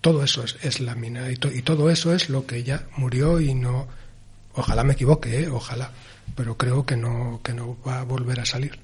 todo 0.00 0.22
eso 0.22 0.44
es, 0.44 0.80
la 0.80 0.94
mina 0.94 1.30
y, 1.30 1.34
y, 1.34 1.62
todo 1.62 1.90
eso 1.90 2.14
es 2.14 2.28
lo 2.28 2.46
que 2.46 2.62
ya 2.62 2.86
murió 2.96 3.40
y 3.40 3.54
no, 3.54 3.88
ojalá 4.54 4.84
me 4.84 4.92
equivoque, 4.92 5.40
¿eh? 5.40 5.48
ojalá, 5.48 5.90
pero 6.36 6.56
creo 6.56 6.84
que 6.84 6.96
no, 6.96 7.40
que 7.42 7.54
no 7.54 7.78
va 7.86 8.00
a 8.00 8.04
volver 8.04 8.40
a 8.40 8.44
salir. 8.44 8.78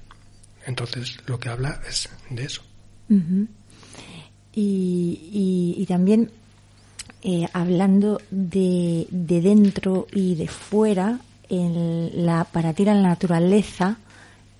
Entonces, 0.69 1.17
lo 1.25 1.39
que 1.39 1.49
habla 1.49 1.81
es 1.89 2.07
de 2.29 2.43
eso. 2.43 2.61
y, 4.53 5.85
también 5.87 6.29
eh, 7.23 7.47
hablando 7.53 8.21
de, 8.29 9.07
de, 9.09 9.41
dentro 9.41 10.05
y 10.13 10.35
de 10.35 10.47
fuera, 10.47 11.19
en 11.49 12.23
la, 12.23 12.43
para 12.43 12.73
ti 12.73 12.85
la 12.85 12.93
naturaleza, 13.01 13.97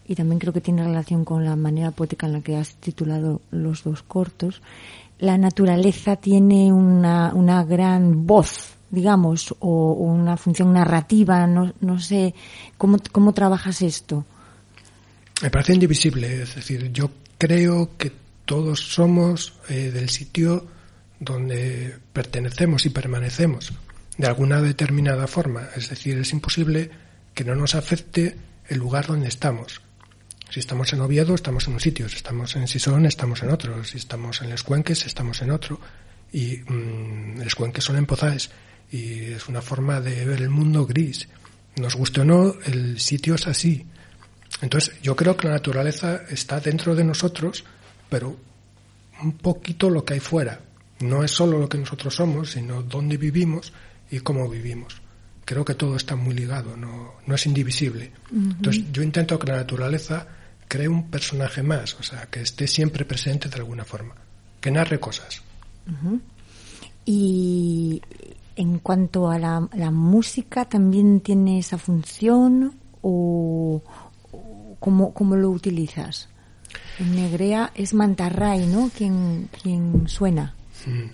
y 0.07 0.15
también 0.15 0.39
creo 0.39 0.51
que 0.51 0.61
tiene 0.61 0.83
relación 0.83 1.23
con 1.23 1.45
la 1.45 1.55
manera 1.55 1.91
poética 1.91 2.25
en 2.25 2.33
la 2.33 2.41
que 2.41 2.57
has 2.57 2.73
titulado 2.75 3.41
los 3.51 3.83
dos 3.83 4.01
cortos, 4.01 4.63
la 5.19 5.37
naturaleza 5.37 6.15
tiene 6.15 6.73
una, 6.73 7.35
una 7.35 7.63
gran 7.63 8.25
voz, 8.25 8.73
digamos, 8.89 9.53
o, 9.59 9.93
una 9.93 10.37
función 10.37 10.73
narrativa, 10.73 11.45
no, 11.45 11.71
no 11.81 11.99
sé, 11.99 12.33
¿cómo, 12.79 12.97
¿cómo 13.11 13.33
trabajas 13.33 13.83
esto? 13.83 14.25
Me 15.41 15.49
parece 15.49 15.73
indivisible, 15.73 16.43
es 16.43 16.55
decir, 16.55 16.91
yo 16.91 17.11
creo 17.37 17.97
que 17.97 18.11
todos 18.45 18.79
somos 18.79 19.53
eh, 19.69 19.91
del 19.91 20.09
sitio 20.09 20.67
donde 21.19 21.97
pertenecemos 22.13 22.85
y 22.85 22.89
permanecemos 22.89 23.73
de 24.17 24.27
alguna 24.27 24.61
determinada 24.61 25.27
forma, 25.27 25.69
es 25.77 25.89
decir, 25.89 26.17
es 26.17 26.33
imposible 26.33 26.91
que 27.33 27.45
no 27.45 27.55
nos 27.55 27.73
afecte 27.73 28.35
el 28.67 28.77
lugar 28.77 29.07
donde 29.07 29.29
estamos. 29.29 29.81
Si 30.49 30.59
estamos 30.59 30.91
en 30.91 30.99
Oviedo, 30.99 31.35
estamos 31.35 31.67
en 31.67 31.75
un 31.75 31.79
sitio, 31.79 32.09
si 32.09 32.17
estamos 32.17 32.53
en 32.57 32.67
Sison, 32.67 33.05
estamos 33.05 33.41
en 33.43 33.49
otro, 33.49 33.81
si 33.85 33.97
estamos 33.97 34.41
en 34.41 34.49
Les 34.49 34.63
Cuenques, 34.63 35.05
estamos 35.05 35.41
en 35.41 35.51
otro. 35.51 35.79
Y 36.33 36.57
mmm, 36.67 37.39
Les 37.39 37.55
Cuenques 37.55 37.83
son 37.83 37.95
en 37.95 38.05
Pozaes 38.05 38.49
y 38.91 39.31
es 39.31 39.47
una 39.47 39.61
forma 39.61 40.01
de 40.01 40.25
ver 40.25 40.41
el 40.41 40.49
mundo 40.49 40.85
gris. 40.85 41.29
Nos 41.77 41.95
guste 41.95 42.21
o 42.21 42.25
no, 42.25 42.55
el 42.65 42.99
sitio 42.99 43.35
es 43.35 43.47
así. 43.47 43.85
Entonces, 44.61 44.99
yo 45.01 45.15
creo 45.15 45.37
que 45.37 45.47
la 45.47 45.53
naturaleza 45.53 46.21
está 46.29 46.59
dentro 46.59 46.95
de 46.95 47.03
nosotros, 47.03 47.63
pero 48.09 48.37
un 49.21 49.33
poquito 49.33 49.89
lo 49.89 50.03
que 50.03 50.15
hay 50.15 50.19
fuera. 50.19 50.59
No 50.99 51.23
es 51.23 51.31
solo 51.31 51.57
lo 51.57 51.69
que 51.69 51.77
nosotros 51.77 52.15
somos, 52.15 52.51
sino 52.51 52.83
dónde 52.83 53.17
vivimos 53.17 53.71
y 54.11 54.19
cómo 54.19 54.49
vivimos. 54.49 55.01
Creo 55.45 55.63
que 55.63 55.75
todo 55.75 55.95
está 55.95 56.15
muy 56.15 56.33
ligado, 56.33 56.75
no, 56.75 57.13
no 57.25 57.35
es 57.35 57.45
indivisible. 57.45 58.11
Entonces, 58.31 58.83
yo 58.91 59.01
intento 59.01 59.39
que 59.39 59.47
la 59.47 59.57
naturaleza 59.57 60.27
cree 60.67 60.87
un 60.87 61.09
personaje 61.09 61.63
más, 61.63 61.95
o 61.95 62.03
sea, 62.03 62.27
que 62.27 62.41
esté 62.41 62.67
siempre 62.67 63.03
presente 63.03 63.49
de 63.49 63.55
alguna 63.55 63.83
forma, 63.83 64.13
que 64.61 64.69
narre 64.69 64.99
cosas. 64.99 65.41
Y 67.05 68.01
en 68.55 68.77
cuanto 68.79 69.31
a 69.31 69.39
la, 69.39 69.67
la, 69.73 69.89
música, 69.89 70.65
¿también 70.65 71.21
tiene 71.21 71.57
esa 71.57 71.79
función 71.79 72.75
o, 73.01 73.81
¿Cómo, 74.79 75.35
lo 75.35 75.49
utilizas? 75.49 76.29
En 76.99 77.15
Negrea 77.15 77.71
es 77.75 77.93
Mantarray, 77.93 78.65
¿no? 78.65 78.89
Quien, 78.95 79.49
quien 79.61 80.07
suena. 80.07 80.55
Mm. 80.85 81.09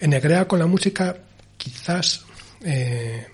En 0.00 0.10
Negrea 0.10 0.46
con 0.46 0.58
la 0.58 0.66
música 0.66 1.16
quizás 1.56 2.24
eh, 2.62 3.26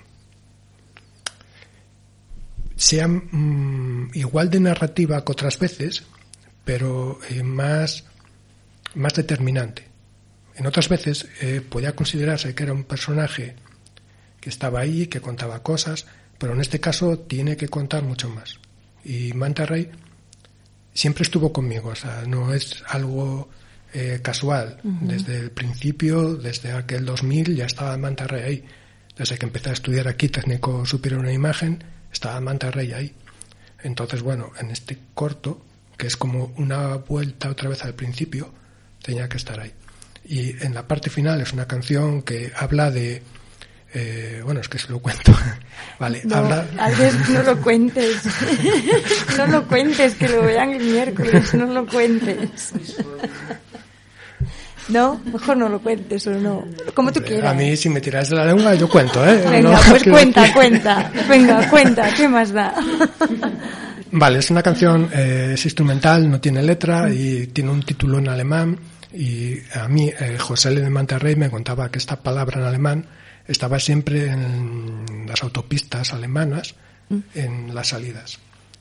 sea 2.76 3.08
mm, 3.08 4.10
igual 4.14 4.50
de 4.50 4.60
narrativa 4.60 5.24
que 5.24 5.32
otras 5.32 5.58
veces, 5.58 6.04
pero 6.64 7.18
eh, 7.30 7.42
más, 7.42 8.04
más 8.94 9.14
determinante. 9.14 9.88
En 10.56 10.66
otras 10.66 10.88
veces 10.88 11.28
eh, 11.40 11.60
podía 11.60 11.94
considerarse 11.94 12.54
que 12.54 12.62
era 12.62 12.72
un 12.72 12.84
personaje 12.84 13.56
que 14.40 14.50
estaba 14.50 14.80
ahí, 14.80 15.06
que 15.06 15.20
contaba 15.20 15.62
cosas, 15.62 16.06
pero 16.38 16.54
en 16.54 16.60
este 16.60 16.80
caso 16.80 17.18
tiene 17.18 17.56
que 17.56 17.68
contar 17.68 18.02
mucho 18.02 18.28
más. 18.28 18.58
Y 19.04 19.32
Manta 19.34 19.66
Ray 19.66 19.90
siempre 20.92 21.22
estuvo 21.22 21.52
conmigo, 21.52 21.90
o 21.90 21.94
sea, 21.94 22.22
no 22.26 22.54
es 22.54 22.82
algo 22.88 23.48
eh, 23.92 24.20
casual. 24.22 24.80
Desde 24.82 25.38
el 25.38 25.50
principio, 25.50 26.34
desde 26.34 26.72
aquel 26.72 27.04
2000, 27.04 27.54
ya 27.56 27.66
estaba 27.66 27.96
Manta 27.96 28.26
Ray 28.26 28.42
ahí. 28.42 28.64
Desde 29.16 29.38
que 29.38 29.46
empecé 29.46 29.70
a 29.70 29.74
estudiar 29.74 30.08
aquí 30.08 30.28
técnico 30.28 30.84
superior 30.84 31.20
una 31.20 31.32
imagen, 31.32 31.84
estaba 32.12 32.40
Manta 32.40 32.70
Ray 32.70 32.92
ahí. 32.92 33.14
Entonces, 33.82 34.22
bueno, 34.22 34.50
en 34.58 34.70
este 34.70 34.98
corto, 35.14 35.64
que 35.96 36.06
es 36.06 36.16
como 36.16 36.52
una 36.56 36.96
vuelta 36.96 37.50
otra 37.50 37.68
vez 37.68 37.84
al 37.84 37.94
principio, 37.94 38.52
tenía 39.02 39.28
que 39.28 39.36
estar 39.36 39.60
ahí. 39.60 39.72
Y 40.24 40.62
en 40.64 40.74
la 40.74 40.88
parte 40.88 41.10
final 41.10 41.40
es 41.40 41.52
una 41.52 41.68
canción 41.68 42.22
que 42.22 42.50
habla 42.56 42.90
de 42.90 43.22
eh, 43.94 44.40
bueno, 44.44 44.60
es 44.60 44.68
que 44.68 44.78
se 44.78 44.90
lo 44.90 44.98
cuento. 44.98 45.32
vale, 45.98 46.22
no, 46.24 46.42
no 46.42 47.42
lo 47.42 47.60
cuentes. 47.60 48.22
no 49.38 49.46
lo 49.46 49.66
cuentes, 49.68 50.14
que 50.16 50.28
lo 50.28 50.42
vean 50.42 50.70
el 50.70 50.84
miércoles, 50.84 51.54
no 51.54 51.66
lo 51.66 51.86
cuentes. 51.86 52.72
No, 54.88 55.20
mejor 55.32 55.56
no 55.56 55.68
lo 55.68 55.80
cuentes 55.80 56.26
o 56.26 56.32
no. 56.32 56.64
Como 56.92 57.12
tú 57.12 57.22
quieras. 57.22 57.52
A 57.52 57.54
mí, 57.54 57.76
si 57.76 57.88
me 57.88 58.00
tiras 58.00 58.28
de 58.28 58.36
la 58.36 58.46
lengua, 58.46 58.74
yo 58.74 58.88
cuento, 58.88 59.24
¿eh? 59.26 59.42
Venga, 59.48 59.80
pues 59.88 60.02
cuenta, 60.10 60.52
cuenta. 60.52 61.12
Venga, 61.28 61.70
cuenta, 61.70 62.14
¿qué 62.14 62.28
más 62.28 62.52
da? 62.52 62.74
Vale, 64.10 64.40
es 64.40 64.50
una 64.50 64.62
canción, 64.62 65.08
eh, 65.12 65.52
es 65.54 65.64
instrumental, 65.64 66.28
no 66.30 66.40
tiene 66.40 66.62
letra 66.62 67.08
y 67.10 67.46
tiene 67.46 67.70
un 67.70 67.82
título 67.82 68.18
en 68.18 68.28
alemán. 68.28 68.78
Y 69.12 69.56
a 69.74 69.88
mí, 69.88 70.10
eh, 70.18 70.36
José 70.38 70.70
L. 70.70 70.80
de 70.80 70.90
Monterrey 70.90 71.36
me 71.36 71.48
contaba 71.48 71.88
que 71.90 71.98
esta 71.98 72.16
palabra 72.16 72.60
en 72.60 72.66
alemán 72.66 73.06
estaba 73.46 73.78
siempre 73.78 74.26
en 74.30 75.26
las 75.26 75.42
autopistas 75.42 76.12
alemanas, 76.12 76.74
mm. 77.08 77.18
en 77.34 77.74
las 77.74 77.88
salidas. 77.88 78.38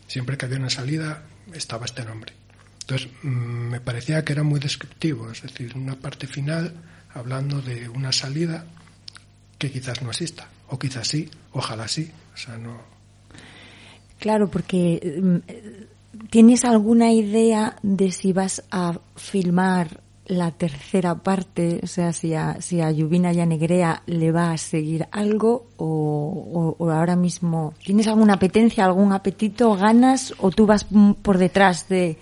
Siempre 0.08 0.38
que 0.38 0.46
había 0.46 0.58
una 0.58 0.70
salida 0.70 1.24
estaba 1.54 1.86
este 1.86 2.06
nombre. 2.06 2.34
Entonces 2.82 3.10
mm, 3.24 3.28
me 3.28 3.80
parecía 3.82 4.24
que 4.24 4.34
era 4.34 4.44
muy 4.44 4.60
descriptivo, 4.60 5.32
es 5.32 5.42
decir, 5.42 5.76
una 5.76 5.96
parte 5.96 6.28
final 6.28 6.74
hablando 7.14 7.62
de 7.62 7.90
una 7.90 8.12
salida 8.12 8.66
que 9.58 9.72
quizás 9.72 10.02
no 10.02 10.10
exista, 10.10 10.48
o 10.68 10.78
quizás 10.78 11.08
sí, 11.08 11.30
ojalá 11.52 11.88
sí, 11.88 12.12
o 12.34 12.38
sea, 12.38 12.58
no. 12.58 12.82
Claro, 14.20 14.50
porque 14.50 15.20
mm, 15.22 16.28
¿tienes 16.30 16.66
alguna 16.66 17.12
idea 17.12 17.78
de 17.82 18.12
si 18.12 18.34
vas 18.34 18.64
a 18.72 19.00
filmar 19.16 20.03
la 20.26 20.52
tercera 20.52 21.16
parte, 21.16 21.80
o 21.84 21.88
sea, 21.88 22.14
si 22.14 22.34
a, 22.34 22.62
si 22.62 22.80
a 22.80 22.92
Lluvina 22.92 23.34
y 23.34 23.42
a 23.42 23.46
Negrea 23.46 24.04
le 24.06 24.32
va 24.32 24.52
a 24.52 24.58
seguir 24.58 25.08
algo 25.12 25.68
o, 25.78 26.76
ahora 26.92 27.16
mismo 27.16 27.74
tienes 27.84 28.08
alguna 28.08 28.36
apetencia, 28.36 28.86
algún 28.86 29.12
apetito, 29.12 29.76
ganas 29.76 30.34
o 30.38 30.52
tú 30.52 30.66
vas 30.66 30.86
por 31.22 31.38
detrás 31.38 31.90
de, 31.90 32.18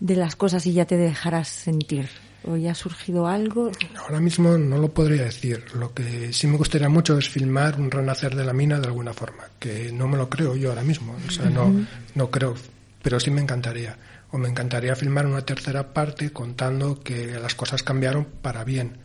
de 0.00 0.16
las 0.16 0.36
cosas 0.36 0.66
y 0.66 0.72
ya 0.72 0.84
te 0.84 0.96
dejarás 0.96 1.48
sentir. 1.48 2.08
¿O 2.46 2.58
ya 2.58 2.72
ha 2.72 2.74
surgido 2.74 3.26
algo? 3.26 3.72
Ahora 3.96 4.20
mismo 4.20 4.58
no 4.58 4.76
lo 4.76 4.92
podría 4.92 5.22
decir. 5.22 5.64
Lo 5.72 5.94
que 5.94 6.30
sí 6.34 6.46
me 6.46 6.58
gustaría 6.58 6.90
mucho 6.90 7.16
es 7.16 7.30
filmar 7.30 7.80
un 7.80 7.90
renacer 7.90 8.36
de 8.36 8.44
la 8.44 8.52
mina 8.52 8.78
de 8.78 8.86
alguna 8.86 9.14
forma, 9.14 9.44
que 9.58 9.90
no 9.90 10.08
me 10.08 10.18
lo 10.18 10.28
creo 10.28 10.54
yo 10.54 10.68
ahora 10.68 10.82
mismo. 10.82 11.16
O 11.26 11.30
sea, 11.30 11.48
no, 11.48 11.72
no 12.14 12.30
creo, 12.30 12.54
pero 13.02 13.18
sí 13.18 13.30
me 13.30 13.40
encantaría 13.40 13.96
o 14.34 14.38
me 14.38 14.48
encantaría 14.48 14.96
filmar 14.96 15.26
una 15.26 15.42
tercera 15.42 15.94
parte 15.94 16.32
contando 16.32 17.00
que 17.00 17.38
las 17.38 17.54
cosas 17.54 17.84
cambiaron 17.84 18.24
para 18.42 18.64
bien. 18.64 18.98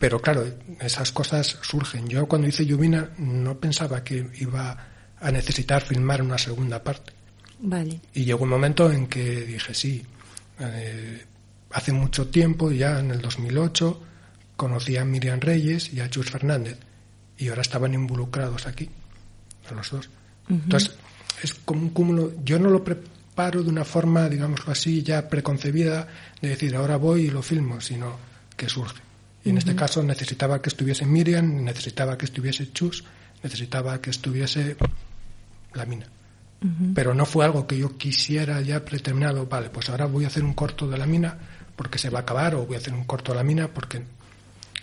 Pero 0.00 0.20
claro, 0.20 0.44
esas 0.80 1.12
cosas 1.12 1.58
surgen. 1.62 2.08
Yo 2.08 2.26
cuando 2.26 2.48
hice 2.48 2.66
Lluvina 2.66 3.10
no 3.18 3.56
pensaba 3.60 4.02
que 4.02 4.28
iba 4.40 4.76
a 5.20 5.30
necesitar 5.30 5.82
filmar 5.82 6.20
una 6.20 6.36
segunda 6.36 6.82
parte. 6.82 7.12
Vale. 7.60 8.00
Y 8.12 8.24
llegó 8.24 8.42
un 8.42 8.48
momento 8.50 8.90
en 8.90 9.06
que 9.06 9.44
dije, 9.44 9.72
sí, 9.72 10.04
eh, 10.58 11.24
hace 11.70 11.92
mucho 11.92 12.26
tiempo, 12.26 12.72
ya 12.72 12.98
en 12.98 13.12
el 13.12 13.20
2008, 13.20 14.02
conocí 14.56 14.96
a 14.96 15.04
Miriam 15.04 15.38
Reyes 15.38 15.94
y 15.94 16.00
a 16.00 16.10
Chus 16.10 16.28
Fernández 16.28 16.76
y 17.38 17.50
ahora 17.50 17.62
estaban 17.62 17.94
involucrados 17.94 18.66
aquí, 18.66 18.90
a 19.70 19.74
los 19.74 19.88
dos. 19.92 20.10
Entonces, 20.48 20.92
es 21.40 21.54
como 21.64 21.82
un 21.82 21.90
cúmulo, 21.90 22.32
yo 22.42 22.58
no 22.58 22.68
lo 22.68 22.82
preparo 23.32 23.62
de 23.62 23.70
una 23.70 23.84
forma, 23.84 24.28
digámoslo 24.28 24.72
así, 24.72 25.02
ya 25.02 25.26
preconcebida, 25.26 26.06
de 26.42 26.50
decir, 26.50 26.76
ahora 26.76 26.98
voy 26.98 27.22
y 27.22 27.30
lo 27.30 27.40
filmo, 27.40 27.80
sino 27.80 28.14
que 28.56 28.68
surge. 28.68 29.00
Y 29.42 29.50
en 29.50 29.58
este 29.58 29.74
caso 29.74 30.02
necesitaba 30.02 30.60
que 30.60 30.68
estuviese 30.68 31.06
Miriam, 31.06 31.64
necesitaba 31.64 32.18
que 32.18 32.26
estuviese 32.26 32.70
Chus, 32.72 33.04
necesitaba 33.42 34.00
que 34.02 34.10
estuviese 34.10 34.76
la 35.72 35.86
mina. 35.86 36.06
Pero 36.94 37.12
no 37.12 37.26
fue 37.26 37.44
algo 37.44 37.66
que 37.66 37.76
yo 37.76 37.96
quisiera 37.96 38.60
ya 38.60 38.84
predeterminado, 38.84 39.46
vale, 39.46 39.70
pues 39.70 39.90
ahora 39.90 40.06
voy 40.06 40.24
a 40.24 40.28
hacer 40.28 40.44
un 40.44 40.52
corto 40.52 40.86
de 40.86 40.96
la 40.96 41.06
mina 41.06 41.36
porque 41.74 41.98
se 41.98 42.08
va 42.08 42.20
a 42.20 42.22
acabar 42.22 42.54
o 42.54 42.66
voy 42.66 42.76
a 42.76 42.78
hacer 42.78 42.94
un 42.94 43.02
corto 43.02 43.32
de 43.32 43.38
la 43.38 43.42
mina 43.42 43.66
porque 43.66 44.00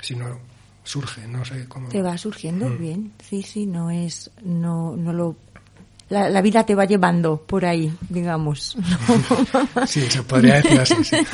si 0.01 0.13
no 0.15 0.39
surge, 0.83 1.25
no 1.25 1.45
sé 1.45 1.67
cómo. 1.69 1.87
Te 1.87 2.01
va 2.01 2.17
surgiendo 2.17 2.67
mm. 2.67 2.77
bien, 2.77 3.13
sí, 3.23 3.43
sí, 3.43 3.65
no 3.65 3.91
es, 3.91 4.29
no, 4.43 4.97
no 4.97 5.13
lo 5.13 5.37
la, 6.09 6.41
vida 6.41 6.65
te 6.65 6.75
va 6.75 6.85
llevando 6.85 7.37
por 7.37 7.65
ahí, 7.65 7.93
digamos. 8.09 8.75
Sí, 9.87 10.01
se 10.01 10.23
podría 10.23 10.55
decir 10.55 10.79
así. 10.79 11.03
Sí. 11.03 11.17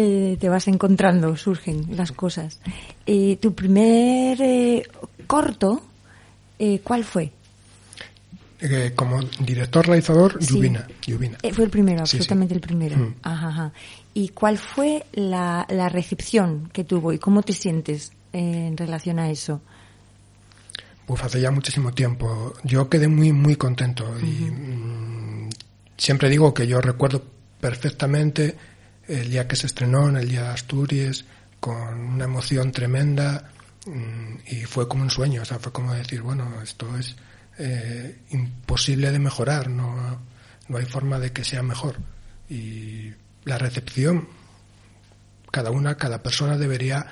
Eh, 0.00 0.36
te 0.38 0.48
vas 0.48 0.68
encontrando, 0.68 1.36
surgen 1.36 1.96
las 1.96 2.12
cosas. 2.12 2.60
Eh, 3.04 3.36
¿Tu 3.40 3.52
primer 3.52 4.40
eh, 4.40 4.86
corto, 5.26 5.82
cuál 6.84 7.02
fue? 7.02 7.32
como 8.94 9.20
director 9.40 9.86
realizador, 9.86 10.38
Lluvina. 10.38 10.86
fue 11.52 11.64
el 11.64 11.70
primero, 11.70 12.02
absolutamente 12.02 12.54
el 12.54 12.60
primero. 12.60 12.96
Mm. 12.96 13.14
Ajá, 13.22 13.72
¿Y 14.14 14.28
cuál 14.28 14.58
fue 14.58 15.04
la, 15.12 15.66
la, 15.68 15.88
recepción 15.88 16.68
que 16.72 16.84
tuvo 16.84 17.12
y 17.12 17.18
cómo 17.18 17.42
te 17.42 17.52
sientes 17.52 18.12
en 18.32 18.76
relación 18.76 19.18
a 19.18 19.30
eso? 19.30 19.62
Uf, 21.08 21.24
hace 21.24 21.40
ya 21.40 21.50
muchísimo 21.50 21.92
tiempo. 21.92 22.52
Yo 22.64 22.88
quedé 22.88 23.08
muy, 23.08 23.32
muy 23.32 23.56
contento 23.56 24.14
y 24.20 24.50
mm, 24.50 25.48
siempre 25.96 26.28
digo 26.28 26.52
que 26.52 26.66
yo 26.66 26.82
recuerdo 26.82 27.24
perfectamente 27.60 28.56
el 29.06 29.30
día 29.30 29.48
que 29.48 29.56
se 29.56 29.66
estrenó 29.66 30.10
en 30.10 30.16
el 30.18 30.28
día 30.28 30.42
de 30.42 30.48
Asturias 30.48 31.24
con 31.60 31.98
una 31.98 32.24
emoción 32.24 32.72
tremenda 32.72 33.50
mm, 33.86 34.34
y 34.48 34.64
fue 34.64 34.86
como 34.86 35.02
un 35.02 35.10
sueño, 35.10 35.42
o 35.42 35.44
sea, 35.46 35.58
fue 35.58 35.72
como 35.72 35.94
decir, 35.94 36.20
bueno, 36.20 36.60
esto 36.62 36.86
es 36.98 37.16
eh, 37.58 38.18
imposible 38.30 39.10
de 39.10 39.18
mejorar, 39.18 39.70
no, 39.70 40.20
no 40.68 40.76
hay 40.76 40.84
forma 40.84 41.18
de 41.18 41.32
que 41.32 41.42
sea 41.42 41.62
mejor. 41.62 41.96
Y 42.50 43.12
la 43.44 43.56
recepción, 43.56 44.28
cada 45.50 45.70
una, 45.70 45.96
cada 45.96 46.22
persona 46.22 46.58
debería 46.58 47.06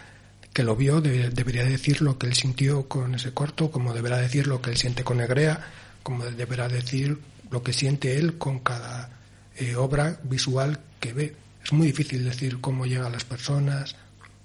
que 0.56 0.64
lo 0.64 0.74
vio 0.74 1.02
debería 1.02 1.66
decir 1.66 2.00
lo 2.00 2.16
que 2.16 2.26
él 2.26 2.32
sintió 2.32 2.88
con 2.88 3.14
ese 3.14 3.34
corto, 3.34 3.70
como 3.70 3.92
deberá 3.92 4.16
decir 4.16 4.46
lo 4.46 4.62
que 4.62 4.70
él 4.70 4.78
siente 4.78 5.04
con 5.04 5.18
Negrea, 5.18 5.60
como 6.02 6.24
deberá 6.24 6.66
decir 6.66 7.18
lo 7.50 7.62
que 7.62 7.74
siente 7.74 8.16
él 8.16 8.38
con 8.38 8.60
cada 8.60 9.10
eh, 9.58 9.76
obra 9.76 10.18
visual 10.22 10.80
que 10.98 11.12
ve. 11.12 11.36
Es 11.62 11.74
muy 11.74 11.88
difícil 11.88 12.24
decir 12.24 12.58
cómo 12.62 12.86
llega 12.86 13.06
a 13.06 13.10
las 13.10 13.26
personas, 13.26 13.96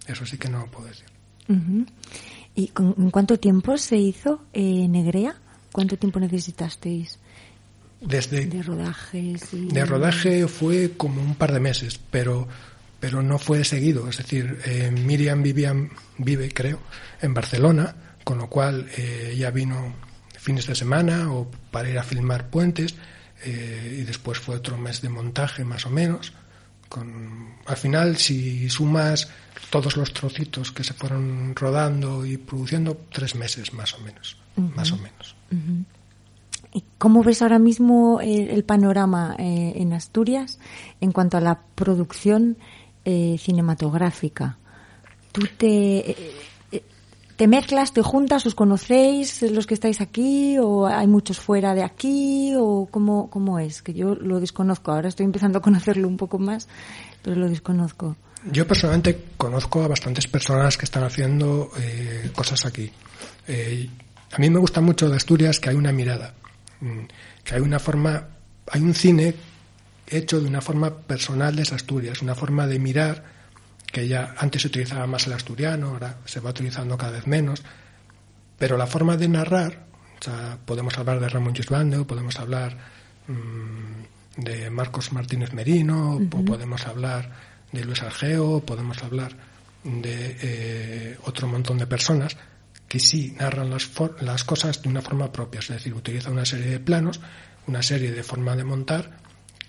eso 0.05 0.25
sí 0.25 0.37
que 0.37 0.49
no 0.49 0.59
lo 0.59 0.65
puedo 0.65 0.89
decir. 0.89 1.05
¿Y 2.55 2.67
con, 2.67 2.93
en 2.97 3.09
cuánto 3.09 3.39
tiempo 3.39 3.77
se 3.77 3.95
hizo 3.95 4.43
eh, 4.51 4.89
Negrea? 4.89 5.33
¿Cuánto 5.71 5.95
tiempo 5.95 6.19
necesitasteis? 6.19 7.19
Desde, 8.01 8.47
de 8.47 8.63
rodajes. 8.63 9.47
De 9.53 9.85
rodaje 9.85 10.45
fue 10.49 10.91
como 10.97 11.21
un 11.21 11.35
par 11.35 11.53
de 11.53 11.61
meses, 11.61 12.01
pero 12.11 12.49
pero 13.01 13.23
no 13.23 13.39
fue 13.39 13.65
seguido. 13.65 14.07
Es 14.07 14.17
decir, 14.17 14.59
eh, 14.63 14.91
Miriam 14.91 15.41
vive, 15.41 16.53
creo, 16.53 16.79
en 17.19 17.33
Barcelona, 17.33 17.95
con 18.23 18.37
lo 18.37 18.47
cual 18.47 18.87
eh, 18.95 19.31
ella 19.33 19.49
vino 19.49 19.93
fines 20.37 20.67
de 20.67 20.75
semana 20.75 21.33
o 21.33 21.49
para 21.71 21.89
ir 21.89 21.97
a 21.97 22.03
filmar 22.03 22.49
puentes 22.49 22.95
eh, 23.43 23.97
y 24.01 24.03
después 24.03 24.37
fue 24.37 24.55
otro 24.55 24.77
mes 24.77 25.01
de 25.01 25.09
montaje 25.09 25.65
más 25.65 25.85
o 25.87 25.89
menos. 25.89 26.31
Con, 26.87 27.55
al 27.65 27.75
final, 27.75 28.17
si 28.17 28.69
sumas 28.69 29.29
todos 29.71 29.97
los 29.97 30.13
trocitos 30.13 30.71
que 30.71 30.83
se 30.83 30.93
fueron 30.93 31.55
rodando 31.55 32.23
y 32.23 32.37
produciendo, 32.37 32.95
tres 33.11 33.33
meses 33.33 33.73
más 33.73 33.95
o 33.95 33.99
menos, 34.01 34.37
más 34.75 34.91
o 34.91 34.97
menos. 34.97 35.35
¿Y 36.73 36.83
cómo 36.97 37.23
ves 37.23 37.41
ahora 37.41 37.59
mismo 37.59 38.19
el, 38.21 38.63
panorama 38.63 39.35
en 39.39 39.93
Asturias 39.93 40.59
en 40.99 41.13
cuanto 41.13 41.37
a 41.37 41.41
la 41.41 41.61
producción 41.75 42.57
eh, 43.03 43.37
cinematográfica. 43.39 44.57
¿Tú 45.31 45.41
te, 45.57 46.11
eh, 46.11 46.35
eh, 46.71 46.83
te 47.35 47.47
mezclas, 47.47 47.93
te 47.93 48.03
juntas, 48.03 48.45
os 48.45 48.53
conocéis 48.53 49.41
los 49.41 49.65
que 49.65 49.73
estáis 49.73 50.01
aquí 50.01 50.57
o 50.59 50.85
hay 50.85 51.07
muchos 51.07 51.39
fuera 51.39 51.73
de 51.73 51.83
aquí 51.83 52.53
o 52.55 52.87
cómo, 52.91 53.29
cómo 53.31 53.57
es? 53.57 53.81
Que 53.81 53.93
yo 53.93 54.13
lo 54.13 54.39
desconozco, 54.39 54.91
ahora 54.91 55.09
estoy 55.09 55.25
empezando 55.25 55.57
a 55.57 55.61
conocerlo 55.61 56.07
un 56.07 56.17
poco 56.17 56.37
más, 56.37 56.67
pero 57.23 57.35
lo 57.37 57.49
desconozco. 57.49 58.17
Yo 58.51 58.67
personalmente 58.67 59.25
conozco 59.35 59.81
a 59.81 59.87
bastantes 59.87 60.27
personas 60.27 60.77
que 60.77 60.85
están 60.85 61.03
haciendo 61.03 61.71
cosas 62.35 62.65
aquí. 62.65 62.91
a 63.47 64.37
mí 64.37 64.49
me 64.49 64.59
gusta 64.59 64.79
mucho 64.79 65.09
de 65.09 65.15
Asturias 65.15 65.59
que 65.59 65.69
hay 65.69 65.75
una 65.75 65.91
mirada, 65.91 66.33
mm, 66.81 66.99
que 67.43 67.55
hay 67.55 67.61
una 67.61 67.79
forma, 67.79 68.27
hay 68.67 68.81
un 68.81 68.93
cine 68.93 69.33
hecho 70.11 70.39
de 70.39 70.47
una 70.47 70.61
forma 70.61 70.97
personal 70.97 71.55
de 71.55 71.63
Asturias, 71.63 72.21
una 72.21 72.35
forma 72.35 72.67
de 72.67 72.79
mirar 72.79 73.23
que 73.91 74.07
ya 74.07 74.35
antes 74.37 74.61
se 74.61 74.67
utilizaba 74.69 75.05
más 75.07 75.27
el 75.27 75.33
asturiano, 75.33 75.89
ahora 75.89 76.17
se 76.25 76.39
va 76.39 76.51
utilizando 76.51 76.97
cada 76.97 77.11
vez 77.13 77.27
menos, 77.27 77.61
pero 78.57 78.77
la 78.77 78.87
forma 78.87 79.17
de 79.17 79.27
narrar, 79.27 79.85
o 80.19 80.23
sea, 80.23 80.57
podemos 80.65 80.97
hablar 80.97 81.19
de 81.19 81.29
Ramón 81.29 81.55
Gisbando, 81.55 82.07
podemos 82.07 82.39
hablar 82.39 82.77
mm, 83.27 84.41
de 84.41 84.69
Marcos 84.69 85.11
Martínez 85.11 85.53
Merino, 85.53 86.19
podemos 86.29 86.85
hablar 86.87 87.31
de 87.71 87.83
Luis 87.83 88.01
Argeo, 88.01 88.61
podemos 88.65 89.01
hablar 89.03 89.35
de 89.83 90.37
eh, 90.41 91.17
otro 91.23 91.47
montón 91.47 91.77
de 91.77 91.87
personas 91.87 92.37
que 92.87 92.99
sí 92.99 93.35
narran 93.39 93.69
las, 93.69 93.89
las 94.21 94.43
cosas 94.43 94.81
de 94.81 94.89
una 94.89 95.01
forma 95.01 95.31
propia, 95.31 95.59
es 95.59 95.69
decir, 95.69 95.93
utiliza 95.93 96.29
una 96.29 96.45
serie 96.45 96.67
de 96.67 96.79
planos, 96.79 97.19
una 97.67 97.81
serie 97.81 98.11
de 98.11 98.23
forma 98.23 98.55
de 98.55 98.63
montar 98.63 99.20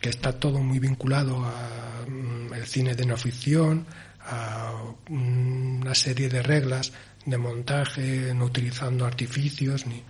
que 0.02 0.10
está 0.10 0.32
todo 0.32 0.58
muy 0.58 0.80
vinculado 0.80 1.46
al 1.46 2.10
mm, 2.10 2.52
cine 2.66 2.94
de 2.94 3.06
no 3.06 3.16
ficción, 3.16 3.86
a 4.20 4.72
una 5.08 5.94
serie 5.94 6.28
de 6.28 6.42
reglas 6.42 6.92
de 7.24 7.38
montaje, 7.38 8.34
no 8.34 8.46
utilizando 8.46 9.06
artificios, 9.06 9.86
ni 9.86 10.02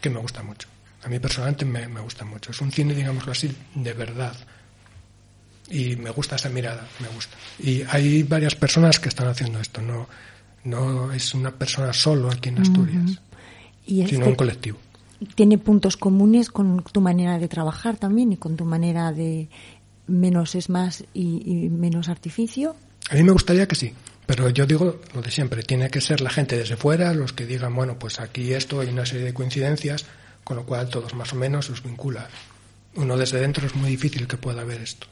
que 0.00 0.08
me 0.08 0.18
gusta 0.18 0.42
mucho. 0.42 0.66
A 1.04 1.08
mí 1.08 1.18
personalmente 1.18 1.66
me, 1.66 1.86
me 1.88 2.00
gusta 2.00 2.24
mucho. 2.24 2.50
Es 2.50 2.60
un 2.62 2.72
cine, 2.72 2.94
digámoslo 2.94 3.32
así, 3.32 3.54
de 3.74 3.92
verdad. 3.92 4.34
Y 5.70 5.96
me 5.96 6.10
gusta 6.10 6.36
esa 6.36 6.48
mirada, 6.48 6.88
me 6.98 7.08
gusta. 7.08 7.36
Y 7.58 7.82
hay 7.82 8.22
varias 8.22 8.54
personas 8.54 8.98
que 8.98 9.10
están 9.10 9.28
haciendo 9.28 9.60
esto. 9.60 9.82
No, 9.82 10.08
no 10.64 11.12
es 11.12 11.34
una 11.34 11.50
persona 11.50 11.92
solo 11.92 12.30
aquí 12.30 12.48
en 12.48 12.60
Asturias, 12.60 13.20
sino 13.86 14.04
este 14.04 14.16
un 14.24 14.34
colectivo 14.34 14.78
tiene 15.34 15.58
puntos 15.58 15.96
comunes 15.96 16.50
con 16.50 16.82
tu 16.84 17.00
manera 17.00 17.38
de 17.38 17.48
trabajar 17.48 17.96
también 17.96 18.32
y 18.32 18.36
con 18.36 18.56
tu 18.56 18.64
manera 18.64 19.12
de 19.12 19.48
menos 20.06 20.54
es 20.54 20.68
más 20.68 21.04
y, 21.14 21.68
menos 21.70 22.08
artificio. 22.08 22.76
A 23.10 23.14
mí 23.14 23.22
me 23.22 23.32
gustaría 23.32 23.66
que 23.66 23.74
sí, 23.74 23.92
pero 24.26 24.48
yo 24.50 24.66
digo 24.66 25.00
lo 25.14 25.22
de 25.22 25.30
siempre, 25.30 25.62
tiene 25.62 25.90
que 25.90 26.00
ser 26.00 26.20
la 26.20 26.30
gente 26.30 26.56
desde 26.56 26.76
fuera 26.76 27.12
los 27.14 27.32
que 27.32 27.46
digan, 27.46 27.74
bueno, 27.74 27.98
pues 27.98 28.20
aquí 28.20 28.52
esto 28.52 28.80
hay 28.80 28.88
una 28.88 29.06
serie 29.06 29.26
de 29.26 29.34
coincidencias, 29.34 30.06
con 30.44 30.56
lo 30.56 30.64
cual 30.64 30.88
todos 30.88 31.14
más 31.14 31.32
o 31.32 31.36
menos 31.36 31.68
los 31.68 31.82
vincula. 31.82 32.28
Uno 32.94 33.16
desde 33.16 33.40
dentro 33.40 33.66
es 33.66 33.74
muy 33.74 33.90
difícil 33.90 34.26
que 34.26 34.36
pueda 34.36 34.64
ver 34.64 34.80
esto. 34.80 35.06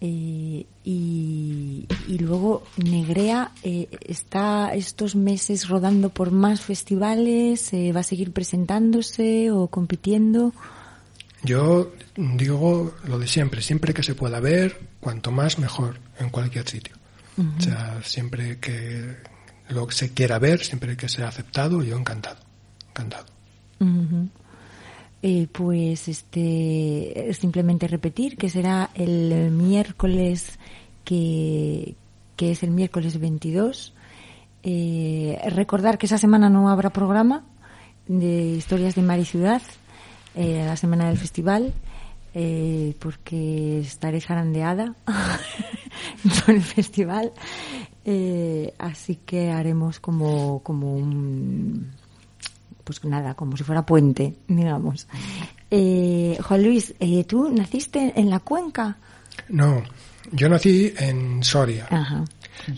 Eh, 0.00 0.64
y, 0.82 1.86
luego 2.18 2.64
Negrea 2.76 3.52
eh, 3.62 3.88
está 4.00 4.74
estos 4.74 5.14
meses 5.14 5.68
rodando 5.68 6.08
por 6.10 6.30
más 6.30 6.60
festivales, 6.60 7.72
eh, 7.72 7.92
va 7.92 8.00
a 8.00 8.04
seguir 8.04 8.32
presentándose 8.32 9.50
o 9.50 9.68
compitiendo. 9.68 10.52
Yo 11.42 11.92
digo 12.16 12.94
lo 13.04 13.18
de 13.18 13.26
siempre, 13.26 13.62
siempre 13.62 13.94
que 13.94 14.02
se 14.02 14.14
pueda 14.14 14.40
ver, 14.40 14.80
cuanto 15.00 15.30
más 15.30 15.58
mejor 15.58 15.98
en 16.18 16.30
cualquier 16.30 16.68
sitio. 16.68 16.96
O 17.58 17.62
sea, 17.62 18.02
siempre 18.04 18.58
que 18.58 19.16
lo 19.70 19.90
se 19.90 20.12
quiera 20.12 20.38
ver, 20.38 20.62
siempre 20.62 20.94
que 20.96 21.08
sea 21.08 21.28
aceptado, 21.28 21.82
yo 21.82 21.96
encantado, 21.96 22.40
encantado. 22.90 23.26
Eh, 25.22 25.48
pues 25.52 26.08
este 26.08 27.34
simplemente 27.38 27.86
repetir 27.86 28.38
que 28.38 28.48
será 28.48 28.88
el 28.94 29.50
miércoles 29.50 30.58
que, 31.04 31.94
que 32.36 32.52
es 32.52 32.62
el 32.62 32.70
miércoles 32.70 33.20
22. 33.20 33.92
Eh, 34.62 35.38
recordar 35.50 35.98
que 35.98 36.06
esa 36.06 36.16
semana 36.16 36.48
no 36.48 36.70
habrá 36.70 36.88
programa 36.88 37.44
de 38.06 38.52
historias 38.52 38.94
de 38.94 39.02
mar 39.02 39.18
y 39.18 39.26
ciudad, 39.26 39.62
eh, 40.34 40.64
la 40.64 40.76
semana 40.76 41.08
del 41.08 41.18
festival, 41.18 41.74
eh, 42.32 42.94
porque 42.98 43.80
estaré 43.80 44.22
zarandeada 44.22 44.94
en 46.24 46.54
el 46.54 46.62
festival. 46.62 47.32
Así 48.78 49.16
que 49.16 49.50
haremos 49.50 50.00
como, 50.00 50.60
como 50.62 50.94
un, 50.94 51.92
pues 52.98 53.10
nada, 53.10 53.34
como 53.34 53.56
si 53.56 53.64
fuera 53.64 53.84
puente, 53.84 54.34
digamos. 54.48 55.06
Eh, 55.70 56.36
Juan 56.42 56.64
Luis, 56.64 56.94
eh, 56.98 57.24
¿tú 57.24 57.48
naciste 57.50 58.12
en 58.16 58.30
la 58.30 58.40
cuenca? 58.40 58.96
No, 59.48 59.82
yo 60.32 60.48
nací 60.48 60.92
en 60.98 61.42
Soria. 61.42 61.86
Ajá. 61.90 62.24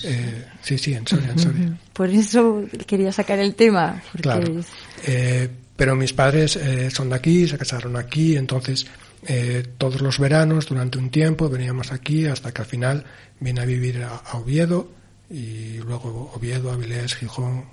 Eh, 0.05 0.47
sí, 0.61 0.79
sí, 0.79 0.95
en 0.95 1.07
Soria, 1.07 1.31
en 1.31 1.39
Soria. 1.39 1.79
Por 1.93 2.11
eso 2.11 2.63
quería 2.87 3.13
sacar 3.13 3.39
el 3.39 3.55
tema. 3.55 4.03
Porque 4.13 4.23
Claro. 4.23 4.61
Eh, 5.07 5.49
pero 5.77 5.97
mis 5.97 6.13
padres 6.13 6.57
eh, 6.57 6.91
son 6.91 7.09
de 7.09 7.17
aquí, 7.17 7.49
se 7.49 7.59
casaron 7.59 7.97
aquí, 7.97 8.37
entonces 8.37 8.87
eh, 9.27 9.65
todos 9.79 10.01
los 10.01 10.19
veranos, 10.19 10.67
durante 10.67 10.99
un 10.99 11.11
tiempo, 11.11 11.49
veníamos 11.49 11.93
aquí 11.93 12.27
hasta 12.27 12.53
que 12.53 12.63
al 12.63 12.69
final 12.69 13.05
vine 13.41 13.61
a 13.61 13.65
vivir 13.65 14.03
a, 14.03 14.17
a 14.17 14.39
Oviedo 14.39 14.89
y 15.31 15.79
luego 15.79 16.31
Oviedo, 16.37 16.71
Avilés, 16.71 17.17
Gijón, 17.17 17.65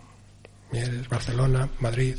Barcelona, 1.09 1.69
Madrid. 1.79 2.15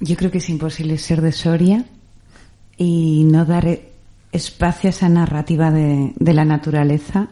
Yo 0.00 0.16
creo 0.16 0.30
que 0.30 0.38
es 0.38 0.48
imposible 0.48 0.98
ser 0.98 1.20
de 1.20 1.32
Soria 1.32 1.84
y 2.76 3.24
no 3.24 3.44
dar 3.44 3.80
espacio 4.32 4.88
a 4.88 4.90
esa 4.90 5.08
narrativa 5.08 5.70
de, 5.70 6.12
la 6.18 6.44
naturaleza. 6.44 7.28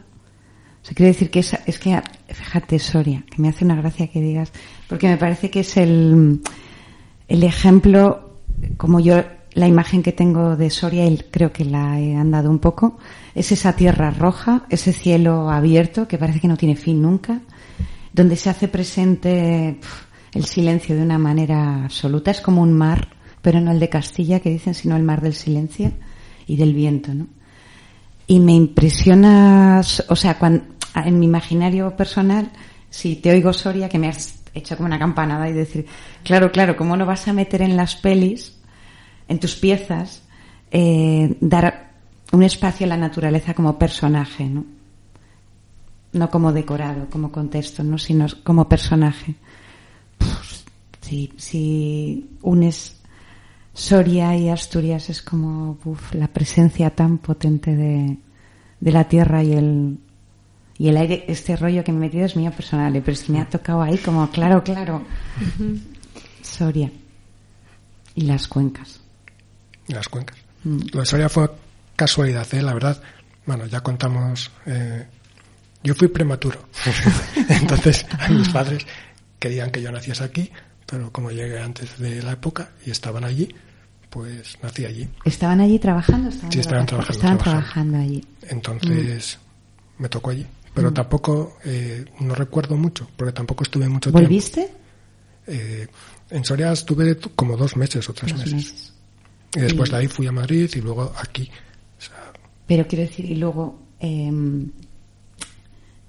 O 0.82 0.86
sea, 0.86 0.94
quiero 0.94 1.12
decir 1.12 1.30
que 1.30 1.40
es 1.40 1.78
que, 1.78 2.00
fíjate, 2.28 2.78
Soria, 2.78 3.24
que 3.28 3.42
me 3.42 3.48
hace 3.48 3.64
una 3.64 3.74
gracia 3.74 4.08
que 4.08 4.20
digas, 4.20 4.52
porque 4.88 5.08
me 5.08 5.16
parece 5.16 5.50
que 5.50 5.60
es 5.60 5.76
el, 5.76 6.40
el 7.28 7.42
ejemplo, 7.42 8.38
como 8.76 9.00
yo, 9.00 9.22
la 9.52 9.66
imagen 9.66 10.02
que 10.02 10.12
tengo 10.12 10.56
de 10.56 10.70
Soria, 10.70 11.04
creo 11.30 11.52
que 11.52 11.64
la 11.64 11.98
he 11.98 12.14
andado 12.14 12.50
un 12.50 12.60
poco, 12.60 12.98
es 13.34 13.52
esa 13.52 13.74
tierra 13.74 14.10
roja, 14.10 14.64
ese 14.70 14.92
cielo 14.92 15.50
abierto 15.50 16.06
que 16.06 16.18
parece 16.18 16.40
que 16.40 16.48
no 16.48 16.56
tiene 16.56 16.76
fin 16.76 17.02
nunca, 17.02 17.40
donde 18.20 18.36
se 18.36 18.50
hace 18.50 18.68
presente 18.68 19.80
el 20.34 20.44
silencio 20.44 20.94
de 20.94 21.00
una 21.00 21.16
manera 21.16 21.84
absoluta. 21.84 22.30
Es 22.30 22.42
como 22.42 22.60
un 22.60 22.74
mar, 22.74 23.08
pero 23.40 23.62
no 23.62 23.72
el 23.72 23.80
de 23.80 23.88
Castilla 23.88 24.40
que 24.40 24.50
dicen, 24.50 24.74
sino 24.74 24.94
el 24.96 25.02
mar 25.02 25.22
del 25.22 25.32
silencio 25.32 25.90
y 26.46 26.56
del 26.56 26.74
viento, 26.74 27.14
¿no? 27.14 27.28
Y 28.26 28.38
me 28.40 28.52
impresiona, 28.52 29.80
o 30.08 30.16
sea, 30.16 30.36
en 30.94 31.18
mi 31.18 31.24
imaginario 31.24 31.96
personal, 31.96 32.50
si 32.90 33.16
te 33.16 33.30
oigo 33.30 33.54
Soria, 33.54 33.88
que 33.88 33.98
me 33.98 34.08
has 34.08 34.34
hecho 34.52 34.76
como 34.76 34.88
una 34.88 34.98
campanada 34.98 35.48
y 35.48 35.54
decir, 35.54 35.86
claro, 36.22 36.52
claro, 36.52 36.76
¿cómo 36.76 36.98
no 36.98 37.06
vas 37.06 37.26
a 37.26 37.32
meter 37.32 37.62
en 37.62 37.74
las 37.74 37.96
pelis, 37.96 38.60
en 39.28 39.40
tus 39.40 39.56
piezas, 39.56 40.24
eh, 40.70 41.38
dar 41.40 41.92
un 42.32 42.42
espacio 42.42 42.84
a 42.84 42.90
la 42.90 42.98
naturaleza 42.98 43.54
como 43.54 43.78
personaje, 43.78 44.44
¿no? 44.44 44.79
No 46.12 46.28
como 46.30 46.52
decorado, 46.52 47.08
como 47.10 47.30
contexto, 47.30 47.82
¿no? 47.84 47.96
Sino 47.98 48.26
como 48.42 48.68
personaje. 48.68 49.36
Si, 51.00 51.32
si 51.36 52.30
unes 52.42 52.96
Soria 53.74 54.36
y 54.36 54.48
Asturias 54.48 55.08
es 55.10 55.22
como 55.22 55.78
uf, 55.84 56.14
la 56.14 56.28
presencia 56.28 56.90
tan 56.90 57.18
potente 57.18 57.74
de, 57.74 58.18
de 58.80 58.92
la 58.92 59.04
tierra 59.08 59.42
y 59.42 59.52
el, 59.52 59.98
y 60.78 60.88
el 60.88 60.96
aire. 60.96 61.24
Este 61.28 61.56
rollo 61.56 61.84
que 61.84 61.92
me 61.92 61.98
he 61.98 62.00
metido 62.02 62.26
es 62.26 62.36
mío 62.36 62.50
personal, 62.50 62.94
eh, 62.96 63.00
pero 63.00 63.12
es 63.12 63.22
que 63.24 63.32
me 63.32 63.40
ha 63.40 63.48
tocado 63.48 63.82
ahí 63.82 63.98
como, 63.98 64.28
claro, 64.30 64.62
claro. 64.62 65.02
Soria. 66.42 66.90
Y 68.14 68.22
las 68.22 68.48
cuencas. 68.48 69.00
y 69.86 69.92
las 69.94 70.08
cuencas. 70.08 70.36
Mm. 70.64 70.78
Lo 70.92 71.00
de 71.00 71.06
Soria 71.06 71.28
fue 71.28 71.50
casualidad, 71.96 72.46
¿eh? 72.52 72.62
la 72.62 72.74
verdad. 72.74 73.00
Bueno, 73.46 73.66
ya 73.66 73.80
contamos. 73.80 74.50
eh, 74.66 75.06
yo 75.82 75.94
fui 75.94 76.08
prematuro. 76.08 76.58
Entonces, 77.48 78.06
mis 78.30 78.48
padres 78.48 78.86
querían 79.38 79.70
que 79.70 79.80
yo 79.82 79.90
naciese 79.92 80.24
aquí, 80.24 80.50
pero 80.86 81.10
como 81.12 81.30
llegué 81.30 81.60
antes 81.60 81.98
de 81.98 82.22
la 82.22 82.32
época 82.32 82.70
y 82.86 82.90
estaban 82.90 83.24
allí, 83.24 83.48
pues 84.10 84.58
nací 84.62 84.84
allí. 84.84 85.08
¿Estaban 85.24 85.60
allí 85.60 85.78
trabajando? 85.78 86.28
Estaban, 86.30 86.52
Sí, 86.52 86.60
estaban 86.60 86.86
trabajando, 86.86 87.16
Estaban 87.18 87.38
trabajando. 87.38 87.70
trabajando 87.72 87.98
allí. 87.98 88.24
Entonces, 88.48 89.38
Mm. 89.98 90.02
me 90.02 90.08
tocó 90.08 90.30
allí. 90.30 90.46
Pero 90.74 90.92
tampoco, 90.92 91.58
eh, 91.64 92.04
no 92.20 92.34
recuerdo 92.34 92.76
mucho, 92.76 93.08
porque 93.16 93.32
tampoco 93.32 93.64
estuve 93.64 93.88
mucho 93.88 94.10
tiempo. 94.10 94.20
¿Volviste? 94.20 94.68
Eh, 95.46 95.86
en 96.30 96.44
Soria 96.44 96.70
estuve 96.72 97.16
como 97.34 97.56
dos 97.56 97.76
meses 97.76 98.08
o 98.08 98.12
tres 98.12 98.30
Dos 98.32 98.40
meses. 98.40 98.54
meses. 98.54 98.92
Y 99.56 99.60
después 99.60 99.88
Y- 99.88 99.92
de 99.92 99.98
ahí 99.98 100.06
fui 100.06 100.26
a 100.28 100.32
Madrid 100.32 100.70
y 100.74 100.80
luego 100.80 101.12
aquí. 101.20 101.50
O 101.98 102.00
sea, 102.00 102.32
Pero 102.68 102.86
quiero 102.86 103.02
decir, 103.04 103.24
y 103.24 103.34
luego, 103.34 103.82
eh, 103.98 104.30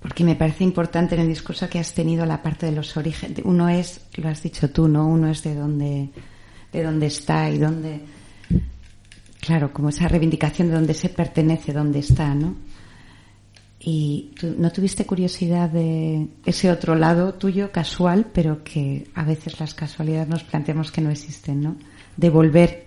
porque 0.01 0.23
me 0.23 0.35
parece 0.35 0.63
importante 0.63 1.13
en 1.13 1.21
el 1.21 1.27
discurso 1.27 1.69
que 1.69 1.77
has 1.77 1.93
tenido 1.93 2.25
la 2.25 2.41
parte 2.41 2.65
de 2.65 2.71
los 2.71 2.97
orígenes. 2.97 3.39
Uno 3.43 3.69
es, 3.69 4.01
lo 4.15 4.29
has 4.29 4.41
dicho 4.41 4.71
tú, 4.71 4.87
¿no? 4.87 5.07
Uno 5.07 5.29
es 5.29 5.43
de 5.43 5.53
dónde, 5.53 6.09
de 6.73 6.83
dónde 6.83 7.05
está 7.05 7.47
y 7.51 7.59
dónde, 7.59 8.01
claro, 9.39 9.71
como 9.71 9.89
esa 9.89 10.07
reivindicación 10.07 10.69
de 10.69 10.73
dónde 10.73 10.95
se 10.95 11.09
pertenece, 11.09 11.71
dónde 11.71 11.99
está, 11.99 12.33
¿no? 12.33 12.55
Y 13.79 14.31
tú, 14.39 14.55
¿no 14.57 14.71
tuviste 14.71 15.05
curiosidad 15.05 15.69
de 15.69 16.27
ese 16.45 16.71
otro 16.71 16.95
lado 16.95 17.35
tuyo, 17.35 17.71
casual, 17.71 18.25
pero 18.33 18.63
que 18.63 19.07
a 19.13 19.23
veces 19.23 19.59
las 19.59 19.75
casualidades 19.75 20.27
nos 20.27 20.43
planteamos 20.43 20.91
que 20.91 21.01
no 21.01 21.11
existen, 21.11 21.61
¿no? 21.61 21.75
De 22.17 22.29
volver 22.31 22.85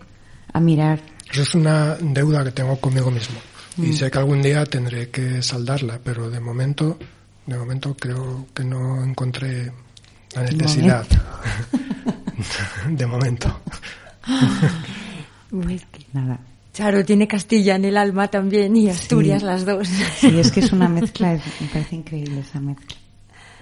a 0.53 0.59
mirar 0.59 1.01
Eso 1.31 1.43
es 1.43 1.55
una 1.55 1.95
deuda 1.95 2.43
que 2.43 2.51
tengo 2.51 2.77
conmigo 2.77 3.11
mismo. 3.11 3.39
Mm. 3.77 3.85
Y 3.87 3.93
sé 3.95 4.11
que 4.11 4.19
algún 4.19 4.43
día 4.43 4.65
tendré 4.67 5.11
que 5.11 5.43
saldarla, 5.43 5.99
pero 6.03 6.31
de 6.31 6.41
momento, 6.41 6.99
de 7.47 7.57
momento 7.59 7.97
creo 7.97 8.47
que 8.55 8.65
no 8.65 9.03
encontré 9.05 9.73
la 10.35 10.43
necesidad. 10.43 11.07
de 12.89 13.07
momento. 13.07 13.61
Pues 15.51 15.85
que- 15.87 16.07
nada. 16.13 16.39
Claro, 16.73 17.05
tiene 17.05 17.29
Castilla 17.29 17.77
en 17.77 17.85
el 17.85 17.97
alma 17.97 18.27
también 18.29 18.77
y 18.77 18.89
Asturias 18.91 19.43
Sí. 19.43 19.47
las 19.47 19.65
dos. 19.65 19.87
Sí, 20.19 20.37
es 20.39 20.51
que 20.51 20.59
es 20.61 20.73
una 20.73 20.89
mezcla, 20.89 21.33
me 21.61 21.67
parece 21.69 21.95
increíble 21.95 22.41
esa 22.41 22.59
mezcla. 22.61 22.97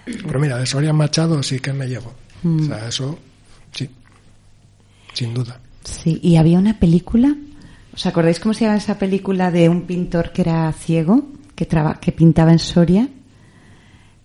Pero 0.06 0.40
mira, 0.40 0.56
de 0.56 0.64
Soria 0.66 0.94
Machado 0.94 1.42
sí 1.42 1.60
que 1.60 1.74
me 1.74 1.86
llevo. 1.86 2.14
Mm. 2.42 2.60
O 2.62 2.64
sea, 2.64 2.88
eso 2.88 3.18
sí, 3.72 3.88
sin 5.12 5.34
duda. 5.34 5.60
Sí, 5.84 6.18
y 6.22 6.36
había 6.36 6.58
una 6.58 6.78
película, 6.78 7.36
¿os 7.94 8.06
acordáis 8.06 8.40
cómo 8.40 8.54
se 8.54 8.64
llama 8.64 8.78
esa 8.78 8.98
película 8.98 9.50
de 9.50 9.68
un 9.68 9.82
pintor 9.82 10.32
que 10.32 10.42
era 10.42 10.72
ciego, 10.72 11.22
que, 11.54 11.66
traba, 11.66 12.00
que 12.00 12.12
pintaba 12.12 12.52
en 12.52 12.58
Soria, 12.58 13.08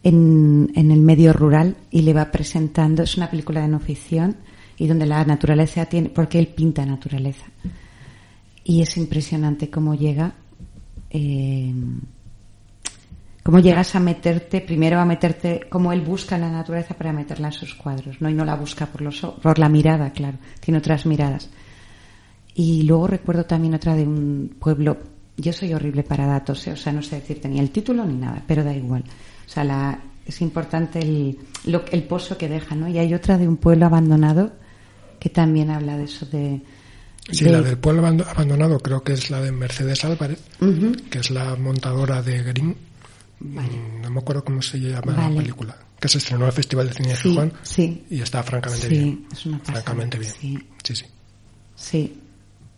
en, 0.03 0.71
en 0.75 0.91
el 0.91 0.99
medio 0.99 1.33
rural, 1.33 1.75
y 1.91 2.01
le 2.01 2.13
va 2.13 2.31
presentando, 2.31 3.03
es 3.03 3.17
una 3.17 3.29
película 3.29 3.61
de 3.61 3.67
no 3.67 3.79
ficción, 3.79 4.37
y 4.77 4.87
donde 4.87 5.05
la 5.05 5.23
naturaleza 5.25 5.85
tiene, 5.85 6.09
porque 6.09 6.39
él 6.39 6.47
pinta 6.47 6.85
naturaleza. 6.85 7.45
Y 8.63 8.81
es 8.81 8.95
impresionante 8.97 9.69
cómo 9.69 9.95
llega, 9.95 10.33
eh, 11.09 11.73
cómo 13.41 13.59
llegas 13.59 13.95
a 13.95 13.99
meterte, 13.99 14.61
primero 14.61 14.99
a 14.99 15.05
meterte, 15.05 15.67
como 15.69 15.91
él 15.91 16.01
busca 16.01 16.37
la 16.37 16.51
naturaleza 16.51 16.93
para 16.93 17.13
meterla 17.13 17.47
en 17.47 17.53
sus 17.53 17.73
cuadros, 17.73 18.21
¿no? 18.21 18.29
Y 18.29 18.33
no 18.33 18.45
la 18.45 18.55
busca 18.55 18.85
por 18.85 19.01
los 19.01 19.19
por 19.19 19.57
la 19.57 19.69
mirada, 19.69 20.11
claro, 20.11 20.37
tiene 20.59 20.77
otras 20.79 21.05
miradas. 21.05 21.49
Y 22.59 22.81
luego 22.83 23.05
recuerdo 23.05 23.45
también 23.45 23.75
otra 23.75 23.95
de 23.95 24.01
un 24.03 24.55
pueblo, 24.59 24.97
yo 25.37 25.53
soy 25.53 25.73
horrible 25.73 26.01
para 26.01 26.25
datos, 26.25 26.65
¿eh? 26.65 26.71
o 26.71 26.75
sea, 26.75 26.91
no 26.91 27.03
sé 27.03 27.17
decirte 27.17 27.47
ni 27.47 27.59
el 27.59 27.69
título 27.69 28.03
ni 28.03 28.15
nada, 28.15 28.43
pero 28.47 28.63
da 28.63 28.73
igual. 28.73 29.03
O 29.45 29.49
sea, 29.49 29.63
la, 29.63 29.99
es 30.25 30.41
importante 30.41 30.97
el, 30.99 31.37
lo- 31.65 31.85
el 31.91 32.03
pozo 32.05 32.35
que 32.35 32.49
deja, 32.49 32.73
¿no? 32.73 32.87
Y 32.87 32.97
hay 32.97 33.13
otra 33.13 33.37
de 33.37 33.47
un 33.47 33.57
pueblo 33.57 33.85
abandonado 33.85 34.53
que 35.19 35.29
también 35.29 35.69
habla 35.69 35.97
de 35.97 36.05
eso 36.05 36.25
de... 36.25 36.59
Sí, 37.29 37.43
de- 37.45 37.51
la 37.51 37.61
del 37.61 37.77
pueblo 37.77 38.01
abando- 38.01 38.25
abandonado 38.27 38.79
creo 38.79 39.03
que 39.03 39.13
es 39.13 39.29
la 39.29 39.39
de 39.39 39.51
Mercedes 39.51 40.03
Álvarez, 40.03 40.41
que 41.11 41.19
es 41.19 41.29
la 41.29 41.55
montadora 41.57 42.23
de 42.23 42.41
Green. 42.41 42.75
Mm, 43.39 44.01
No 44.01 44.09
me 44.09 44.19
acuerdo 44.19 44.43
cómo 44.43 44.63
se 44.63 44.79
llama 44.79 45.13
Vale. 45.13 45.35
la 45.35 45.41
película. 45.41 45.77
Que 45.99 46.07
se 46.07 46.17
estrenó 46.17 46.41
en 46.45 46.47
el 46.47 46.53
Festival 46.53 46.87
de 46.87 46.93
Cine 46.95 47.09
de 47.09 47.51
Sí, 47.61 48.03
y 48.09 48.19
está 48.21 48.41
francamente 48.41 48.87
Sí, 48.87 48.93
bien. 48.95 49.27
es 49.31 49.45
una 49.45 49.59
pasada, 49.59 49.81
francamente 49.83 50.17
bien. 50.17 50.31
sí. 50.33 50.57
sí, 50.83 51.05
sí. 51.75 52.13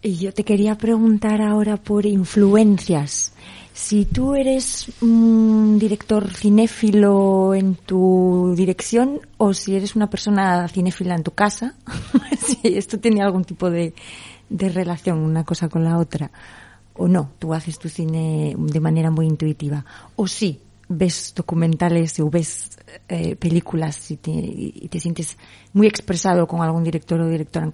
Y 0.01 0.15
yo 0.15 0.33
te 0.33 0.45
quería 0.45 0.77
preguntar 0.77 1.41
ahora 1.41 1.75
por 1.75 2.05
influencias. 2.05 3.33
Si 3.73 4.05
tú 4.05 4.35
eres 4.35 4.91
un 5.01 5.77
director 5.77 6.33
cinéfilo 6.33 7.53
en 7.53 7.75
tu 7.75 8.53
dirección 8.55 9.19
o 9.37 9.53
si 9.53 9.75
eres 9.75 9.95
una 9.95 10.09
persona 10.09 10.67
cinéfila 10.69 11.15
en 11.15 11.23
tu 11.23 11.31
casa, 11.31 11.75
si 12.45 12.77
esto 12.77 12.99
tiene 12.99 13.21
algún 13.21 13.43
tipo 13.43 13.69
de, 13.69 13.93
de 14.49 14.69
relación 14.69 15.19
una 15.19 15.43
cosa 15.43 15.67
con 15.67 15.83
la 15.83 15.97
otra 15.97 16.31
o 16.99 17.07
no, 17.07 17.31
tú 17.39 17.53
haces 17.53 17.79
tu 17.79 17.89
cine 17.89 18.55
de 18.57 18.79
manera 18.79 19.11
muy 19.11 19.25
intuitiva. 19.25 19.85
O 20.15 20.27
sí, 20.27 20.61
ves 20.89 21.33
documentales 21.35 22.19
o 22.19 22.29
ves 22.29 22.77
eh, 23.07 23.35
películas 23.35 24.11
y 24.11 24.17
te, 24.17 24.31
y 24.31 24.87
te, 24.89 24.99
sientes 24.99 25.37
muy 25.71 25.87
expresado 25.87 26.47
con 26.47 26.61
algún 26.61 26.83
director 26.83 27.21
o 27.21 27.29
directora 27.29 27.65
en, 27.65 27.71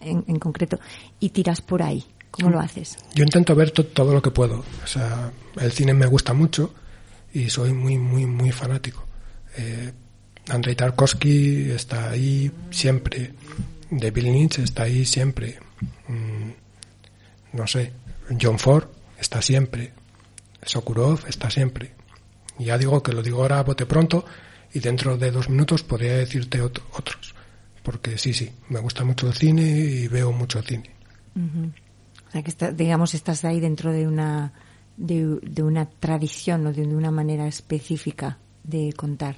en, 0.00 0.38
concreto 0.38 0.78
y 1.20 1.30
tiras 1.30 1.60
por 1.60 1.82
ahí? 1.82 2.04
¿Cómo 2.30 2.50
lo 2.50 2.60
haces? 2.60 2.96
Yo 3.14 3.24
intento 3.24 3.54
ver 3.54 3.70
todo 3.70 4.12
lo 4.12 4.22
que 4.22 4.30
puedo. 4.30 4.64
O 4.84 4.86
sea, 4.86 5.32
el 5.60 5.72
cine 5.72 5.94
me 5.94 6.06
gusta 6.06 6.34
mucho 6.34 6.74
y 7.32 7.48
soy 7.48 7.72
muy, 7.72 7.98
muy, 7.98 8.26
muy 8.26 8.52
fanático. 8.52 9.04
Eh, 9.56 9.92
Andrei 10.48 10.74
Tarkovsky 10.74 11.70
está 11.70 12.10
ahí 12.10 12.50
siempre. 12.70 13.34
Bill 13.90 14.24
Lynch 14.24 14.58
está 14.58 14.84
ahí 14.84 15.04
siempre. 15.04 15.58
Mm, 16.06 17.56
no 17.56 17.66
sé. 17.66 17.92
John 18.40 18.58
Ford 18.58 18.88
está 19.18 19.42
siempre. 19.42 19.92
Sokurov 20.62 21.26
está 21.26 21.50
siempre. 21.50 21.94
Ya 22.58 22.76
digo 22.76 23.02
que 23.02 23.12
lo 23.12 23.22
digo 23.22 23.42
ahora 23.42 23.60
a 23.60 23.62
bote 23.62 23.86
pronto 23.86 24.24
y 24.72 24.80
dentro 24.80 25.16
de 25.16 25.30
dos 25.30 25.48
minutos 25.48 25.82
podría 25.82 26.14
decirte 26.14 26.60
otros. 26.60 27.34
Porque 27.88 28.18
sí, 28.18 28.34
sí, 28.34 28.50
me 28.68 28.80
gusta 28.80 29.02
mucho 29.02 29.28
el 29.28 29.32
cine 29.32 29.62
y 29.62 30.08
veo 30.08 30.30
mucho 30.30 30.60
cine. 30.60 30.90
O 31.34 32.30
sea, 32.30 32.42
que 32.42 32.72
digamos, 32.72 33.14
estás 33.14 33.46
ahí 33.46 33.60
dentro 33.60 33.92
de 33.92 34.06
una, 34.06 34.52
de, 34.98 35.38
de 35.40 35.62
una 35.62 35.86
tradición 35.86 36.66
o 36.66 36.72
de 36.74 36.82
una 36.82 37.10
manera 37.10 37.48
específica 37.48 38.36
de 38.62 38.92
contar. 38.92 39.36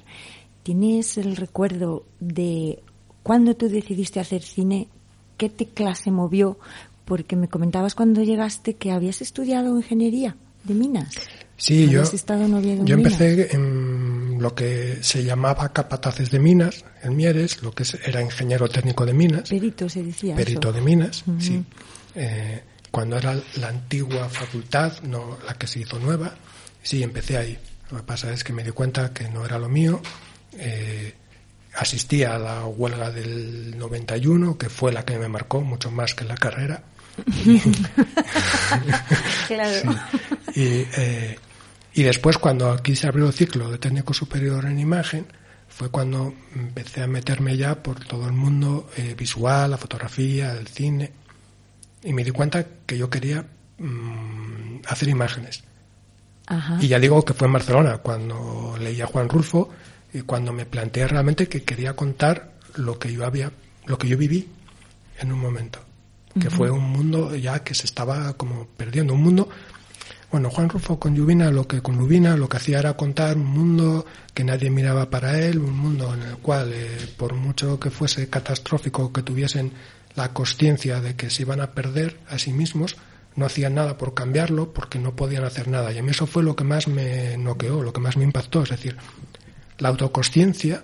¿Tienes 0.63 1.17
el 1.17 1.37
recuerdo 1.37 2.05
de 2.19 2.79
cuando 3.23 3.55
tú 3.55 3.69
decidiste 3.69 4.19
hacer 4.19 4.41
cine? 4.41 4.89
¿Qué 5.37 5.49
te 5.49 5.67
clase 5.67 6.11
movió? 6.11 6.59
Porque 7.05 7.37
me 7.37 7.47
comentabas 7.47 7.95
cuando 7.95 8.21
llegaste 8.21 8.73
que 8.73 8.91
habías 8.91 9.21
estudiado 9.21 9.77
ingeniería 9.77 10.35
de 10.65 10.73
minas. 10.73 11.15
Sí, 11.55 11.87
yo, 11.87 12.03
yo 12.03 12.95
empecé 12.95 13.55
en 13.55 13.90
lo 14.41 14.55
que 14.55 14.97
se 15.01 15.23
llamaba 15.23 15.69
capataces 15.69 16.31
de 16.31 16.39
minas, 16.39 16.83
en 17.03 17.15
Mieres, 17.15 17.61
lo 17.61 17.71
que 17.71 17.83
era 18.03 18.21
ingeniero 18.21 18.67
técnico 18.67 19.05
de 19.05 19.13
minas. 19.13 19.49
Perito 19.49 19.87
se 19.87 20.03
decía. 20.03 20.35
Perito 20.35 20.73
de 20.73 20.81
minas, 20.81 21.23
sí. 21.39 21.63
Eh, 22.15 22.63
cuando 22.89 23.17
era 23.17 23.39
la 23.55 23.67
antigua 23.67 24.27
facultad, 24.29 24.99
no 25.03 25.37
la 25.45 25.53
que 25.53 25.67
se 25.67 25.81
hizo 25.81 25.99
nueva, 25.99 26.33
sí, 26.81 27.03
empecé 27.03 27.37
ahí. 27.37 27.57
Lo 27.91 27.97
que 27.97 28.03
pasa 28.03 28.33
es 28.33 28.43
que 28.43 28.51
me 28.51 28.63
di 28.63 28.71
cuenta 28.71 29.13
que 29.13 29.29
no 29.29 29.45
era 29.45 29.59
lo 29.59 29.69
mío. 29.69 30.01
Eh, 30.57 31.13
asistí 31.75 32.23
a 32.23 32.39
la 32.39 32.65
huelga 32.65 33.11
del 33.11 33.77
91, 33.77 34.57
que 34.57 34.69
fue 34.69 34.91
la 34.91 35.05
que 35.05 35.19
me 35.19 35.27
marcó 35.27 35.61
mucho 35.61 35.91
más 35.91 36.15
que 36.15 36.25
la 36.25 36.35
carrera. 36.35 36.83
claro. 39.47 39.95
Y, 40.53 40.85
eh, 40.97 41.39
y 41.93 42.03
después, 42.03 42.37
cuando 42.37 42.71
aquí 42.71 42.95
se 42.95 43.07
abrió 43.07 43.27
el 43.27 43.33
ciclo 43.33 43.69
de 43.69 43.77
técnico 43.77 44.13
superior 44.13 44.65
en 44.65 44.79
imagen, 44.79 45.25
fue 45.67 45.89
cuando 45.89 46.33
empecé 46.55 47.03
a 47.03 47.07
meterme 47.07 47.55
ya 47.57 47.81
por 47.81 48.03
todo 48.03 48.25
el 48.25 48.33
mundo 48.33 48.89
eh, 48.97 49.15
visual, 49.17 49.71
la 49.71 49.77
fotografía, 49.77 50.53
el 50.53 50.67
cine 50.67 51.11
y 52.03 52.13
me 52.13 52.23
di 52.23 52.31
cuenta 52.31 52.65
que 52.85 52.97
yo 52.97 53.09
quería 53.09 53.45
mm, 53.77 54.81
hacer 54.87 55.09
imágenes. 55.09 55.63
Y 56.81 56.89
ya 56.89 56.99
digo 56.99 57.23
que 57.23 57.33
fue 57.33 57.47
en 57.47 57.53
Barcelona, 57.53 57.99
cuando 57.99 58.75
leí 58.77 58.99
a 58.99 59.05
Juan 59.05 59.29
Rulfo 59.29 59.69
y 60.13 60.21
cuando 60.21 60.51
me 60.51 60.65
planteé 60.65 61.07
realmente 61.07 61.47
que 61.47 61.63
quería 61.63 61.95
contar 61.95 62.55
lo 62.75 62.99
que 62.99 63.13
yo 63.13 63.25
había, 63.25 63.53
lo 63.85 63.97
que 63.97 64.09
yo 64.09 64.17
viví 64.17 64.49
en 65.19 65.31
un 65.31 65.39
momento. 65.39 65.79
Que 66.37 66.49
fue 66.49 66.69
un 66.69 66.83
mundo 66.83 67.35
ya 67.35 67.63
que 67.63 67.73
se 67.73 67.85
estaba 67.85 68.33
como 68.33 68.65
perdiendo. 68.65 69.13
Un 69.13 69.23
mundo, 69.23 69.49
bueno, 70.31 70.49
Juan 70.49 70.69
Rulfo 70.69 70.97
con 70.97 71.13
Lluvina, 71.13 71.51
lo 71.51 71.67
que 71.67 71.81
con 71.81 71.99
Lluvina 71.99 72.37
lo 72.37 72.47
que 72.47 72.57
hacía 72.57 72.79
era 72.79 72.93
contar 72.95 73.35
un 73.35 73.45
mundo 73.45 74.05
que 74.33 74.45
nadie 74.45 74.69
miraba 74.69 75.09
para 75.09 75.37
él, 75.39 75.59
un 75.59 75.77
mundo 75.77 76.13
en 76.13 76.21
el 76.23 76.37
cual, 76.37 76.71
eh, 76.73 76.87
por 77.17 77.33
mucho 77.33 77.79
que 77.79 77.89
fuese 77.89 78.29
catastrófico, 78.29 79.11
que 79.11 79.23
tuviesen 79.23 79.73
la 80.15 80.31
conciencia 80.33 81.01
de 81.01 81.15
que 81.15 81.29
se 81.29 81.41
iban 81.41 81.59
a 81.59 81.71
perder 81.71 82.17
a 82.29 82.39
sí 82.39 82.53
mismos, 82.53 82.95
no 83.35 83.45
hacían 83.45 83.75
nada 83.75 83.97
por 83.97 84.13
cambiarlo 84.13 84.73
porque 84.73 84.99
no 84.99 85.15
podían 85.15 85.43
hacer 85.43 85.67
nada. 85.67 85.91
Y 85.91 85.97
a 85.97 86.03
mí 86.03 86.11
eso 86.11 86.27
fue 86.27 86.43
lo 86.43 86.55
que 86.55 86.63
más 86.63 86.87
me 86.87 87.37
noqueó, 87.37 87.81
lo 87.81 87.91
que 87.91 88.01
más 88.01 88.15
me 88.15 88.23
impactó. 88.23 88.63
Es 88.63 88.69
decir, 88.69 88.95
la 89.79 89.89
autoconsciencia 89.89 90.83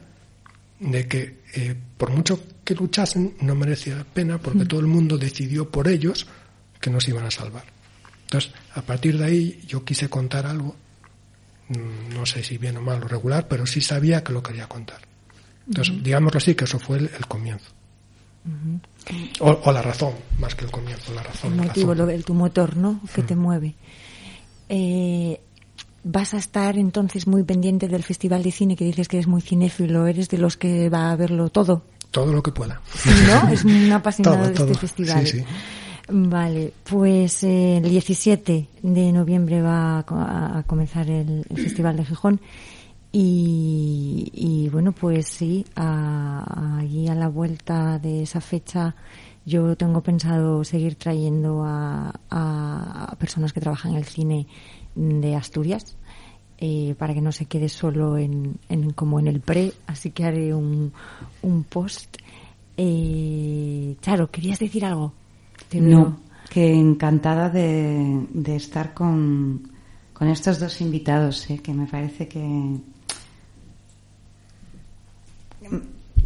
de 0.79 1.07
que 1.07 1.41
eh, 1.55 1.75
por 1.97 2.11
mucho 2.11 2.39
que 2.63 2.75
luchasen 2.75 3.35
no 3.41 3.55
merecía 3.55 3.95
la 3.95 4.03
pena 4.03 4.37
porque 4.37 4.65
mm. 4.65 4.67
todo 4.67 4.79
el 4.81 4.87
mundo 4.87 5.17
decidió 5.17 5.69
por 5.69 5.87
ellos 5.87 6.27
que 6.79 6.89
nos 6.89 7.07
iban 7.07 7.25
a 7.25 7.31
salvar. 7.31 7.76
Entonces, 8.27 8.51
a 8.75 8.81
partir 8.81 9.17
de 9.17 9.25
ahí 9.25 9.61
yo 9.67 9.83
quise 9.83 10.09
contar 10.09 10.45
algo, 10.45 10.75
mm, 11.69 12.13
no 12.13 12.25
sé 12.25 12.43
si 12.43 12.57
bien 12.57 12.77
o 12.77 12.81
mal 12.81 13.03
o 13.03 13.07
regular, 13.07 13.47
pero 13.47 13.65
sí 13.65 13.81
sabía 13.81 14.23
que 14.23 14.33
lo 14.33 14.43
quería 14.43 14.67
contar. 14.67 14.99
Entonces, 15.67 16.03
digámoslo 16.03 16.37
así, 16.37 16.55
que 16.55 16.65
eso 16.65 16.79
fue 16.79 16.97
el 16.97 17.27
comienzo 17.27 17.77
o, 19.39 19.71
la 19.71 19.81
razón, 19.81 20.13
más 20.39 20.55
que 20.55 20.65
el 20.65 20.71
comienzo, 20.71 21.13
la 21.13 21.23
razón. 21.23 21.53
El 21.53 21.67
motivo, 21.67 21.93
Lo, 21.93 22.07
tu 22.23 22.33
motor, 22.33 22.77
¿no? 22.77 22.99
Que 23.13 23.21
te 23.21 23.35
mueve. 23.35 23.75
Eh, 24.69 25.39
¿Vas 26.03 26.33
a 26.33 26.37
estar 26.37 26.77
entonces 26.77 27.27
muy 27.27 27.43
pendiente 27.43 27.87
del 27.87 28.03
Festival 28.03 28.43
de 28.43 28.51
Cine, 28.51 28.75
que 28.75 28.85
dices 28.85 29.07
que 29.07 29.17
eres 29.17 29.27
muy 29.27 29.41
cinéfilo? 29.41 30.07
¿Eres 30.07 30.29
de 30.29 30.37
los 30.37 30.55
que 30.55 30.89
va 30.89 31.11
a 31.11 31.15
verlo 31.15 31.49
todo? 31.49 31.83
Todo 32.11 32.31
lo 32.31 32.41
que 32.41 32.51
pueda. 32.51 32.81
¿No? 33.27 33.49
Es 33.49 33.65
un 33.65 33.91
apasionado 33.91 34.47
de 34.47 34.53
este 34.53 34.75
festival. 34.75 35.27
Sí, 35.27 35.39
sí. 35.39 35.45
Vale, 36.09 36.71
pues 36.89 37.43
eh, 37.43 37.77
el 37.77 37.89
17 37.89 38.67
de 38.81 39.11
noviembre 39.11 39.61
va 39.61 39.99
a, 39.99 40.63
comenzar 40.65 41.09
el, 41.09 41.43
Festival 41.53 41.97
de 41.97 42.05
Gijón 42.05 42.39
y, 43.11 44.69
bueno, 44.71 44.93
pues 44.93 45.27
sí, 45.27 45.65
allí 45.75 47.07
a, 47.09 47.15
la 47.15 47.27
vuelta 47.27 47.99
de 47.99 48.23
esa 48.23 48.39
fecha 48.39 48.95
yo 49.45 49.75
tengo 49.75 50.01
pensado 50.01 50.63
seguir 50.63 50.95
trayendo 50.95 51.63
a, 51.65 53.15
personas 53.19 53.51
que 53.51 53.59
trabajan 53.59 53.91
en 53.91 53.97
el 53.97 54.05
cine 54.05 54.47
de 54.95 55.35
Asturias 55.35 55.97
eh, 56.57 56.95
para 56.97 57.13
que 57.13 57.21
no 57.21 57.33
se 57.33 57.47
quede 57.47 57.67
solo 57.67 58.17
en, 58.17 58.59
como 58.95 59.19
en 59.19 59.27
el 59.27 59.41
pre, 59.41 59.73
así 59.87 60.11
que 60.11 60.23
haré 60.23 60.53
un, 60.53 60.93
un 61.41 61.63
post. 61.65 62.17
Eh, 62.77 63.97
Charo, 64.01 64.31
¿querías 64.31 64.59
decir 64.59 64.85
algo? 64.85 65.13
No, 65.73 66.19
que 66.49 66.73
encantada 66.73 67.49
de, 67.49 68.25
de 68.33 68.55
estar 68.55 68.93
con, 68.93 69.69
con 70.13 70.27
estos 70.27 70.59
dos 70.59 70.81
invitados, 70.81 71.49
eh, 71.49 71.59
que 71.59 71.73
me 71.73 71.87
parece 71.87 72.27
que, 72.27 72.79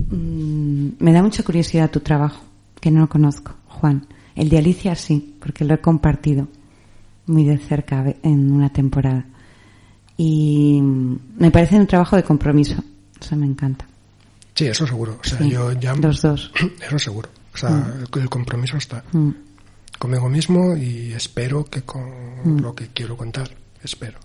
Mm, 0.09 0.89
me 0.99 1.13
da 1.13 1.21
mucha 1.21 1.43
curiosidad 1.43 1.91
tu 1.91 1.99
trabajo, 1.99 2.43
que 2.79 2.91
no 2.91 3.01
lo 3.01 3.09
conozco, 3.09 3.53
Juan. 3.67 4.05
El 4.35 4.49
de 4.49 4.57
Alicia 4.57 4.95
sí, 4.95 5.35
porque 5.39 5.65
lo 5.65 5.73
he 5.73 5.79
compartido 5.79 6.47
muy 7.27 7.43
de 7.43 7.57
cerca 7.57 8.03
en 8.23 8.51
una 8.51 8.69
temporada. 8.69 9.25
Y 10.17 10.79
me 10.81 11.51
parece 11.51 11.77
un 11.77 11.87
trabajo 11.87 12.15
de 12.15 12.23
compromiso. 12.23 12.83
Eso 13.19 13.35
me 13.35 13.45
encanta. 13.45 13.85
Sí, 14.53 14.67
eso 14.67 14.85
seguro. 14.85 15.17
O 15.19 15.27
sea, 15.27 15.39
yo 15.47 15.71
ya, 15.73 15.95
los 15.95 16.21
dos. 16.21 16.51
Eso 16.85 16.99
seguro. 16.99 17.29
O 17.53 17.57
sea, 17.57 17.69
mm. 17.69 18.19
el 18.19 18.29
compromiso 18.29 18.77
está 18.77 19.03
mm. 19.11 19.29
conmigo 19.99 20.29
mismo 20.29 20.75
y 20.75 21.13
espero 21.13 21.65
que 21.65 21.81
con 21.83 22.61
lo 22.61 22.73
que 22.73 22.87
quiero 22.87 23.17
contar, 23.17 23.49
espero. 23.83 24.19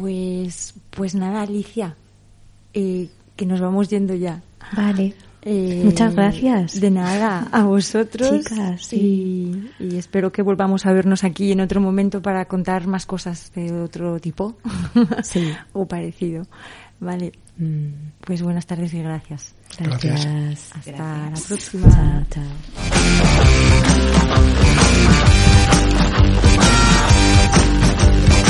Pues, 0.00 0.74
pues 0.90 1.14
nada, 1.14 1.42
Alicia. 1.42 1.96
Eh, 2.74 3.08
que 3.36 3.46
nos 3.46 3.60
vamos 3.60 3.88
yendo 3.88 4.14
ya. 4.14 4.42
Vale. 4.76 5.14
Eh, 5.48 5.82
Muchas 5.84 6.12
gracias. 6.12 6.80
De 6.80 6.90
nada, 6.90 7.46
a 7.52 7.62
vosotros. 7.62 8.30
Chicas, 8.30 8.92
y, 8.92 9.70
espero 9.78 10.32
que 10.32 10.42
volvamos 10.42 10.86
a 10.86 10.92
vernos 10.92 11.22
aquí 11.22 11.52
en 11.52 11.60
otro 11.60 11.80
momento 11.80 12.20
para 12.20 12.46
contar 12.46 12.88
más 12.88 13.06
cosas 13.06 13.52
de 13.54 13.72
otro 13.80 14.18
tipo. 14.18 14.56
Sí. 15.22 15.52
o 15.72 15.86
parecido. 15.86 16.48
Vale. 17.00 17.32
Mm, 17.58 17.88
pues 18.20 18.42
buenas 18.42 18.66
tardes 18.66 18.92
y 18.94 19.02
gracias. 19.02 19.54
Gracias. 19.78 20.70
Hasta 20.74 21.30
la 21.30 21.36
próxima. 21.48 22.26
chao. 22.30 22.44